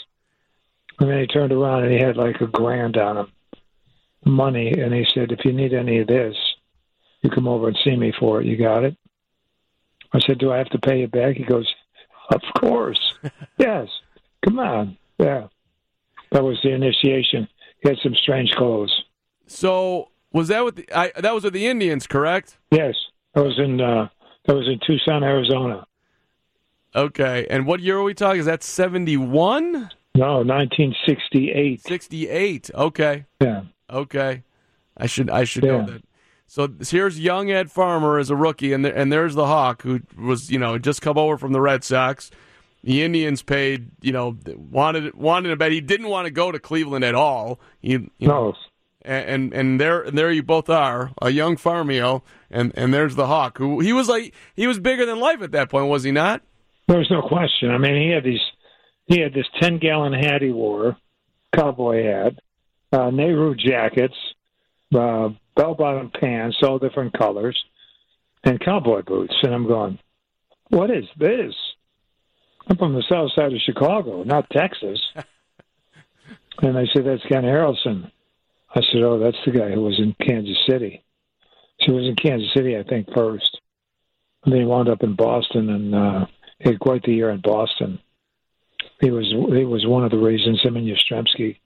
And 1.00 1.10
then 1.10 1.20
he 1.20 1.28
turned 1.28 1.52
around 1.52 1.84
and 1.84 1.94
he 1.94 2.00
had 2.00 2.18
like 2.18 2.40
a 2.42 2.48
grand 2.48 2.98
on 2.98 3.18
him, 3.18 3.32
money, 4.26 4.72
and 4.72 4.94
he 4.94 5.06
said, 5.14 5.32
If 5.32 5.44
you 5.44 5.52
need 5.52 5.74
any 5.74 6.00
of 6.00 6.08
this, 6.08 6.36
you 7.22 7.30
come 7.30 7.48
over 7.48 7.68
and 7.68 7.78
see 7.84 7.96
me 7.96 8.14
for 8.20 8.42
it. 8.42 8.48
You 8.48 8.58
got 8.58 8.84
it? 8.84 8.96
I 10.14 10.20
said, 10.20 10.38
Do 10.38 10.52
I 10.52 10.58
have 10.58 10.70
to 10.70 10.80
pay 10.80 11.00
you 11.00 11.08
back? 11.08 11.36
He 11.36 11.44
goes, 11.44 11.68
Of 12.32 12.42
course. 12.60 13.00
yes. 13.58 13.88
Come 14.46 14.60
on. 14.60 14.98
Yeah. 15.18 15.48
That 16.32 16.44
was 16.44 16.60
the 16.64 16.72
initiation. 16.72 17.48
He 17.82 17.90
had 17.90 17.98
some 18.02 18.16
strange 18.16 18.52
clothes. 18.52 19.04
So 19.48 20.10
was 20.32 20.48
that 20.48 20.66
with 20.66 20.76
the 20.78 20.98
I, 20.98 21.12
that 21.20 21.34
was 21.34 21.44
with 21.44 21.54
the 21.54 21.68
Indians, 21.68 22.08
correct? 22.08 22.58
Yes. 22.72 22.96
That 23.36 23.44
was 23.44 23.58
in 23.60 23.80
uh 23.80 24.10
that 24.46 24.56
was 24.56 24.68
in 24.68 24.80
Tucson, 24.86 25.24
Arizona. 25.24 25.86
Okay. 26.96 27.48
And 27.50 27.66
what 27.66 27.80
year 27.80 27.98
are 27.98 28.04
we 28.04 28.14
talking? 28.14 28.40
Is 28.40 28.46
that 28.46 28.64
seventy 28.64 29.18
one? 29.18 29.92
No, 30.16 30.44
nineteen 30.44 30.96
sixty 31.08 31.52
eight. 31.52 31.82
Sixty 31.82 32.30
eight. 32.30 32.70
Okay. 32.74 33.26
Yeah. 33.42 33.64
Okay. 33.90 34.44
I 34.96 35.08
should 35.08 35.30
I 35.30 35.44
should 35.44 35.64
know 35.64 35.86
that. 35.86 36.04
So 36.48 36.68
here's 36.88 37.20
young 37.20 37.50
Ed 37.50 37.72
Farmer 37.72 38.20
as 38.20 38.30
a 38.30 38.36
rookie, 38.36 38.74
and 38.74 38.86
there, 38.86 38.96
and 38.96 39.12
there's 39.12 39.34
the 39.34 39.48
Hawk 39.48 39.82
who 39.82 40.02
was 40.18 40.52
you 40.52 40.60
know 40.60 40.78
just 40.78 41.02
come 41.02 41.18
over 41.18 41.38
from 41.38 41.52
the 41.52 41.62
Red 41.62 41.84
Sox. 41.84 42.30
The 42.84 43.02
Indians 43.02 43.42
paid 43.42 43.90
you 44.02 44.12
know 44.12 44.38
wanted 44.46 45.16
wanted 45.16 45.52
a 45.52 45.56
bet 45.56 45.72
he 45.72 45.82
didn't 45.82 46.10
want 46.10 46.26
to 46.26 46.32
go 46.32 46.52
to 46.52 46.60
Cleveland 46.60 47.04
at 47.04 47.16
all. 47.16 47.60
He, 47.82 47.92
you 47.94 48.10
know, 48.28 48.50
No. 48.50 48.54
and 49.04 49.26
and, 49.30 49.54
and 49.54 49.82
there 49.82 50.02
and 50.02 50.16
there 50.16 50.32
you 50.32 50.44
both 50.44 50.70
are 50.70 51.12
a 51.24 51.32
young 51.32 51.56
Farmio, 51.56 52.22
and 52.52 52.72
and 52.76 52.94
there's 52.94 53.16
the 53.16 53.26
Hawk 53.26 53.58
who 53.58 53.80
he 53.80 53.92
was 53.94 54.08
like 54.08 54.36
he 54.56 54.68
was 54.68 54.78
bigger 54.80 55.08
than 55.08 55.20
life 55.20 55.42
at 55.42 55.52
that 55.54 55.70
point, 55.70 55.88
was 55.88 56.04
he 56.04 56.12
not? 56.12 56.44
There 56.88 57.00
was 57.00 57.10
no 57.10 57.22
question. 57.24 57.72
I 57.72 57.80
mean, 57.80 57.96
he 58.00 58.10
had 58.10 58.24
these. 58.26 58.42
He 59.06 59.20
had 59.20 59.34
this 59.34 59.48
ten 59.62 59.80
gallon 59.80 60.14
hat 60.14 60.42
he 60.42 60.52
wore, 60.52 60.98
cowboy 61.56 62.04
hat, 62.04 62.34
uh, 62.92 63.10
Nehru 63.10 63.56
jackets, 63.56 64.16
uh, 64.96 65.30
bell 65.56 65.76
bottom 65.76 66.12
pants, 66.12 66.58
all 66.64 66.80
different 66.80 67.18
colors, 67.18 67.62
and 68.44 68.64
cowboy 68.64 69.02
boots. 69.02 69.36
And 69.44 69.54
I'm 69.54 69.68
going, 69.68 70.00
what 70.70 70.90
is 70.90 71.06
this? 71.18 71.54
I'm 72.68 72.78
from 72.78 72.94
the 72.94 73.04
south 73.10 73.32
side 73.36 73.54
of 73.54 73.60
Chicago, 73.66 74.24
not 74.24 74.50
Texas. 74.50 75.02
and 76.62 76.76
they 76.76 76.88
said, 76.94 77.06
that's 77.06 77.24
Ken 77.24 77.44
Harrelson. 77.44 78.10
I 78.76 78.82
said, 78.92 79.04
oh, 79.04 79.20
that's 79.20 79.38
the 79.46 79.52
guy 79.52 79.72
who 79.72 79.82
was 79.82 80.00
in 80.00 80.16
Kansas 80.26 80.58
City. 80.68 81.04
So 81.82 81.92
he 81.92 81.98
was 81.98 82.08
in 82.08 82.16
Kansas 82.16 82.54
City, 82.54 82.78
I 82.78 82.84
think, 82.84 83.08
first. 83.14 83.60
And 84.44 84.54
then 84.54 84.62
he 84.62 84.66
wound 84.66 84.90
up 84.90 85.04
in 85.04 85.16
Boston, 85.16 85.70
and 85.70 85.96
uh, 85.96 86.26
he 86.60 86.70
had 86.70 86.80
quite 86.80 87.04
the 87.04 87.14
year 87.14 87.30
in 87.30 87.42
Boston. 87.42 88.00
He 89.02 89.12
was 89.12 89.26
he 89.30 89.66
was 89.66 89.86
one 89.86 90.04
of 90.04 90.12
the 90.12 90.18
reasons 90.18 90.62
him 90.62 90.78
and 90.78 90.88
Yastrzemski 90.88 91.58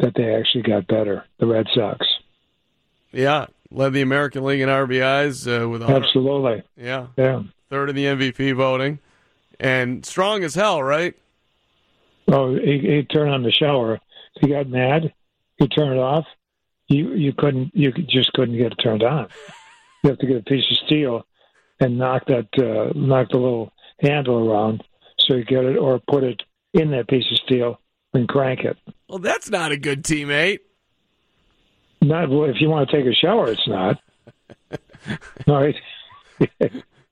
that 0.00 0.14
they 0.14 0.34
actually 0.34 0.62
got 0.62 0.86
better. 0.88 1.24
The 1.38 1.46
Red 1.46 1.66
Sox, 1.74 2.04
Yeah, 3.12 3.46
led 3.70 3.92
the 3.92 4.00
American 4.02 4.44
League 4.44 4.60
in 4.60 4.68
RBIs 4.68 5.46
uh, 5.62 5.68
with 5.68 5.82
absolutely. 5.82 6.62
Yeah, 6.76 7.08
Yeah. 7.16 7.42
third 7.70 7.90
in 7.90 7.96
the 7.96 8.06
MVP 8.06 8.54
voting, 8.56 8.98
and 9.60 10.04
strong 10.04 10.42
as 10.42 10.54
hell, 10.54 10.82
right? 10.82 11.14
Oh, 12.28 12.54
he 12.54 12.78
he 12.78 13.02
turned 13.04 13.30
on 13.30 13.42
the 13.42 13.52
shower. 13.52 14.00
He 14.40 14.48
got 14.48 14.68
mad. 14.68 15.12
He 15.58 15.68
turned 15.68 15.92
it 15.92 15.98
off. 15.98 16.26
You 16.88 17.12
you 17.14 17.32
couldn't 17.32 17.70
you 17.74 17.92
just 17.92 18.32
couldn't 18.32 18.56
get 18.56 18.72
it 18.72 18.76
turned 18.82 19.02
on. 19.02 19.28
You 20.02 20.10
have 20.10 20.18
to 20.18 20.26
get 20.26 20.36
a 20.38 20.42
piece 20.42 20.64
of 20.70 20.78
steel 20.78 21.26
and 21.80 21.98
knock 21.98 22.26
that 22.26 22.48
uh, 22.58 22.92
knock 22.98 23.28
the 23.30 23.38
little 23.38 23.72
handle 24.00 24.50
around 24.50 24.82
so 25.18 25.34
you 25.36 25.44
get 25.44 25.64
it, 25.64 25.76
or 25.76 26.00
put 26.08 26.24
it 26.24 26.42
in 26.72 26.90
that 26.92 27.08
piece 27.08 27.24
of 27.30 27.38
steel 27.38 27.80
and 28.14 28.28
crank 28.28 28.60
it. 28.60 28.76
Well, 29.08 29.18
that's 29.18 29.50
not 29.50 29.72
a 29.72 29.76
good 29.76 30.04
teammate. 30.04 30.60
Not 32.00 32.24
if 32.24 32.60
you 32.60 32.68
want 32.68 32.90
to 32.90 32.96
take 32.96 33.06
a 33.06 33.14
shower, 33.14 33.50
it's 33.50 33.68
not. 33.68 34.00
no, 35.46 35.72
he, 36.38 36.48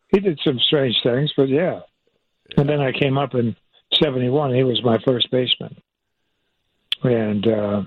he 0.08 0.20
did 0.20 0.40
some 0.44 0.58
strange 0.58 0.96
things, 1.02 1.32
but 1.36 1.48
yeah. 1.48 1.80
And 2.56 2.68
then 2.68 2.80
I 2.80 2.90
came 2.90 3.16
up 3.16 3.34
in 3.34 3.54
'71. 4.02 4.54
He 4.54 4.64
was 4.64 4.82
my 4.82 4.98
first 5.06 5.30
baseman, 5.30 5.80
and 7.04 7.46
uh, 7.46 7.82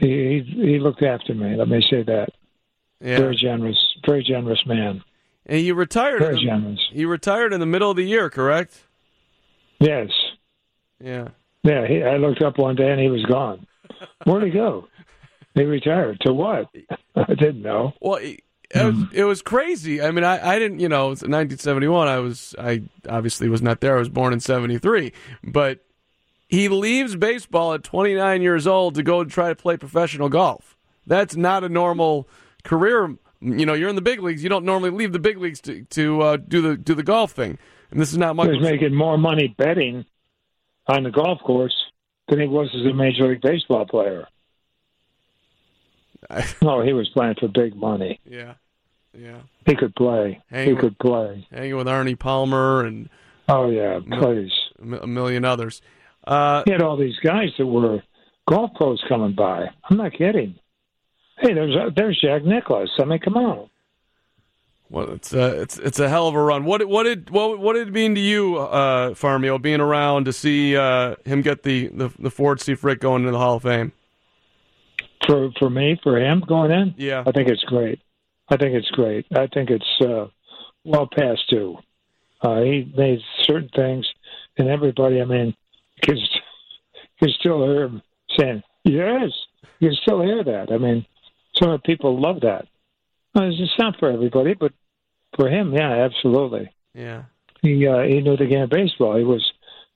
he 0.00 0.40
he 0.40 0.78
looked 0.78 1.02
after 1.02 1.34
me. 1.34 1.56
Let 1.56 1.68
me 1.68 1.82
say 1.82 2.02
that. 2.04 2.30
Yeah. 3.00 3.18
Very 3.18 3.36
generous, 3.36 3.96
very 4.06 4.22
generous 4.22 4.64
man. 4.64 5.02
And 5.44 5.58
he 5.58 5.72
retired. 5.72 6.20
Very 6.20 6.36
the, 6.36 6.46
generous. 6.46 6.80
He 6.92 7.04
retired 7.04 7.52
in 7.52 7.60
the 7.60 7.66
middle 7.66 7.90
of 7.90 7.96
the 7.96 8.04
year, 8.04 8.30
correct? 8.30 8.80
Yes, 9.80 10.10
Yeah. 11.02 11.28
yeah. 11.64 11.86
He, 11.86 12.02
I 12.02 12.16
looked 12.16 12.42
up 12.42 12.58
one 12.58 12.76
day 12.76 12.90
and 12.90 13.00
he 13.00 13.08
was 13.08 13.24
gone. 13.24 13.66
Where'd 14.24 14.44
he 14.44 14.50
go? 14.50 14.88
He 15.54 15.64
retired 15.64 16.18
to 16.20 16.32
what? 16.32 16.68
I 17.16 17.34
didn't 17.34 17.62
know. 17.62 17.92
Well, 18.00 18.16
it, 18.16 18.40
it 18.74 18.84
was 18.84 19.04
it 19.12 19.24
was 19.24 19.42
crazy. 19.42 20.00
I 20.00 20.10
mean, 20.12 20.24
I, 20.24 20.54
I 20.54 20.58
didn't, 20.58 20.80
you 20.80 20.88
know, 20.88 21.08
it 21.08 21.10
was 21.10 21.18
1971. 21.22 22.08
I 22.08 22.18
was 22.20 22.54
I 22.58 22.82
obviously 23.08 23.48
was 23.50 23.60
not 23.60 23.80
there. 23.80 23.96
I 23.96 23.98
was 23.98 24.08
born 24.08 24.32
in 24.32 24.40
73, 24.40 25.12
but 25.44 25.80
he 26.48 26.68
leaves 26.68 27.14
baseball 27.16 27.74
at 27.74 27.82
29 27.82 28.40
years 28.40 28.66
old 28.66 28.94
to 28.94 29.02
go 29.02 29.20
and 29.20 29.30
try 29.30 29.48
to 29.50 29.54
play 29.54 29.76
professional 29.76 30.28
golf. 30.30 30.76
That's 31.06 31.36
not 31.36 31.64
a 31.64 31.68
normal 31.68 32.28
career. 32.64 33.14
You 33.42 33.66
know, 33.66 33.74
you're 33.74 33.88
in 33.90 33.96
the 33.96 34.02
big 34.02 34.22
leagues. 34.22 34.42
You 34.42 34.48
don't 34.48 34.64
normally 34.64 34.90
leave 34.90 35.12
the 35.12 35.18
big 35.18 35.36
leagues 35.36 35.60
to 35.62 35.82
to 35.84 36.20
uh, 36.22 36.36
do 36.38 36.62
the 36.62 36.76
do 36.78 36.94
the 36.94 37.02
golf 37.02 37.32
thing. 37.32 37.58
And 37.90 38.00
this 38.00 38.10
is 38.10 38.16
not 38.16 38.30
He 38.30 38.36
much. 38.36 38.48
was 38.48 38.60
making 38.62 38.94
more 38.94 39.18
money 39.18 39.48
betting 39.58 40.06
on 40.86 41.02
the 41.04 41.10
golf 41.10 41.40
course 41.40 41.74
than 42.28 42.40
he 42.40 42.46
was 42.46 42.68
as 42.74 42.84
a 42.86 42.94
major 42.94 43.28
league 43.28 43.40
baseball 43.40 43.84
player. 43.86 44.26
no, 46.62 46.80
he 46.84 46.92
was 46.92 47.08
playing 47.10 47.34
for 47.38 47.48
big 47.48 47.74
money. 47.74 48.20
Yeah, 48.24 48.54
yeah. 49.16 49.40
He 49.66 49.74
could 49.76 49.94
play. 49.94 50.40
Hang 50.50 50.66
he 50.66 50.72
with- 50.72 50.80
could 50.82 50.98
play. 50.98 51.46
Hanging 51.50 51.76
with 51.76 51.86
Arnie 51.86 52.18
Palmer 52.18 52.84
and 52.84 53.08
Oh 53.48 53.70
yeah, 53.70 53.98
please. 54.18 54.52
a 55.02 55.06
million 55.06 55.44
others. 55.44 55.82
Uh, 56.26 56.62
He 56.64 56.70
had 56.72 56.82
all 56.82 56.96
these 56.96 57.18
guys 57.22 57.48
that 57.58 57.66
were 57.66 58.02
golf 58.48 58.70
pros 58.74 59.02
coming 59.08 59.34
by. 59.34 59.66
I'm 59.90 59.96
not 59.96 60.12
kidding. 60.12 60.54
Hey, 61.38 61.52
there's 61.54 61.74
there's 61.96 62.20
Jack 62.20 62.44
Nicklaus. 62.44 62.90
I 63.00 63.04
mean, 63.04 63.18
come 63.18 63.36
on. 63.36 63.68
Well, 64.92 65.10
it's 65.12 65.32
a 65.32 65.62
it's 65.62 65.78
it's 65.78 65.98
a 65.98 66.08
hell 66.10 66.28
of 66.28 66.34
a 66.34 66.42
run. 66.42 66.66
What 66.66 66.86
what 66.86 67.04
did 67.04 67.30
what 67.30 67.58
what 67.58 67.72
did 67.72 67.88
it 67.88 67.94
mean 67.94 68.14
to 68.14 68.20
you, 68.20 68.58
uh, 68.58 69.10
Farmio, 69.14 69.60
being 69.60 69.80
around 69.80 70.26
to 70.26 70.34
see 70.34 70.76
uh, 70.76 71.16
him 71.24 71.40
get 71.40 71.62
the, 71.62 71.88
the 71.88 72.10
the 72.18 72.30
Ford 72.30 72.60
C. 72.60 72.74
Frick 72.74 73.00
going 73.00 73.22
into 73.22 73.32
the 73.32 73.38
Hall 73.38 73.56
of 73.56 73.62
Fame? 73.62 73.92
For 75.26 75.50
for 75.58 75.70
me, 75.70 75.98
for 76.02 76.18
him 76.18 76.44
going 76.46 76.70
in, 76.70 76.94
Yeah. 76.98 77.24
I 77.26 77.32
think 77.32 77.48
it's 77.48 77.64
great. 77.64 78.00
I 78.50 78.58
think 78.58 78.74
it's 78.74 78.90
great. 78.90 79.24
I 79.34 79.46
think 79.46 79.70
it's 79.70 80.00
uh, 80.02 80.26
well 80.84 81.08
past 81.10 81.40
due. 81.48 81.78
Uh, 82.42 82.60
he 82.60 82.92
made 82.94 83.20
certain 83.44 83.70
things, 83.74 84.06
and 84.58 84.68
everybody. 84.68 85.22
I 85.22 85.24
mean, 85.24 85.54
can 86.02 86.18
can 87.18 87.30
still 87.40 87.64
hear 87.64 87.84
him 87.84 88.02
saying 88.38 88.62
yes. 88.84 89.30
You 89.78 89.88
can 89.88 89.96
still 90.02 90.20
hear 90.20 90.44
that. 90.44 90.70
I 90.70 90.76
mean, 90.76 91.06
some 91.58 91.70
of 91.70 91.80
the 91.80 91.86
people 91.86 92.20
love 92.20 92.40
that. 92.42 92.66
Uh, 93.34 93.44
It's 93.44 93.78
not 93.78 93.98
for 93.98 94.10
everybody, 94.10 94.52
but 94.52 94.72
for 95.36 95.48
him, 95.48 95.72
yeah, 95.72 96.04
absolutely. 96.04 96.70
Yeah. 96.94 97.24
He 97.62 97.86
uh, 97.86 98.02
he 98.02 98.20
knew 98.20 98.36
the 98.36 98.46
game 98.46 98.62
of 98.62 98.70
baseball. 98.70 99.16
He 99.16 99.24
was 99.24 99.52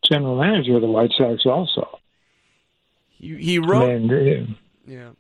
general 0.09 0.39
manager 0.39 0.77
of 0.77 0.83
the 0.83 0.89
White 0.89 1.11
Sox 1.17 1.45
also. 1.47 1.99
He 3.09 3.37
he 3.37 3.59
wrote. 3.59 3.91
And, 3.91 4.57
Yeah. 4.87 5.11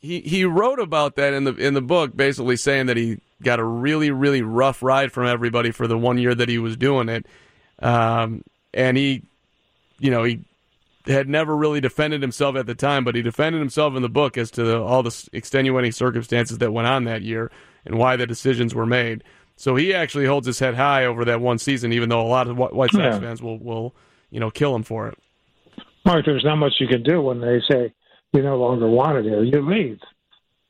He 0.00 0.20
he 0.20 0.44
wrote 0.44 0.78
about 0.78 1.16
that 1.16 1.34
in 1.34 1.44
the 1.44 1.54
in 1.56 1.74
the 1.74 1.82
book, 1.82 2.16
basically 2.16 2.56
saying 2.56 2.86
that 2.86 2.96
he 2.96 3.18
got 3.42 3.58
a 3.58 3.64
really 3.64 4.10
really 4.10 4.42
rough 4.42 4.82
ride 4.82 5.10
from 5.10 5.26
everybody 5.26 5.72
for 5.72 5.86
the 5.86 5.98
one 5.98 6.18
year 6.18 6.34
that 6.34 6.48
he 6.48 6.58
was 6.58 6.76
doing 6.76 7.08
it, 7.08 7.26
um, 7.80 8.44
and 8.72 8.96
he, 8.96 9.22
you 9.98 10.10
know, 10.10 10.22
he 10.22 10.44
had 11.06 11.28
never 11.28 11.56
really 11.56 11.80
defended 11.80 12.22
himself 12.22 12.56
at 12.56 12.66
the 12.66 12.74
time, 12.74 13.04
but 13.04 13.14
he 13.14 13.22
defended 13.22 13.60
himself 13.60 13.94
in 13.96 14.02
the 14.02 14.08
book 14.08 14.36
as 14.36 14.50
to 14.52 14.64
the, 14.64 14.80
all 14.80 15.02
the 15.02 15.28
extenuating 15.32 15.92
circumstances 15.92 16.58
that 16.58 16.72
went 16.72 16.86
on 16.86 17.04
that 17.04 17.22
year 17.22 17.50
and 17.84 17.98
why 17.98 18.16
the 18.16 18.26
decisions 18.26 18.74
were 18.74 18.86
made. 18.86 19.22
So 19.56 19.74
he 19.76 19.94
actually 19.94 20.26
holds 20.26 20.46
his 20.46 20.58
head 20.58 20.74
high 20.74 21.06
over 21.06 21.24
that 21.24 21.40
one 21.40 21.58
season, 21.58 21.92
even 21.92 22.08
though 22.08 22.20
a 22.20 22.28
lot 22.28 22.46
of 22.48 22.56
White 22.58 22.90
Sox 22.92 23.02
Yeah. 23.02 23.18
fans 23.20 23.42
will 23.42 23.58
will 23.58 23.94
you 24.30 24.40
know 24.40 24.50
kill 24.50 24.74
him 24.74 24.82
for 24.82 25.08
it. 25.08 25.18
Mark, 26.04 26.24
there's 26.24 26.44
not 26.44 26.56
much 26.56 26.74
you 26.78 26.86
can 26.86 27.02
do 27.02 27.20
when 27.20 27.40
they 27.40 27.60
say 27.70 27.92
you 28.32 28.42
no 28.42 28.56
longer 28.56 28.88
want 28.88 29.18
it 29.18 29.24
here. 29.24 29.42
You 29.42 29.62
leave, 29.68 29.98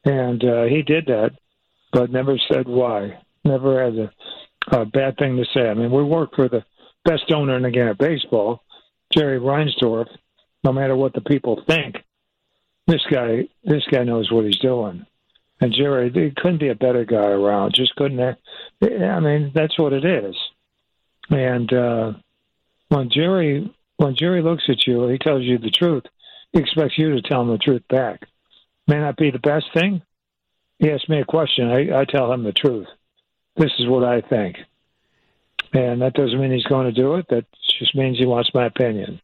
and 0.04 0.42
uh, 0.44 0.64
he 0.64 0.82
did 0.82 1.06
that, 1.06 1.32
but 1.92 2.10
never 2.10 2.38
said 2.50 2.66
why. 2.68 3.18
Never 3.44 3.84
had 3.84 3.94
a, 3.98 4.80
a 4.80 4.84
bad 4.86 5.16
thing 5.18 5.36
to 5.36 5.44
say. 5.52 5.68
I 5.68 5.74
mean, 5.74 5.90
we 5.90 6.02
work 6.02 6.34
for 6.34 6.48
the 6.48 6.64
best 7.04 7.30
owner 7.32 7.56
in 7.56 7.62
the 7.62 7.70
game 7.70 7.88
of 7.88 7.98
baseball, 7.98 8.62
Jerry 9.16 9.38
Reinsdorf. 9.38 10.06
No 10.64 10.72
matter 10.72 10.96
what 10.96 11.12
the 11.12 11.20
people 11.20 11.62
think, 11.68 11.96
this 12.88 13.02
guy, 13.10 13.46
this 13.64 13.84
guy 13.90 14.02
knows 14.04 14.32
what 14.32 14.44
he's 14.44 14.58
doing. 14.58 15.06
And 15.60 15.72
Jerry, 15.72 16.10
there 16.10 16.30
couldn't 16.36 16.60
be 16.60 16.68
a 16.68 16.74
better 16.74 17.04
guy 17.04 17.28
around. 17.28 17.74
Just 17.74 17.96
couldn't. 17.96 18.20
I 18.20 19.20
mean, 19.20 19.52
that's 19.54 19.78
what 19.78 19.92
it 19.92 20.04
is. 20.04 20.36
And 21.30 21.72
uh, 21.72 22.12
when 22.88 23.10
Jerry 23.10 23.72
when 23.96 24.14
Jerry 24.16 24.42
looks 24.42 24.64
at 24.68 24.86
you, 24.86 25.02
and 25.02 25.12
he 25.12 25.18
tells 25.18 25.42
you 25.42 25.58
the 25.58 25.70
truth. 25.70 26.04
He 26.52 26.60
expects 26.60 26.98
you 26.98 27.14
to 27.14 27.22
tell 27.22 27.42
him 27.42 27.48
the 27.48 27.58
truth 27.58 27.82
back. 27.88 28.26
May 28.86 28.98
not 28.98 29.16
be 29.16 29.30
the 29.30 29.38
best 29.38 29.66
thing. 29.74 30.02
He 30.78 30.90
asks 30.90 31.08
me 31.08 31.20
a 31.20 31.24
question. 31.24 31.68
I, 31.68 32.00
I 32.00 32.04
tell 32.04 32.32
him 32.32 32.44
the 32.44 32.52
truth. 32.52 32.86
This 33.56 33.72
is 33.78 33.88
what 33.88 34.04
I 34.04 34.20
think. 34.20 34.56
And 35.72 36.02
that 36.02 36.14
doesn't 36.14 36.38
mean 36.40 36.52
he's 36.52 36.64
going 36.64 36.86
to 36.86 36.92
do 36.92 37.14
it. 37.14 37.26
That 37.30 37.46
just 37.78 37.94
means 37.94 38.18
he 38.18 38.26
wants 38.26 38.50
my 38.54 38.66
opinion. 38.66 39.20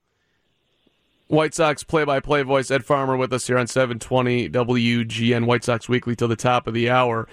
White 1.33 1.55
Sox 1.55 1.83
play-by-play 1.83 2.43
voice 2.43 2.71
Ed 2.71 2.85
Farmer 2.85 3.17
with 3.17 3.33
us 3.33 3.47
here 3.47 3.57
on 3.57 3.67
720 3.67 4.51
WGN 4.51 5.47
White 5.47 5.65
Sox 5.65 5.89
Weekly 5.89 6.15
till 6.15 6.29
the 6.29 6.37
top 6.37 6.67
of 6.67 6.75
the 6.75 6.91
hour. 6.91 7.27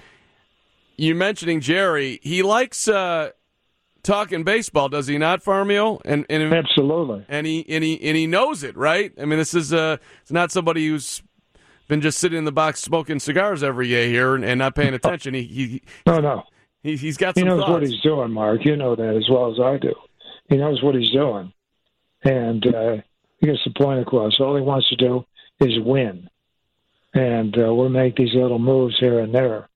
You 0.95 1.13
mentioning 1.15 1.59
Jerry? 1.59 2.19
He 2.23 2.41
likes 2.41 2.87
uh, 2.87 3.31
talking 4.01 4.45
baseball, 4.45 4.87
does 4.87 5.07
he 5.07 5.17
not, 5.17 5.43
Farmio? 5.43 5.99
And, 6.05 6.25
and 6.29 6.53
absolutely. 6.53 7.25
And 7.27 7.45
he 7.45 7.65
and 7.67 7.83
he 7.83 8.01
and 8.01 8.15
he 8.15 8.25
knows 8.25 8.63
it, 8.63 8.77
right? 8.77 9.11
I 9.19 9.25
mean, 9.25 9.37
this 9.37 9.53
is 9.53 9.73
uh, 9.73 9.97
it's 10.21 10.31
not 10.31 10.49
somebody 10.53 10.87
who's 10.87 11.21
been 11.89 11.99
just 11.99 12.19
sitting 12.19 12.37
in 12.37 12.45
the 12.45 12.53
box 12.53 12.79
smoking 12.81 13.19
cigars 13.19 13.63
every 13.63 13.89
day 13.89 14.07
here 14.09 14.33
and, 14.33 14.45
and 14.45 14.59
not 14.59 14.75
paying 14.75 14.93
attention. 14.93 15.33
He, 15.33 15.43
he 15.43 15.81
No, 16.07 16.19
no. 16.19 16.43
he 16.83 16.95
he's 16.95 17.17
got 17.17 17.37
He 17.37 17.43
knows 17.43 17.59
thoughts. 17.59 17.71
what 17.71 17.83
he's 17.83 17.99
doing, 18.01 18.31
Mark. 18.31 18.63
You 18.63 18.77
know 18.77 18.95
that 18.95 19.15
as 19.17 19.27
well 19.29 19.51
as 19.51 19.59
I 19.59 19.77
do. 19.77 19.93
He 20.47 20.55
knows 20.55 20.81
what 20.81 20.95
he's 20.95 21.11
doing. 21.11 21.51
And 22.23 22.65
uh, 22.67 22.97
he 23.39 23.47
gets 23.47 23.63
the 23.65 23.71
point 23.71 24.01
across. 24.01 24.39
All 24.39 24.55
he 24.55 24.61
wants 24.61 24.89
to 24.89 24.95
do 24.95 25.25
is 25.59 25.79
win. 25.79 26.29
And 27.13 27.57
uh, 27.57 27.73
we'll 27.73 27.89
make 27.89 28.15
these 28.15 28.33
little 28.33 28.59
moves 28.59 28.97
here 28.99 29.19
and 29.19 29.33
there. 29.33 29.67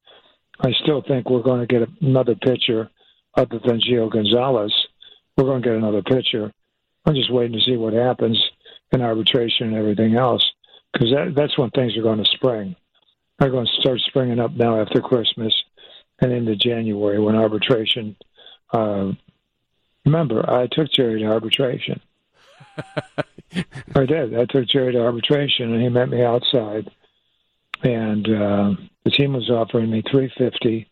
I 0.60 0.72
still 0.84 1.02
think 1.02 1.30
we're 1.30 1.42
going 1.42 1.66
to 1.66 1.68
get 1.68 1.88
another 2.02 2.36
pitcher 2.36 2.90
other 3.36 3.60
than 3.66 3.82
Gio 3.82 4.12
Gonzalez. 4.12 4.74
We're 5.36 5.46
going 5.46 5.62
to 5.62 5.70
get 5.70 5.78
another 5.78 6.04
pitcher. 6.04 6.52
I'm 7.06 7.16
just 7.16 7.34
waiting 7.34 7.58
to 7.58 7.64
see 7.64 7.76
what 7.76 7.94
happens 7.94 8.42
in 8.92 9.02
arbitration 9.02 9.68
and 9.68 9.76
everything 9.76 10.16
else 10.16 10.48
because 10.94 11.10
that, 11.10 11.34
that's 11.36 11.58
when 11.58 11.72
things 11.72 11.98
are 11.98 12.04
going 12.04 12.24
to 12.24 12.32
spring. 12.32 12.76
They're 13.40 13.50
going 13.50 13.66
to 13.66 13.82
start 13.82 14.00
springing 14.02 14.40
up 14.40 14.52
now 14.52 14.80
after 14.80 15.02
Christmas 15.02 15.54
and 16.20 16.32
into 16.32 16.56
January 16.56 17.20
when 17.20 17.36
arbitration. 17.36 18.16
Uh, 18.72 19.14
remember, 20.06 20.48
I 20.50 20.68
took 20.68 20.92
Jerry 20.92 21.22
to 21.22 21.26
arbitration. 21.26 22.00
I 23.96 24.06
did. 24.06 24.38
I 24.38 24.46
took 24.46 24.68
Jerry 24.68 24.94
to 24.94 25.02
arbitration, 25.02 25.74
and 25.74 25.82
he 25.82 25.90
met 25.90 26.10
me 26.10 26.24
outside. 26.24 26.90
And 27.84 28.28
uh, 28.28 28.72
the 29.04 29.12
team 29.12 29.34
was 29.34 29.50
offering 29.50 29.90
me 29.92 30.04
three 30.10 30.32
fifty, 30.38 30.90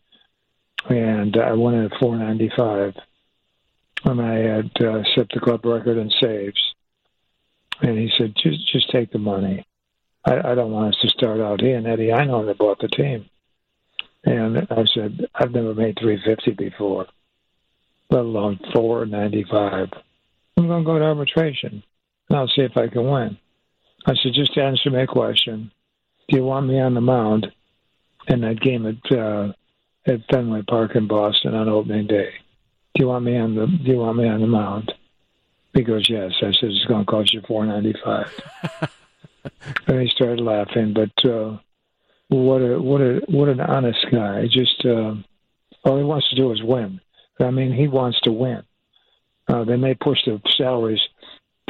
and 0.88 1.36
I 1.36 1.52
in 1.52 1.84
at 1.84 1.98
four 2.00 2.16
ninety 2.16 2.50
five. 2.56 2.94
And 4.04 4.20
I 4.20 4.34
had 4.34 4.70
uh, 4.84 5.02
set 5.14 5.28
the 5.32 5.40
club 5.40 5.64
record 5.64 5.96
in 5.96 6.10
saves. 6.20 6.74
And 7.80 7.98
he 7.98 8.10
said, 8.18 8.34
"Just, 8.36 8.70
just 8.72 8.90
take 8.90 9.12
the 9.12 9.18
money. 9.18 9.64
I, 10.24 10.52
I 10.52 10.54
don't 10.54 10.72
want 10.72 10.94
us 10.94 11.00
to 11.02 11.08
start 11.08 11.40
out." 11.40 11.60
He 11.60 11.70
and 11.70 11.86
Eddie 11.86 12.12
I 12.12 12.24
know 12.24 12.44
they 12.44 12.52
bought 12.52 12.80
the 12.80 12.88
team. 12.88 13.28
And 14.24 14.58
I 14.70 14.84
said, 14.94 15.26
I've 15.34 15.50
never 15.50 15.74
made 15.74 15.98
350 15.98 16.52
before, 16.52 17.06
let 18.10 18.20
alone 18.20 18.60
495. 18.72 19.88
I'm 20.56 20.66
going 20.66 20.82
to 20.82 20.86
go 20.86 20.98
to 20.98 21.04
arbitration, 21.04 21.82
and 22.28 22.38
I'll 22.38 22.48
see 22.48 22.62
if 22.62 22.76
I 22.76 22.88
can 22.88 23.08
win. 23.08 23.38
I 24.06 24.14
said, 24.14 24.32
just 24.34 24.56
answer 24.56 24.96
a 24.98 25.06
question. 25.06 25.70
Do 26.28 26.36
you 26.36 26.44
want 26.44 26.66
me 26.66 26.80
on 26.80 26.94
the 26.94 27.00
mound 27.00 27.46
in 28.28 28.40
that 28.40 28.60
game 28.60 28.86
at 28.86 29.16
uh, 29.16 29.52
at 30.06 30.20
Fenway 30.30 30.62
Park 30.62 30.96
in 30.96 31.06
Boston 31.06 31.54
on 31.54 31.68
opening 31.68 32.06
day? 32.06 32.30
Do 32.94 33.02
you 33.02 33.08
want 33.08 33.24
me 33.24 33.36
on 33.36 33.54
the 33.54 33.66
Do 33.66 33.90
you 33.90 33.98
want 33.98 34.18
me 34.18 34.28
on 34.28 34.40
the 34.40 34.46
mound? 34.46 34.92
He 35.74 35.82
goes, 35.82 36.08
yes. 36.08 36.32
I 36.38 36.52
said, 36.52 36.70
it's 36.70 36.84
going 36.84 37.06
to 37.06 37.10
cost 37.10 37.32
you 37.32 37.40
495. 37.48 38.90
and 39.86 40.00
he 40.02 40.08
started 40.08 40.40
laughing, 40.40 40.94
but. 40.94 41.28
uh 41.28 41.58
what 42.32 42.58
a 42.62 42.80
what 42.80 43.00
a 43.00 43.20
what 43.28 43.48
an 43.48 43.60
honest 43.60 44.06
guy. 44.10 44.46
Just 44.46 44.84
uh, 44.84 45.14
all 45.84 45.98
he 45.98 46.04
wants 46.04 46.28
to 46.30 46.36
do 46.36 46.52
is 46.52 46.62
win. 46.62 47.00
I 47.38 47.50
mean, 47.50 47.72
he 47.72 47.88
wants 47.88 48.20
to 48.22 48.32
win. 48.32 48.62
Uh, 49.48 49.64
they 49.64 49.76
may 49.76 49.94
push 49.94 50.18
the 50.24 50.40
salaries 50.56 51.00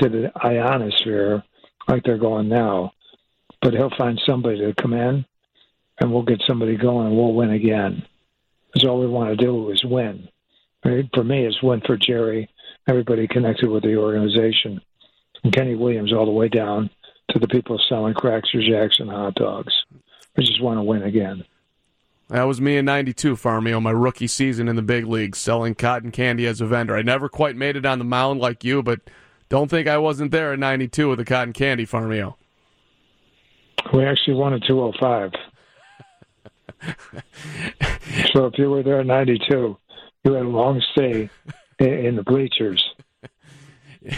to 0.03 0.09
the 0.09 0.33
ionosphere 0.45 1.43
like 1.89 2.03
they're 2.05 2.19
going 2.19 2.49
now, 2.49 2.93
but 3.61 3.75
he'll 3.75 3.91
find 3.97 4.21
somebody 4.27 4.59
to 4.59 4.75
come 4.81 4.93
in, 4.93 5.25
and 6.01 6.13
we'll 6.13 6.23
get 6.23 6.43
somebody 6.47 6.77
going, 6.77 7.09
and 7.09 7.17
we'll 7.17 7.35
win 7.35 7.51
again. 7.51 8.03
Because 8.67 8.89
all 8.89 9.01
we 9.01 9.07
want 9.07 9.31
to 9.31 9.45
do 9.45 9.71
is 9.71 9.85
win. 9.85 10.29
Right? 10.85 11.09
For 11.15 11.23
me, 11.23 11.47
it's 11.47 11.63
win 11.63 11.81
for 11.87 11.97
Jerry, 11.97 12.49
everybody 12.89 13.29
connected 13.29 13.69
with 13.69 13.85
the 13.85 13.97
organization, 13.97 14.81
from 15.41 15.51
Kenny 15.53 15.75
Williams 15.75 16.13
all 16.13 16.27
the 16.27 16.33
way 16.33 16.49
down 16.49 16.91
to 17.31 17.39
the 17.39 17.49
people 17.49 17.79
selling 17.89 18.15
cracks 18.15 18.55
or 18.55 18.63
Jackson 18.63 19.09
hot 19.09 19.35
dogs. 19.35 19.73
We 20.37 20.45
just 20.45 20.63
want 20.63 20.79
to 20.79 20.83
win 20.83 21.03
again. 21.03 21.45
That 22.29 22.45
was 22.45 22.61
me 22.61 22.79
in 22.79 22.87
'92, 22.87 23.37
Farmio, 23.37 23.81
my 23.83 23.91
rookie 23.91 24.27
season 24.27 24.67
in 24.67 24.77
the 24.77 24.83
big 24.83 25.07
leagues, 25.07 25.39
selling 25.39 25.75
cotton 25.75 26.11
candy 26.11 26.47
as 26.47 26.61
a 26.61 26.67
vendor. 26.67 26.97
I 26.97 27.03
never 27.03 27.29
quite 27.29 27.57
made 27.57 27.77
it 27.77 27.85
on 27.85 27.99
the 27.99 28.05
mound 28.07 28.41
like 28.41 28.65
you, 28.65 28.83
but 28.83 29.01
don't 29.53 29.69
think 29.69 29.87
I 29.87 29.99
wasn't 29.99 30.31
there 30.31 30.55
in 30.55 30.61
'92 30.61 31.11
with 31.11 31.19
the 31.19 31.27
cotton 31.27 31.53
candy, 31.53 31.85
Farmio. 31.85 32.37
We 33.93 34.03
actually 34.03 34.33
won 34.33 34.55
at 34.55 34.63
205. 34.67 35.33
so 38.33 38.47
if 38.47 38.57
you 38.57 38.71
were 38.71 38.83
there 38.83 39.01
in 39.03 39.07
92, 39.09 39.77
you 40.25 40.33
had 40.33 40.47
a 40.47 40.49
long 40.49 40.83
stay 40.93 41.29
in, 41.79 42.17
the 42.17 42.23
bleachers. 42.23 42.83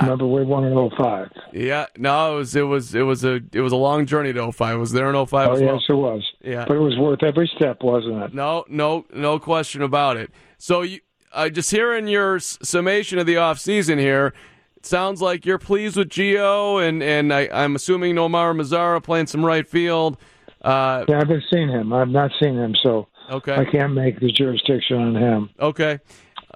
Remember, 0.00 0.26
we 0.26 0.42
won 0.44 0.64
in 0.64 0.90
05. 0.96 1.28
Yeah, 1.52 1.84
no, 1.98 2.32
it 2.32 2.38
was 2.38 2.56
it 2.56 2.62
was 2.62 2.94
it 2.94 3.02
was 3.02 3.24
a 3.24 3.40
it 3.52 3.60
was 3.60 3.72
a 3.72 3.76
long 3.76 4.06
journey 4.06 4.32
to 4.32 4.50
05. 4.52 4.68
I 4.74 4.74
was 4.76 4.92
there 4.92 5.12
in 5.12 5.26
05 5.26 5.48
Oh, 5.50 5.56
yes, 5.58 5.82
it 5.86 5.92
was. 5.92 6.24
Yeah. 6.40 6.64
But 6.66 6.78
it 6.78 6.80
was 6.80 6.96
worth 6.96 7.22
every 7.22 7.50
step, 7.56 7.82
wasn't 7.82 8.22
it? 8.22 8.32
No, 8.32 8.64
no, 8.70 9.04
no 9.12 9.38
question 9.38 9.82
about 9.82 10.16
it. 10.16 10.30
So 10.56 10.80
you, 10.80 11.00
uh, 11.34 11.50
just 11.50 11.70
hearing 11.70 12.08
your 12.08 12.36
s- 12.36 12.58
summation 12.62 13.18
of 13.18 13.26
the 13.26 13.36
off 13.36 13.58
season 13.58 13.98
here, 13.98 14.32
it 14.78 14.86
sounds 14.86 15.20
like 15.20 15.44
you're 15.44 15.58
pleased 15.58 15.96
with 15.96 16.08
Gio, 16.08 16.86
and 16.86 17.02
and 17.02 17.32
I, 17.32 17.48
I'm 17.52 17.74
assuming 17.74 18.14
Nomar 18.14 18.54
Mazara 18.54 19.02
playing 19.02 19.26
some 19.26 19.44
right 19.44 19.66
field. 19.66 20.16
Uh, 20.62 21.04
Yeah, 21.08 21.16
I 21.16 21.18
haven't 21.18 21.44
seen 21.52 21.68
him. 21.68 21.92
I've 21.92 22.08
not 22.08 22.30
seen 22.40 22.54
him, 22.56 22.74
so 22.82 23.08
Okay. 23.30 23.54
I 23.54 23.64
can't 23.64 23.92
make 23.92 24.20
the 24.20 24.32
jurisdiction 24.32 24.96
on 24.96 25.14
him. 25.16 25.50
okay, 25.60 25.98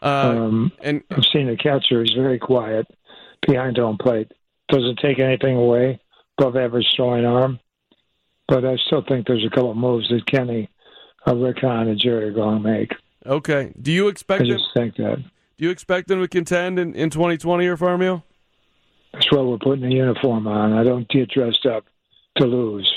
uh, 0.00 0.34
um, 0.36 0.72
and 0.80 1.02
I've 1.10 1.24
seen 1.32 1.48
the 1.48 1.56
catcher. 1.56 2.02
He's 2.02 2.14
very 2.14 2.38
quiet 2.38 2.86
behind 3.46 3.76
home 3.76 3.98
plate. 3.98 4.30
Doesn't 4.68 4.98
take 5.00 5.18
anything 5.18 5.56
away. 5.56 6.00
Above 6.38 6.56
average 6.56 6.86
throwing 6.96 7.26
arm. 7.26 7.60
But 8.48 8.64
I 8.64 8.76
still 8.86 9.02
think 9.06 9.26
there's 9.26 9.44
a 9.44 9.50
couple 9.50 9.70
of 9.72 9.76
moves 9.76 10.08
that 10.08 10.26
Kenny, 10.26 10.68
uh, 11.26 11.36
Rick 11.36 11.58
Hahn, 11.60 11.88
and 11.88 11.98
Jerry 12.00 12.24
are 12.28 12.32
going 12.32 12.62
to 12.62 12.68
make. 12.68 12.92
okay. 13.26 13.72
Do 13.80 13.92
you 13.92 14.08
expect 14.08 14.40
them? 14.40 14.48
just 14.50 14.64
think 14.74 14.96
that. 14.96 15.18
You 15.62 15.70
expect 15.70 16.08
them 16.08 16.20
to 16.20 16.26
contend 16.26 16.80
in, 16.80 16.92
in 16.96 17.08
2020 17.08 17.64
or 17.68 17.76
Farmio? 17.76 18.24
That's 19.12 19.30
why 19.30 19.42
we're 19.42 19.58
putting 19.58 19.88
the 19.88 19.94
uniform 19.94 20.48
on. 20.48 20.72
I 20.72 20.82
don't 20.82 21.08
get 21.08 21.30
dressed 21.30 21.66
up 21.66 21.84
to 22.38 22.46
lose. 22.46 22.92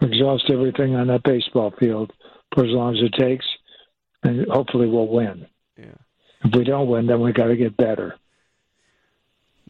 Exhaust 0.00 0.44
everything 0.50 0.94
on 0.94 1.08
that 1.08 1.24
baseball 1.24 1.74
field 1.80 2.12
for 2.54 2.64
as 2.64 2.70
long 2.70 2.94
as 2.94 3.02
it 3.02 3.12
takes, 3.20 3.44
and 4.22 4.46
hopefully 4.48 4.86
we'll 4.86 5.08
win. 5.08 5.48
Yeah. 5.76 5.96
If 6.44 6.54
we 6.54 6.62
don't 6.62 6.86
win, 6.86 7.08
then 7.08 7.20
we 7.20 7.32
got 7.32 7.46
to 7.48 7.56
get 7.56 7.76
better. 7.76 8.14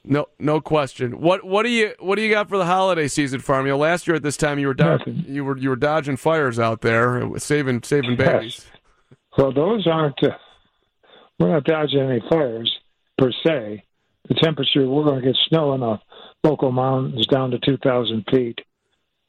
No, 0.04 0.26
no 0.38 0.60
question. 0.60 1.22
What 1.22 1.42
what 1.42 1.62
do 1.62 1.70
you 1.70 1.94
what 2.00 2.16
do 2.16 2.22
you 2.22 2.30
got 2.30 2.50
for 2.50 2.58
the 2.58 2.66
holiday 2.66 3.08
season, 3.08 3.40
Farm? 3.40 3.66
You 3.66 3.76
last 3.76 4.06
year 4.06 4.16
at 4.16 4.22
this 4.22 4.36
time 4.36 4.58
you 4.58 4.66
were 4.66 4.74
do- 4.74 4.98
you 5.06 5.42
were 5.42 5.56
you 5.56 5.70
were 5.70 5.76
dodging 5.76 6.18
fires 6.18 6.58
out 6.58 6.82
there, 6.82 7.26
saving 7.38 7.82
saving 7.82 8.16
babies. 8.16 8.66
Well, 9.38 9.52
those 9.52 9.86
aren't. 9.86 10.22
Uh, 10.22 10.36
we're 11.38 11.52
not 11.52 11.64
dodging 11.64 12.00
any 12.00 12.22
fires 12.28 12.72
per 13.18 13.30
se. 13.44 13.84
The 14.28 14.34
temperature 14.34 14.88
we're 14.88 15.04
going 15.04 15.20
to 15.20 15.26
get 15.26 15.36
snow 15.48 15.74
in 15.74 15.80
the 15.80 15.98
local 16.42 16.72
mountains 16.72 17.26
down 17.26 17.50
to 17.50 17.58
2,000 17.58 18.24
feet, 18.30 18.60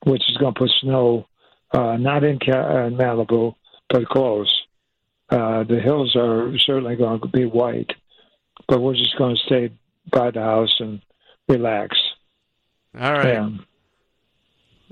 which 0.05 0.23
is 0.29 0.37
going 0.37 0.53
to 0.53 0.59
put 0.59 0.71
snow 0.81 1.27
uh, 1.73 1.97
not 1.97 2.23
in 2.23 2.39
Ca- 2.39 2.51
uh, 2.51 2.89
Malibu 2.89 3.55
but 3.89 4.07
close. 4.07 4.63
Uh, 5.29 5.63
the 5.63 5.79
hills 5.79 6.15
are 6.15 6.57
certainly 6.59 6.95
going 6.95 7.19
to 7.19 7.27
be 7.27 7.45
white, 7.45 7.91
but 8.67 8.79
we're 8.79 8.93
just 8.93 9.17
going 9.17 9.35
to 9.35 9.41
stay 9.45 9.71
by 10.11 10.31
the 10.31 10.39
house 10.39 10.75
and 10.79 11.01
relax. 11.49 11.97
All 12.99 13.13
right. 13.13 13.37
Um, 13.37 13.65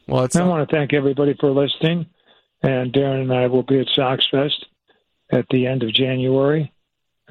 well, 0.07 0.27
I 0.35 0.43
want 0.43 0.67
to 0.67 0.75
thank 0.75 0.93
everybody 0.93 1.35
for 1.39 1.51
listening. 1.51 2.07
And 2.61 2.91
Darrin 2.91 3.21
and 3.21 3.33
I 3.33 3.47
will 3.47 3.63
be 3.63 3.79
at 3.79 3.87
Sox 3.93 4.27
Fest 4.29 4.65
at 5.31 5.45
the 5.49 5.67
end 5.67 5.83
of 5.83 5.93
January. 5.93 6.72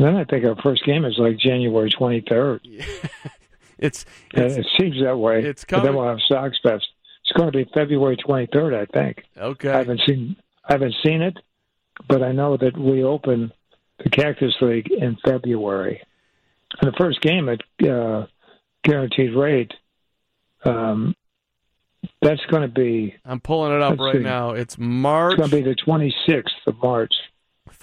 And 0.02 0.16
then 0.16 0.20
I 0.20 0.24
think 0.24 0.44
our 0.44 0.60
first 0.60 0.84
game 0.84 1.04
is 1.04 1.16
like 1.16 1.38
January 1.38 1.90
23rd. 1.90 2.84
It's, 3.78 4.06
And 4.34 4.44
it 4.44 4.66
seems 4.78 5.02
that 5.02 5.18
way. 5.18 5.42
it's 5.42 5.64
But 5.64 5.82
then 5.82 5.96
we'll 5.96 6.06
have 6.06 6.20
Sox 6.28 6.56
Fest. 6.62 6.86
It's 7.24 7.32
going 7.32 7.50
to 7.50 7.64
be 7.64 7.68
February 7.74 8.16
23rd, 8.16 8.80
I 8.80 8.86
think. 8.86 9.24
Okay. 9.36 9.70
I 9.70 9.78
haven't 9.78 10.02
seen 10.06 10.36
I 10.68 10.74
haven't 10.74 10.94
seen 11.04 11.20
it, 11.20 11.36
but 12.06 12.22
I 12.22 12.30
know 12.30 12.56
that 12.58 12.78
we 12.78 13.02
open 13.02 13.52
the 13.98 14.08
Cactus 14.08 14.54
League 14.60 14.92
in 14.92 15.18
February. 15.24 16.00
And 16.80 16.92
the 16.92 16.96
first 16.96 17.22
game 17.22 17.48
at 17.48 17.60
uh, 17.84 18.26
guaranteed 18.84 19.34
rate, 19.34 19.72
um, 20.64 21.16
that's 22.20 22.44
going 22.52 22.62
to 22.62 22.68
be 22.68 23.16
I'm 23.24 23.40
pulling 23.40 23.72
it 23.72 23.82
up 23.82 23.98
right 23.98 24.14
see. 24.14 24.22
now. 24.22 24.50
It's 24.50 24.78
March 24.78 25.40
it's 25.40 25.50
going 25.50 25.50
to 25.50 25.56
be 25.56 25.74
the 25.74 26.14
26th 26.30 26.68
of 26.68 26.80
March. 26.80 27.12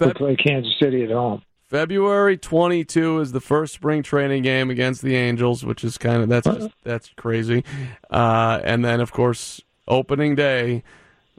we 0.00 0.14
play 0.14 0.36
Kansas 0.36 0.74
City 0.80 1.04
at 1.04 1.10
home. 1.10 1.42
February 1.70 2.36
22 2.36 3.20
is 3.20 3.30
the 3.30 3.40
first 3.40 3.72
spring 3.74 4.02
training 4.02 4.42
game 4.42 4.70
against 4.70 5.02
the 5.02 5.14
Angels, 5.14 5.64
which 5.64 5.84
is 5.84 5.96
kind 5.98 6.20
of 6.20 6.28
that's 6.28 6.44
just, 6.48 6.70
that's 6.82 7.10
crazy. 7.16 7.64
Uh, 8.10 8.60
and 8.64 8.84
then 8.84 9.00
of 9.00 9.12
course 9.12 9.60
opening 9.86 10.34
day. 10.34 10.82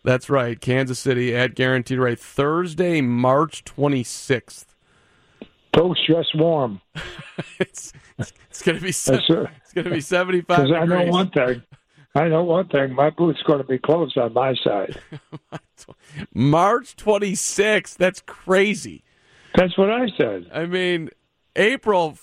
That's 0.05 0.29
right, 0.29 0.59
Kansas 0.59 0.97
City 0.99 1.36
at 1.36 1.53
guaranteed 1.53 1.99
rate 1.99 2.17
Thursday, 2.17 3.01
March 3.01 3.65
26th. 3.65 4.67
Folks, 5.75 5.99
dress 6.07 6.27
warm. 6.34 6.79
it's 7.59 7.91
it's 8.17 8.61
going 8.61 8.77
to 8.77 8.84
be 8.84 8.93
se- 8.93 9.19
right. 9.29 9.49
it's 9.63 9.73
going 9.73 9.86
to 9.86 9.91
be 9.91 9.99
75 10.01 10.47
Because 10.47 10.71
I 10.71 10.86
know 10.86 10.97
degrees. 10.97 11.11
one 11.11 11.29
thing. 11.32 11.61
I 12.15 12.27
know 12.29 12.43
one 12.45 12.67
thing. 12.69 12.93
My 12.95 13.09
booth's 13.09 13.43
going 13.43 13.59
to 13.59 13.67
be 13.67 13.77
closed 13.77 14.17
on 14.17 14.34
my 14.34 14.55
side. 14.63 14.97
March 16.34 16.95
26th. 16.95 17.97
That's 17.97 18.21
crazy. 18.25 19.03
That's 19.55 19.77
what 19.77 19.91
I 19.91 20.07
said. 20.17 20.49
I 20.53 20.65
mean, 20.65 21.09
April 21.55 22.17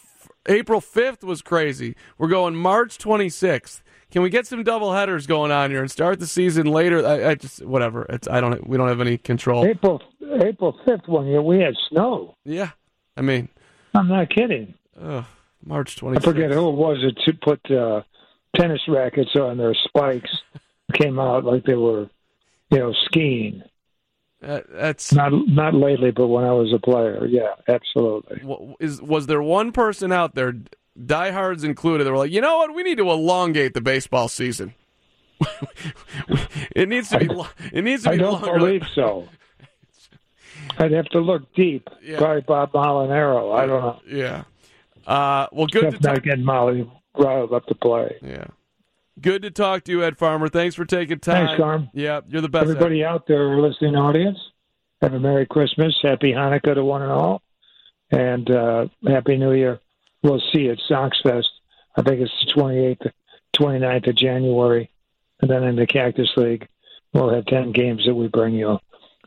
April 0.47 0.81
5th 0.81 1.23
was 1.25 1.43
crazy. 1.43 1.95
We're 2.17 2.29
going 2.29 2.57
March 2.57 2.99
26th. 2.99 3.83
Can 4.11 4.23
we 4.23 4.31
get 4.31 4.47
some 4.47 4.63
double 4.63 4.95
headers 4.95 5.27
going 5.27 5.53
on 5.53 5.71
here 5.71 5.81
and 5.81 5.91
start 5.91 6.19
the 6.19 6.27
season 6.27 6.67
later? 6.67 7.07
I, 7.07 7.31
I 7.31 7.35
just 7.35 7.65
whatever. 7.65 8.07
It's 8.09 8.27
I 8.27 8.41
don't 8.41 8.67
we 8.67 8.79
don't 8.79 8.89
have 8.89 9.03
any 9.03 9.19
control. 9.19 9.67
April 9.67 10.03
April 10.41 10.79
fifth 10.87 11.07
one 11.07 11.27
year 11.27 11.43
we 11.43 11.61
had 11.61 11.75
snow. 11.91 12.35
Yeah. 12.45 12.71
I 13.17 13.21
mean, 13.21 13.49
I'm 13.95 14.09
not 14.09 14.31
kidding. 14.31 14.75
ugh, 15.01 15.25
March 15.65 16.03
I 16.03 16.21
forget 16.21 16.53
who 16.53 16.69
it 16.69 16.77
was 16.77 16.99
that 17.03 17.21
to 17.27 17.33
put 17.43 17.71
uh, 17.71 18.03
tennis 18.57 18.81
rackets 18.89 19.35
on 19.37 19.59
their 19.59 19.75
spikes. 19.75 20.31
Came 20.95 21.19
out 21.19 21.45
like 21.45 21.65
they 21.65 21.75
were, 21.75 22.09
you 22.71 22.79
know, 22.79 22.95
skiing. 23.05 23.63
That, 24.41 24.67
that's 24.73 25.13
Not 25.13 25.33
not 25.49 25.75
lately, 25.75 26.13
but 26.13 26.29
when 26.29 26.45
I 26.45 26.53
was 26.53 26.73
a 26.73 26.79
player, 26.79 27.27
yeah, 27.27 27.55
absolutely. 27.67 28.41
Is 28.79 29.03
was 29.03 29.27
there 29.27 29.43
one 29.43 29.73
person 29.73 30.13
out 30.13 30.37
there, 30.37 30.55
diehards 31.05 31.65
included, 31.65 32.05
that 32.05 32.13
were 32.13 32.19
like, 32.19 32.31
you 32.31 32.41
know 32.41 32.59
what, 32.59 32.73
we 32.73 32.85
need 32.85 32.99
to 32.99 33.11
elongate 33.11 33.75
the 33.75 33.81
baseball 33.81 34.29
season. 34.29 34.75
it 36.77 36.89
needs 36.89 37.09
to 37.09 37.19
be. 37.19 37.29
It 37.73 37.83
needs 37.83 38.05
to 38.05 38.11
be. 38.11 38.15
I 38.15 38.19
don't 38.19 38.43
longer. 38.43 38.59
believe 38.59 38.85
so. 38.95 39.29
I'd 40.79 40.93
have 40.93 41.07
to 41.07 41.19
look 41.19 41.53
deep. 41.55 41.89
Yeah. 42.03 42.19
Probably 42.19 42.43
Bob 42.43 42.73
Molinaro. 42.73 43.59
I 43.59 43.67
don't 43.67 43.83
know. 43.83 44.01
Yeah. 44.07 44.45
Uh, 45.07 45.49
well, 45.51 45.67
good 45.67 45.81
to 45.81 45.87
Except 45.89 46.05
not 46.05 46.23
getting 46.23 46.45
Molly 46.45 46.89
riled 47.17 47.53
up 47.53 47.67
to 47.67 47.75
play. 47.75 48.17
Yeah. 48.23 48.47
Good 49.21 49.43
to 49.43 49.51
talk 49.51 49.85
to 49.85 49.93
you, 49.93 50.05
Ed 50.05 50.19
Farmer. 50.19 50.49
Thanks 50.49 50.75
for 50.75 50.85
taking 50.85 51.19
time. 51.19 51.47
Thanks, 51.47 51.61
Carm. 51.61 51.91
Yeah, 51.93 52.21
you're 52.29 52.43
the 52.43 52.49
best. 52.49 52.67
Ed. 52.67 52.71
Everybody 52.73 53.05
out 53.05 53.27
there, 53.27 53.61
listening 53.61 53.97
audience, 53.97 54.39
have 55.01 55.15
a 55.15 55.21
Merry 55.21 55.47
Christmas, 55.47 55.97
Happy 56.03 56.33
Hanukkah 56.33 56.75
to 56.75 56.85
one 56.85 57.03
and 57.03 57.13
all, 57.13 57.43
and 58.11 58.51
uh, 58.51 58.87
Happy 59.07 59.37
New 59.37 59.53
Year. 59.53 59.81
We'll 60.23 60.43
see 60.53 60.63
you 60.63 60.73
at 60.73 60.79
Sox 60.89 61.21
Fest. 61.23 61.49
I 61.97 62.03
think 62.03 62.21
it's 62.21 62.33
the 62.45 62.61
28th, 62.61 63.13
29th 63.57 64.09
of 64.09 64.17
January, 64.17 64.91
and 65.41 65.51
then 65.51 65.65
in 65.65 65.77
the 65.77 65.87
Cactus 65.87 66.31
League, 66.37 66.69
we'll 67.13 67.33
have 67.33 67.47
10 67.47 67.73
games 67.73 68.05
that 68.07 68.15
we 68.15 68.29
bring 68.29 68.55
you 68.55 68.79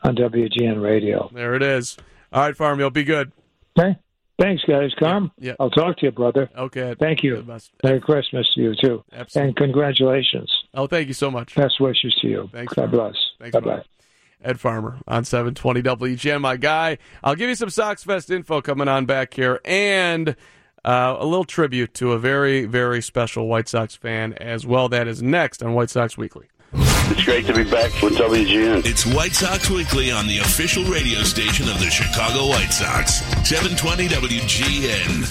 on 0.03 0.15
WGN 0.15 0.81
Radio. 0.81 1.29
There 1.33 1.55
it 1.55 1.63
is. 1.63 1.97
All 2.31 2.43
right, 2.43 2.55
Farm, 2.55 2.79
you'll 2.79 2.89
be 2.91 3.03
good. 3.03 3.31
Okay. 3.77 3.97
Thanks, 4.41 4.63
guys. 4.67 4.91
Come. 4.99 5.31
Yeah. 5.37 5.53
I'll 5.59 5.69
talk 5.69 5.97
to 5.97 6.07
you, 6.07 6.11
brother. 6.11 6.49
Okay. 6.57 6.95
Thank 6.99 7.21
you. 7.21 7.45
Merry 7.83 8.01
Christmas 8.01 8.51
to 8.55 8.61
you, 8.61 8.73
too. 8.81 9.03
Absolutely. 9.13 9.49
And 9.49 9.55
congratulations. 9.55 10.51
Oh, 10.73 10.87
thank 10.87 11.07
you 11.07 11.13
so 11.13 11.29
much. 11.29 11.53
Best 11.53 11.79
wishes 11.79 12.15
to 12.21 12.27
you. 12.27 12.49
Thanks, 12.51 12.73
God 12.73 12.89
bless. 12.89 13.13
Thanks, 13.39 13.53
Bye-bye. 13.53 13.83
Ed 14.43 14.59
Farmer 14.59 14.97
on 15.07 15.25
720 15.25 15.83
WGN, 15.83 16.41
my 16.41 16.57
guy. 16.57 16.97
I'll 17.23 17.35
give 17.35 17.49
you 17.49 17.55
some 17.55 17.69
Sox 17.69 18.03
Fest 18.03 18.31
info 18.31 18.61
coming 18.61 18.87
on 18.87 19.05
back 19.05 19.35
here 19.35 19.61
and 19.63 20.35
uh, 20.83 21.17
a 21.19 21.25
little 21.25 21.45
tribute 21.45 21.93
to 21.95 22.13
a 22.13 22.17
very, 22.17 22.65
very 22.65 23.03
special 23.03 23.47
White 23.47 23.67
Sox 23.67 23.95
fan 23.95 24.33
as 24.33 24.65
well. 24.65 24.89
That 24.89 25.07
is 25.07 25.21
next 25.21 25.61
on 25.61 25.73
White 25.73 25.91
Sox 25.91 26.17
Weekly. 26.17 26.47
It's 27.11 27.25
great 27.25 27.45
to 27.47 27.53
be 27.53 27.65
back 27.65 27.91
with 28.01 28.13
WGN. 28.13 28.85
It's 28.85 29.05
White 29.05 29.33
Sox 29.33 29.69
Weekly 29.69 30.13
on 30.13 30.27
the 30.27 30.37
official 30.37 30.85
radio 30.85 31.23
station 31.23 31.67
of 31.67 31.77
the 31.77 31.89
Chicago 31.89 32.47
White 32.47 32.71
Sox. 32.71 33.15
720 33.45 34.07
WGN. 34.07 35.25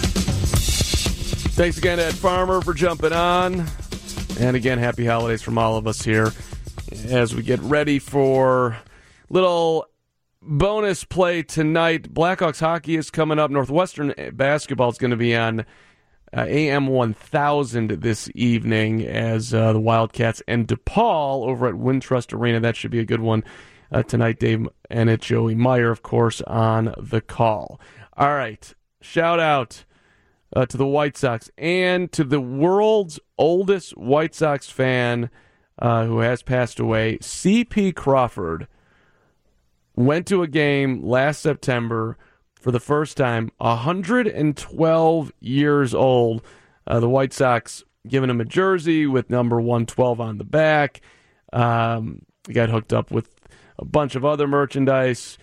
Thanks 1.54 1.78
again, 1.78 1.98
Ed 1.98 2.12
Farmer, 2.12 2.60
for 2.60 2.74
jumping 2.74 3.14
on. 3.14 3.64
And 4.38 4.56
again, 4.56 4.76
happy 4.76 5.06
holidays 5.06 5.40
from 5.40 5.56
all 5.56 5.78
of 5.78 5.86
us 5.86 6.02
here 6.02 6.32
as 7.06 7.34
we 7.34 7.42
get 7.42 7.60
ready 7.60 7.98
for 7.98 8.76
little 9.30 9.86
bonus 10.42 11.04
play 11.04 11.42
tonight. 11.42 12.12
Blackhawks 12.12 12.60
hockey 12.60 12.96
is 12.96 13.10
coming 13.10 13.38
up. 13.38 13.50
Northwestern 13.50 14.12
basketball 14.34 14.90
is 14.90 14.98
going 14.98 15.12
to 15.12 15.16
be 15.16 15.34
on 15.34 15.64
uh, 16.36 16.44
AM 16.46 16.86
1000 16.86 17.90
this 17.90 18.30
evening 18.34 19.04
as 19.06 19.52
uh, 19.52 19.72
the 19.72 19.80
Wildcats 19.80 20.42
and 20.46 20.68
DePaul 20.68 21.46
over 21.46 21.66
at 21.66 21.74
Wintrust 21.74 22.32
Arena. 22.32 22.60
That 22.60 22.76
should 22.76 22.90
be 22.90 23.00
a 23.00 23.04
good 23.04 23.20
one 23.20 23.44
uh, 23.90 24.02
tonight. 24.02 24.38
Dave 24.38 24.68
and 24.88 25.10
it's 25.10 25.26
Joey 25.26 25.54
Meyer, 25.54 25.90
of 25.90 26.02
course, 26.02 26.40
on 26.42 26.94
the 26.98 27.20
call. 27.20 27.80
All 28.16 28.34
right. 28.34 28.72
Shout 29.00 29.40
out 29.40 29.84
uh, 30.54 30.66
to 30.66 30.76
the 30.76 30.86
White 30.86 31.16
Sox 31.16 31.50
and 31.56 32.10
to 32.12 32.24
the 32.24 32.40
world's 32.40 33.18
oldest 33.38 33.96
White 33.96 34.34
Sox 34.34 34.68
fan 34.68 35.30
uh, 35.78 36.04
who 36.04 36.20
has 36.20 36.42
passed 36.42 36.78
away, 36.78 37.18
C.P. 37.20 37.92
Crawford. 37.92 38.68
Went 39.96 40.26
to 40.28 40.42
a 40.42 40.48
game 40.48 41.02
last 41.02 41.42
September 41.42 42.16
for 42.60 42.70
the 42.70 42.80
first 42.80 43.16
time, 43.16 43.50
112 43.58 45.32
years 45.40 45.94
old. 45.94 46.42
Uh, 46.86 47.00
the 47.00 47.08
White 47.08 47.32
Sox 47.32 47.82
giving 48.06 48.30
him 48.30 48.40
a 48.40 48.44
jersey 48.44 49.06
with 49.06 49.30
number 49.30 49.60
112 49.60 50.20
on 50.20 50.38
the 50.38 50.44
back. 50.44 51.00
Um, 51.52 52.22
he 52.46 52.52
got 52.52 52.68
hooked 52.68 52.92
up 52.92 53.10
with 53.10 53.28
a 53.78 53.84
bunch 53.84 54.14
of 54.14 54.24
other 54.24 54.46
merchandise. 54.46 55.38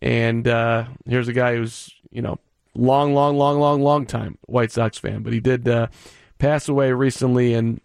And 0.00 0.46
uh, 0.48 0.86
here's 1.06 1.28
a 1.28 1.32
guy 1.32 1.56
who's, 1.56 1.92
you 2.10 2.22
know, 2.22 2.38
long, 2.74 3.14
long, 3.14 3.36
long, 3.36 3.58
long, 3.58 3.82
long 3.82 4.06
time 4.06 4.38
White 4.46 4.72
Sox 4.72 4.98
fan. 4.98 5.22
But 5.22 5.32
he 5.32 5.40
did 5.40 5.68
uh, 5.68 5.88
pass 6.38 6.68
away 6.68 6.92
recently, 6.92 7.54
and 7.54 7.80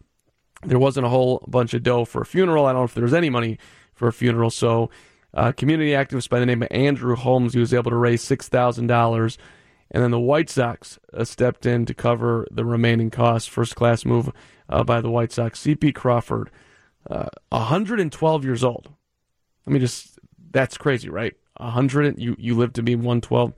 there 0.63 0.79
wasn't 0.79 1.05
a 1.05 1.09
whole 1.09 1.43
bunch 1.47 1.73
of 1.73 1.83
dough 1.83 2.05
for 2.05 2.21
a 2.21 2.25
funeral. 2.25 2.65
I 2.65 2.71
don't 2.71 2.81
know 2.81 2.85
if 2.85 2.93
there 2.93 3.03
was 3.03 3.13
any 3.13 3.29
money 3.29 3.57
for 3.93 4.07
a 4.07 4.13
funeral. 4.13 4.49
So, 4.49 4.89
uh, 5.35 5.51
community 5.51 5.91
activist 5.91 6.29
by 6.29 6.39
the 6.39 6.45
name 6.45 6.63
of 6.63 6.69
Andrew 6.71 7.15
Holmes, 7.15 7.53
he 7.53 7.59
was 7.59 7.73
able 7.73 7.91
to 7.91 7.97
raise 7.97 8.21
six 8.21 8.47
thousand 8.47 8.87
dollars, 8.87 9.37
and 9.91 10.01
then 10.01 10.11
the 10.11 10.19
White 10.19 10.49
Sox 10.49 10.97
uh, 11.13 11.23
stepped 11.25 11.65
in 11.65 11.85
to 11.85 11.93
cover 11.93 12.47
the 12.51 12.63
remaining 12.63 13.09
costs. 13.09 13.47
First 13.47 13.75
class 13.75 14.05
move 14.05 14.31
uh, 14.69 14.83
by 14.83 15.01
the 15.01 15.09
White 15.09 15.31
Sox. 15.31 15.59
C.P. 15.59 15.91
Crawford, 15.91 16.49
uh, 17.09 17.27
112 17.49 18.45
years 18.45 18.63
old. 18.63 18.89
I 19.67 19.71
mean, 19.71 19.81
just 19.81 20.17
that's 20.51 20.77
crazy, 20.77 21.09
right? 21.09 21.33
100. 21.57 22.17
You 22.17 22.35
you 22.39 22.55
live 22.55 22.73
to 22.73 22.83
be 22.83 22.95
112. 22.95 23.53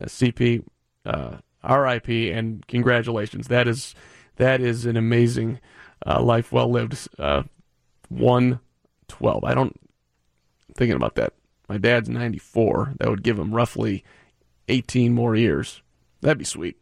Uh, 0.00 0.04
CP, 0.06 0.64
uh, 1.04 1.36
RIP, 1.68 2.08
and 2.08 2.66
congratulations. 2.68 3.48
That 3.48 3.68
is 3.68 3.94
that 4.36 4.60
is 4.60 4.86
an 4.86 4.96
amazing 4.96 5.60
life 6.06 6.52
well 6.52 6.70
lived. 6.70 7.08
Uh, 7.18 7.42
112. 8.08 9.44
I 9.44 9.54
don't 9.54 9.78
thinking 10.78 10.96
about 10.96 11.16
that. 11.16 11.34
My 11.68 11.76
dad's 11.76 12.08
94. 12.08 12.94
That 12.98 13.10
would 13.10 13.22
give 13.22 13.38
him 13.38 13.54
roughly 13.54 14.04
18 14.68 15.12
more 15.12 15.36
years. 15.36 15.82
That'd 16.22 16.38
be 16.38 16.44
sweet. 16.44 16.80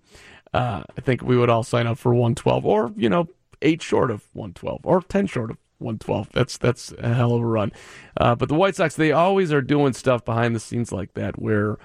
Uh, 0.55 0.85
I 0.97 1.01
think 1.01 1.23
we 1.23 1.37
would 1.37 1.51
all 1.51 1.65
sign 1.65 1.87
up 1.87 1.99
for 1.99 2.15
112, 2.15 2.65
or 2.65 2.93
you 2.97 3.09
know, 3.09 3.29
eight 3.63 3.83
short 3.83 4.11
of 4.11 4.25
112, 4.33 4.81
or 4.85 5.03
10 5.03 5.27
short 5.27 5.51
of 5.51 5.59
112. 5.79 6.31
That's 6.33 6.57
that's 6.57 6.93
a 6.99 7.13
hell 7.13 7.35
of 7.35 7.43
a 7.43 7.47
run. 7.47 7.73
Uh, 8.17 8.35
but 8.35 8.49
the 8.49 8.55
White 8.55 8.77
Sox, 8.77 8.95
they 8.95 9.13
always 9.13 9.53
are 9.53 9.61
doing 9.61 9.93
stuff 9.93 10.25
behind 10.25 10.55
the 10.55 10.61
scenes 10.61 10.93
like 10.93 11.15
that, 11.15 11.41
where 11.41 11.79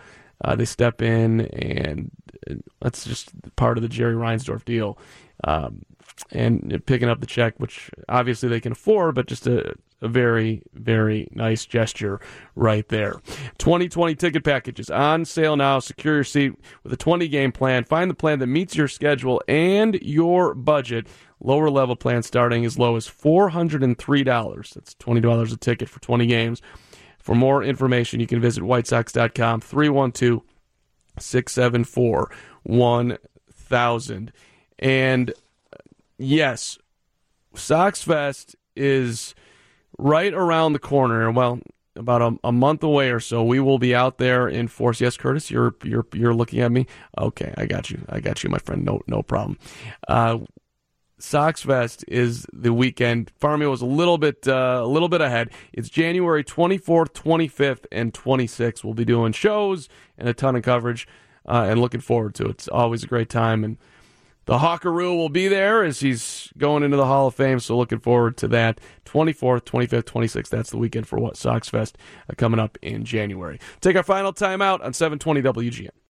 uh, 0.43 0.55
they 0.55 0.65
step 0.65 1.01
in, 1.01 1.41
and 1.41 2.11
that's 2.79 3.03
just 3.05 3.31
part 3.55 3.77
of 3.77 3.81
the 3.81 3.89
Jerry 3.89 4.15
Reinsdorf 4.15 4.63
deal. 4.63 4.97
Um, 5.43 5.83
and 6.31 6.81
picking 6.85 7.09
up 7.09 7.19
the 7.19 7.25
check, 7.25 7.55
which 7.57 7.89
obviously 8.07 8.49
they 8.49 8.59
can 8.59 8.71
afford, 8.71 9.15
but 9.15 9.27
just 9.27 9.47
a, 9.47 9.73
a 10.01 10.07
very, 10.07 10.61
very 10.73 11.27
nice 11.31 11.65
gesture 11.65 12.19
right 12.55 12.87
there. 12.89 13.21
2020 13.57 14.15
ticket 14.15 14.43
packages 14.43 14.89
on 14.89 15.25
sale 15.25 15.55
now. 15.55 15.79
Secure 15.79 16.15
your 16.15 16.23
seat 16.23 16.53
with 16.83 16.93
a 16.93 16.97
20 16.97 17.27
game 17.27 17.51
plan. 17.51 17.83
Find 17.83 18.09
the 18.09 18.15
plan 18.15 18.39
that 18.39 18.47
meets 18.47 18.75
your 18.75 18.87
schedule 18.87 19.41
and 19.47 19.95
your 20.01 20.53
budget. 20.53 21.07
Lower 21.39 21.69
level 21.69 21.95
plan 21.95 22.23
starting 22.23 22.65
as 22.65 22.77
low 22.77 22.95
as 22.95 23.07
$403. 23.07 24.73
That's 24.73 24.95
$20 24.95 25.53
a 25.53 25.57
ticket 25.57 25.89
for 25.89 25.99
20 25.99 26.27
games. 26.27 26.61
For 27.17 27.35
more 27.35 27.63
information, 27.63 28.19
you 28.19 28.27
can 28.27 28.39
visit 28.41 28.63
whitesox.com 28.63 29.61
312 29.61 30.41
674 31.19 32.31
1000. 32.63 34.31
And 34.79 35.33
yes, 36.21 36.77
Sox 37.55 38.03
Fest 38.03 38.55
is 38.75 39.35
right 39.97 40.33
around 40.33 40.73
the 40.73 40.79
corner. 40.79 41.29
Well, 41.31 41.59
about 41.95 42.21
a, 42.21 42.37
a, 42.45 42.51
month 42.51 42.83
away 42.83 43.11
or 43.11 43.19
so, 43.19 43.43
we 43.43 43.59
will 43.59 43.79
be 43.79 43.93
out 43.93 44.17
there 44.17 44.47
in 44.47 44.67
force. 44.67 45.01
Yes, 45.01 45.17
Curtis, 45.17 45.51
you're 45.51 45.75
you're 45.83 46.05
you're 46.13 46.33
looking 46.33 46.61
at 46.61 46.71
me. 46.71 46.87
Okay, 47.17 47.53
I 47.57 47.65
got 47.65 47.89
you. 47.89 48.03
I 48.07 48.19
got 48.19 48.43
you, 48.43 48.49
my 48.49 48.59
friend. 48.59 48.85
No 48.85 49.01
no 49.07 49.21
problem. 49.21 49.57
Uh, 50.07 50.39
Sox 51.19 51.61
Fest 51.61 52.03
is 52.07 52.47
the 52.51 52.73
weekend. 52.73 53.31
Farmio 53.39 53.69
was 53.69 53.81
a 53.81 53.85
little 53.85 54.17
bit 54.17 54.47
uh, 54.47 54.81
a 54.83 54.87
little 54.87 55.09
bit 55.09 55.21
ahead. 55.21 55.49
It's 55.73 55.89
January 55.89 56.43
24th, 56.43 57.11
25th, 57.11 57.85
and 57.91 58.13
26th. 58.13 58.83
We'll 58.83 58.93
be 58.93 59.05
doing 59.05 59.33
shows 59.33 59.89
and 60.17 60.29
a 60.29 60.33
ton 60.33 60.55
of 60.55 60.63
coverage, 60.63 61.07
uh, 61.45 61.67
and 61.69 61.79
looking 61.81 62.01
forward 62.01 62.35
to 62.35 62.45
it. 62.45 62.51
It's 62.51 62.67
always 62.67 63.03
a 63.03 63.07
great 63.07 63.29
time 63.29 63.63
and 63.63 63.77
the 64.45 64.57
Hawkeroo 64.57 65.15
will 65.15 65.29
be 65.29 65.47
there 65.47 65.83
as 65.83 65.99
he's 65.99 66.51
going 66.57 66.83
into 66.83 66.97
the 66.97 67.05
Hall 67.05 67.27
of 67.27 67.35
Fame, 67.35 67.59
so 67.59 67.77
looking 67.77 67.99
forward 67.99 68.37
to 68.37 68.47
that. 68.49 68.79
24th, 69.05 69.63
25th, 69.63 70.03
26th, 70.03 70.49
that's 70.49 70.69
the 70.69 70.77
weekend 70.77 71.07
for 71.07 71.19
what 71.19 71.37
Sox 71.37 71.69
Fest 71.69 71.97
uh, 72.29 72.33
coming 72.37 72.59
up 72.59 72.77
in 72.81 73.05
January. 73.05 73.59
Take 73.81 73.95
our 73.95 74.03
final 74.03 74.33
timeout 74.33 74.83
on 74.83 74.93
720 74.93 75.41
WGN. 75.41 75.89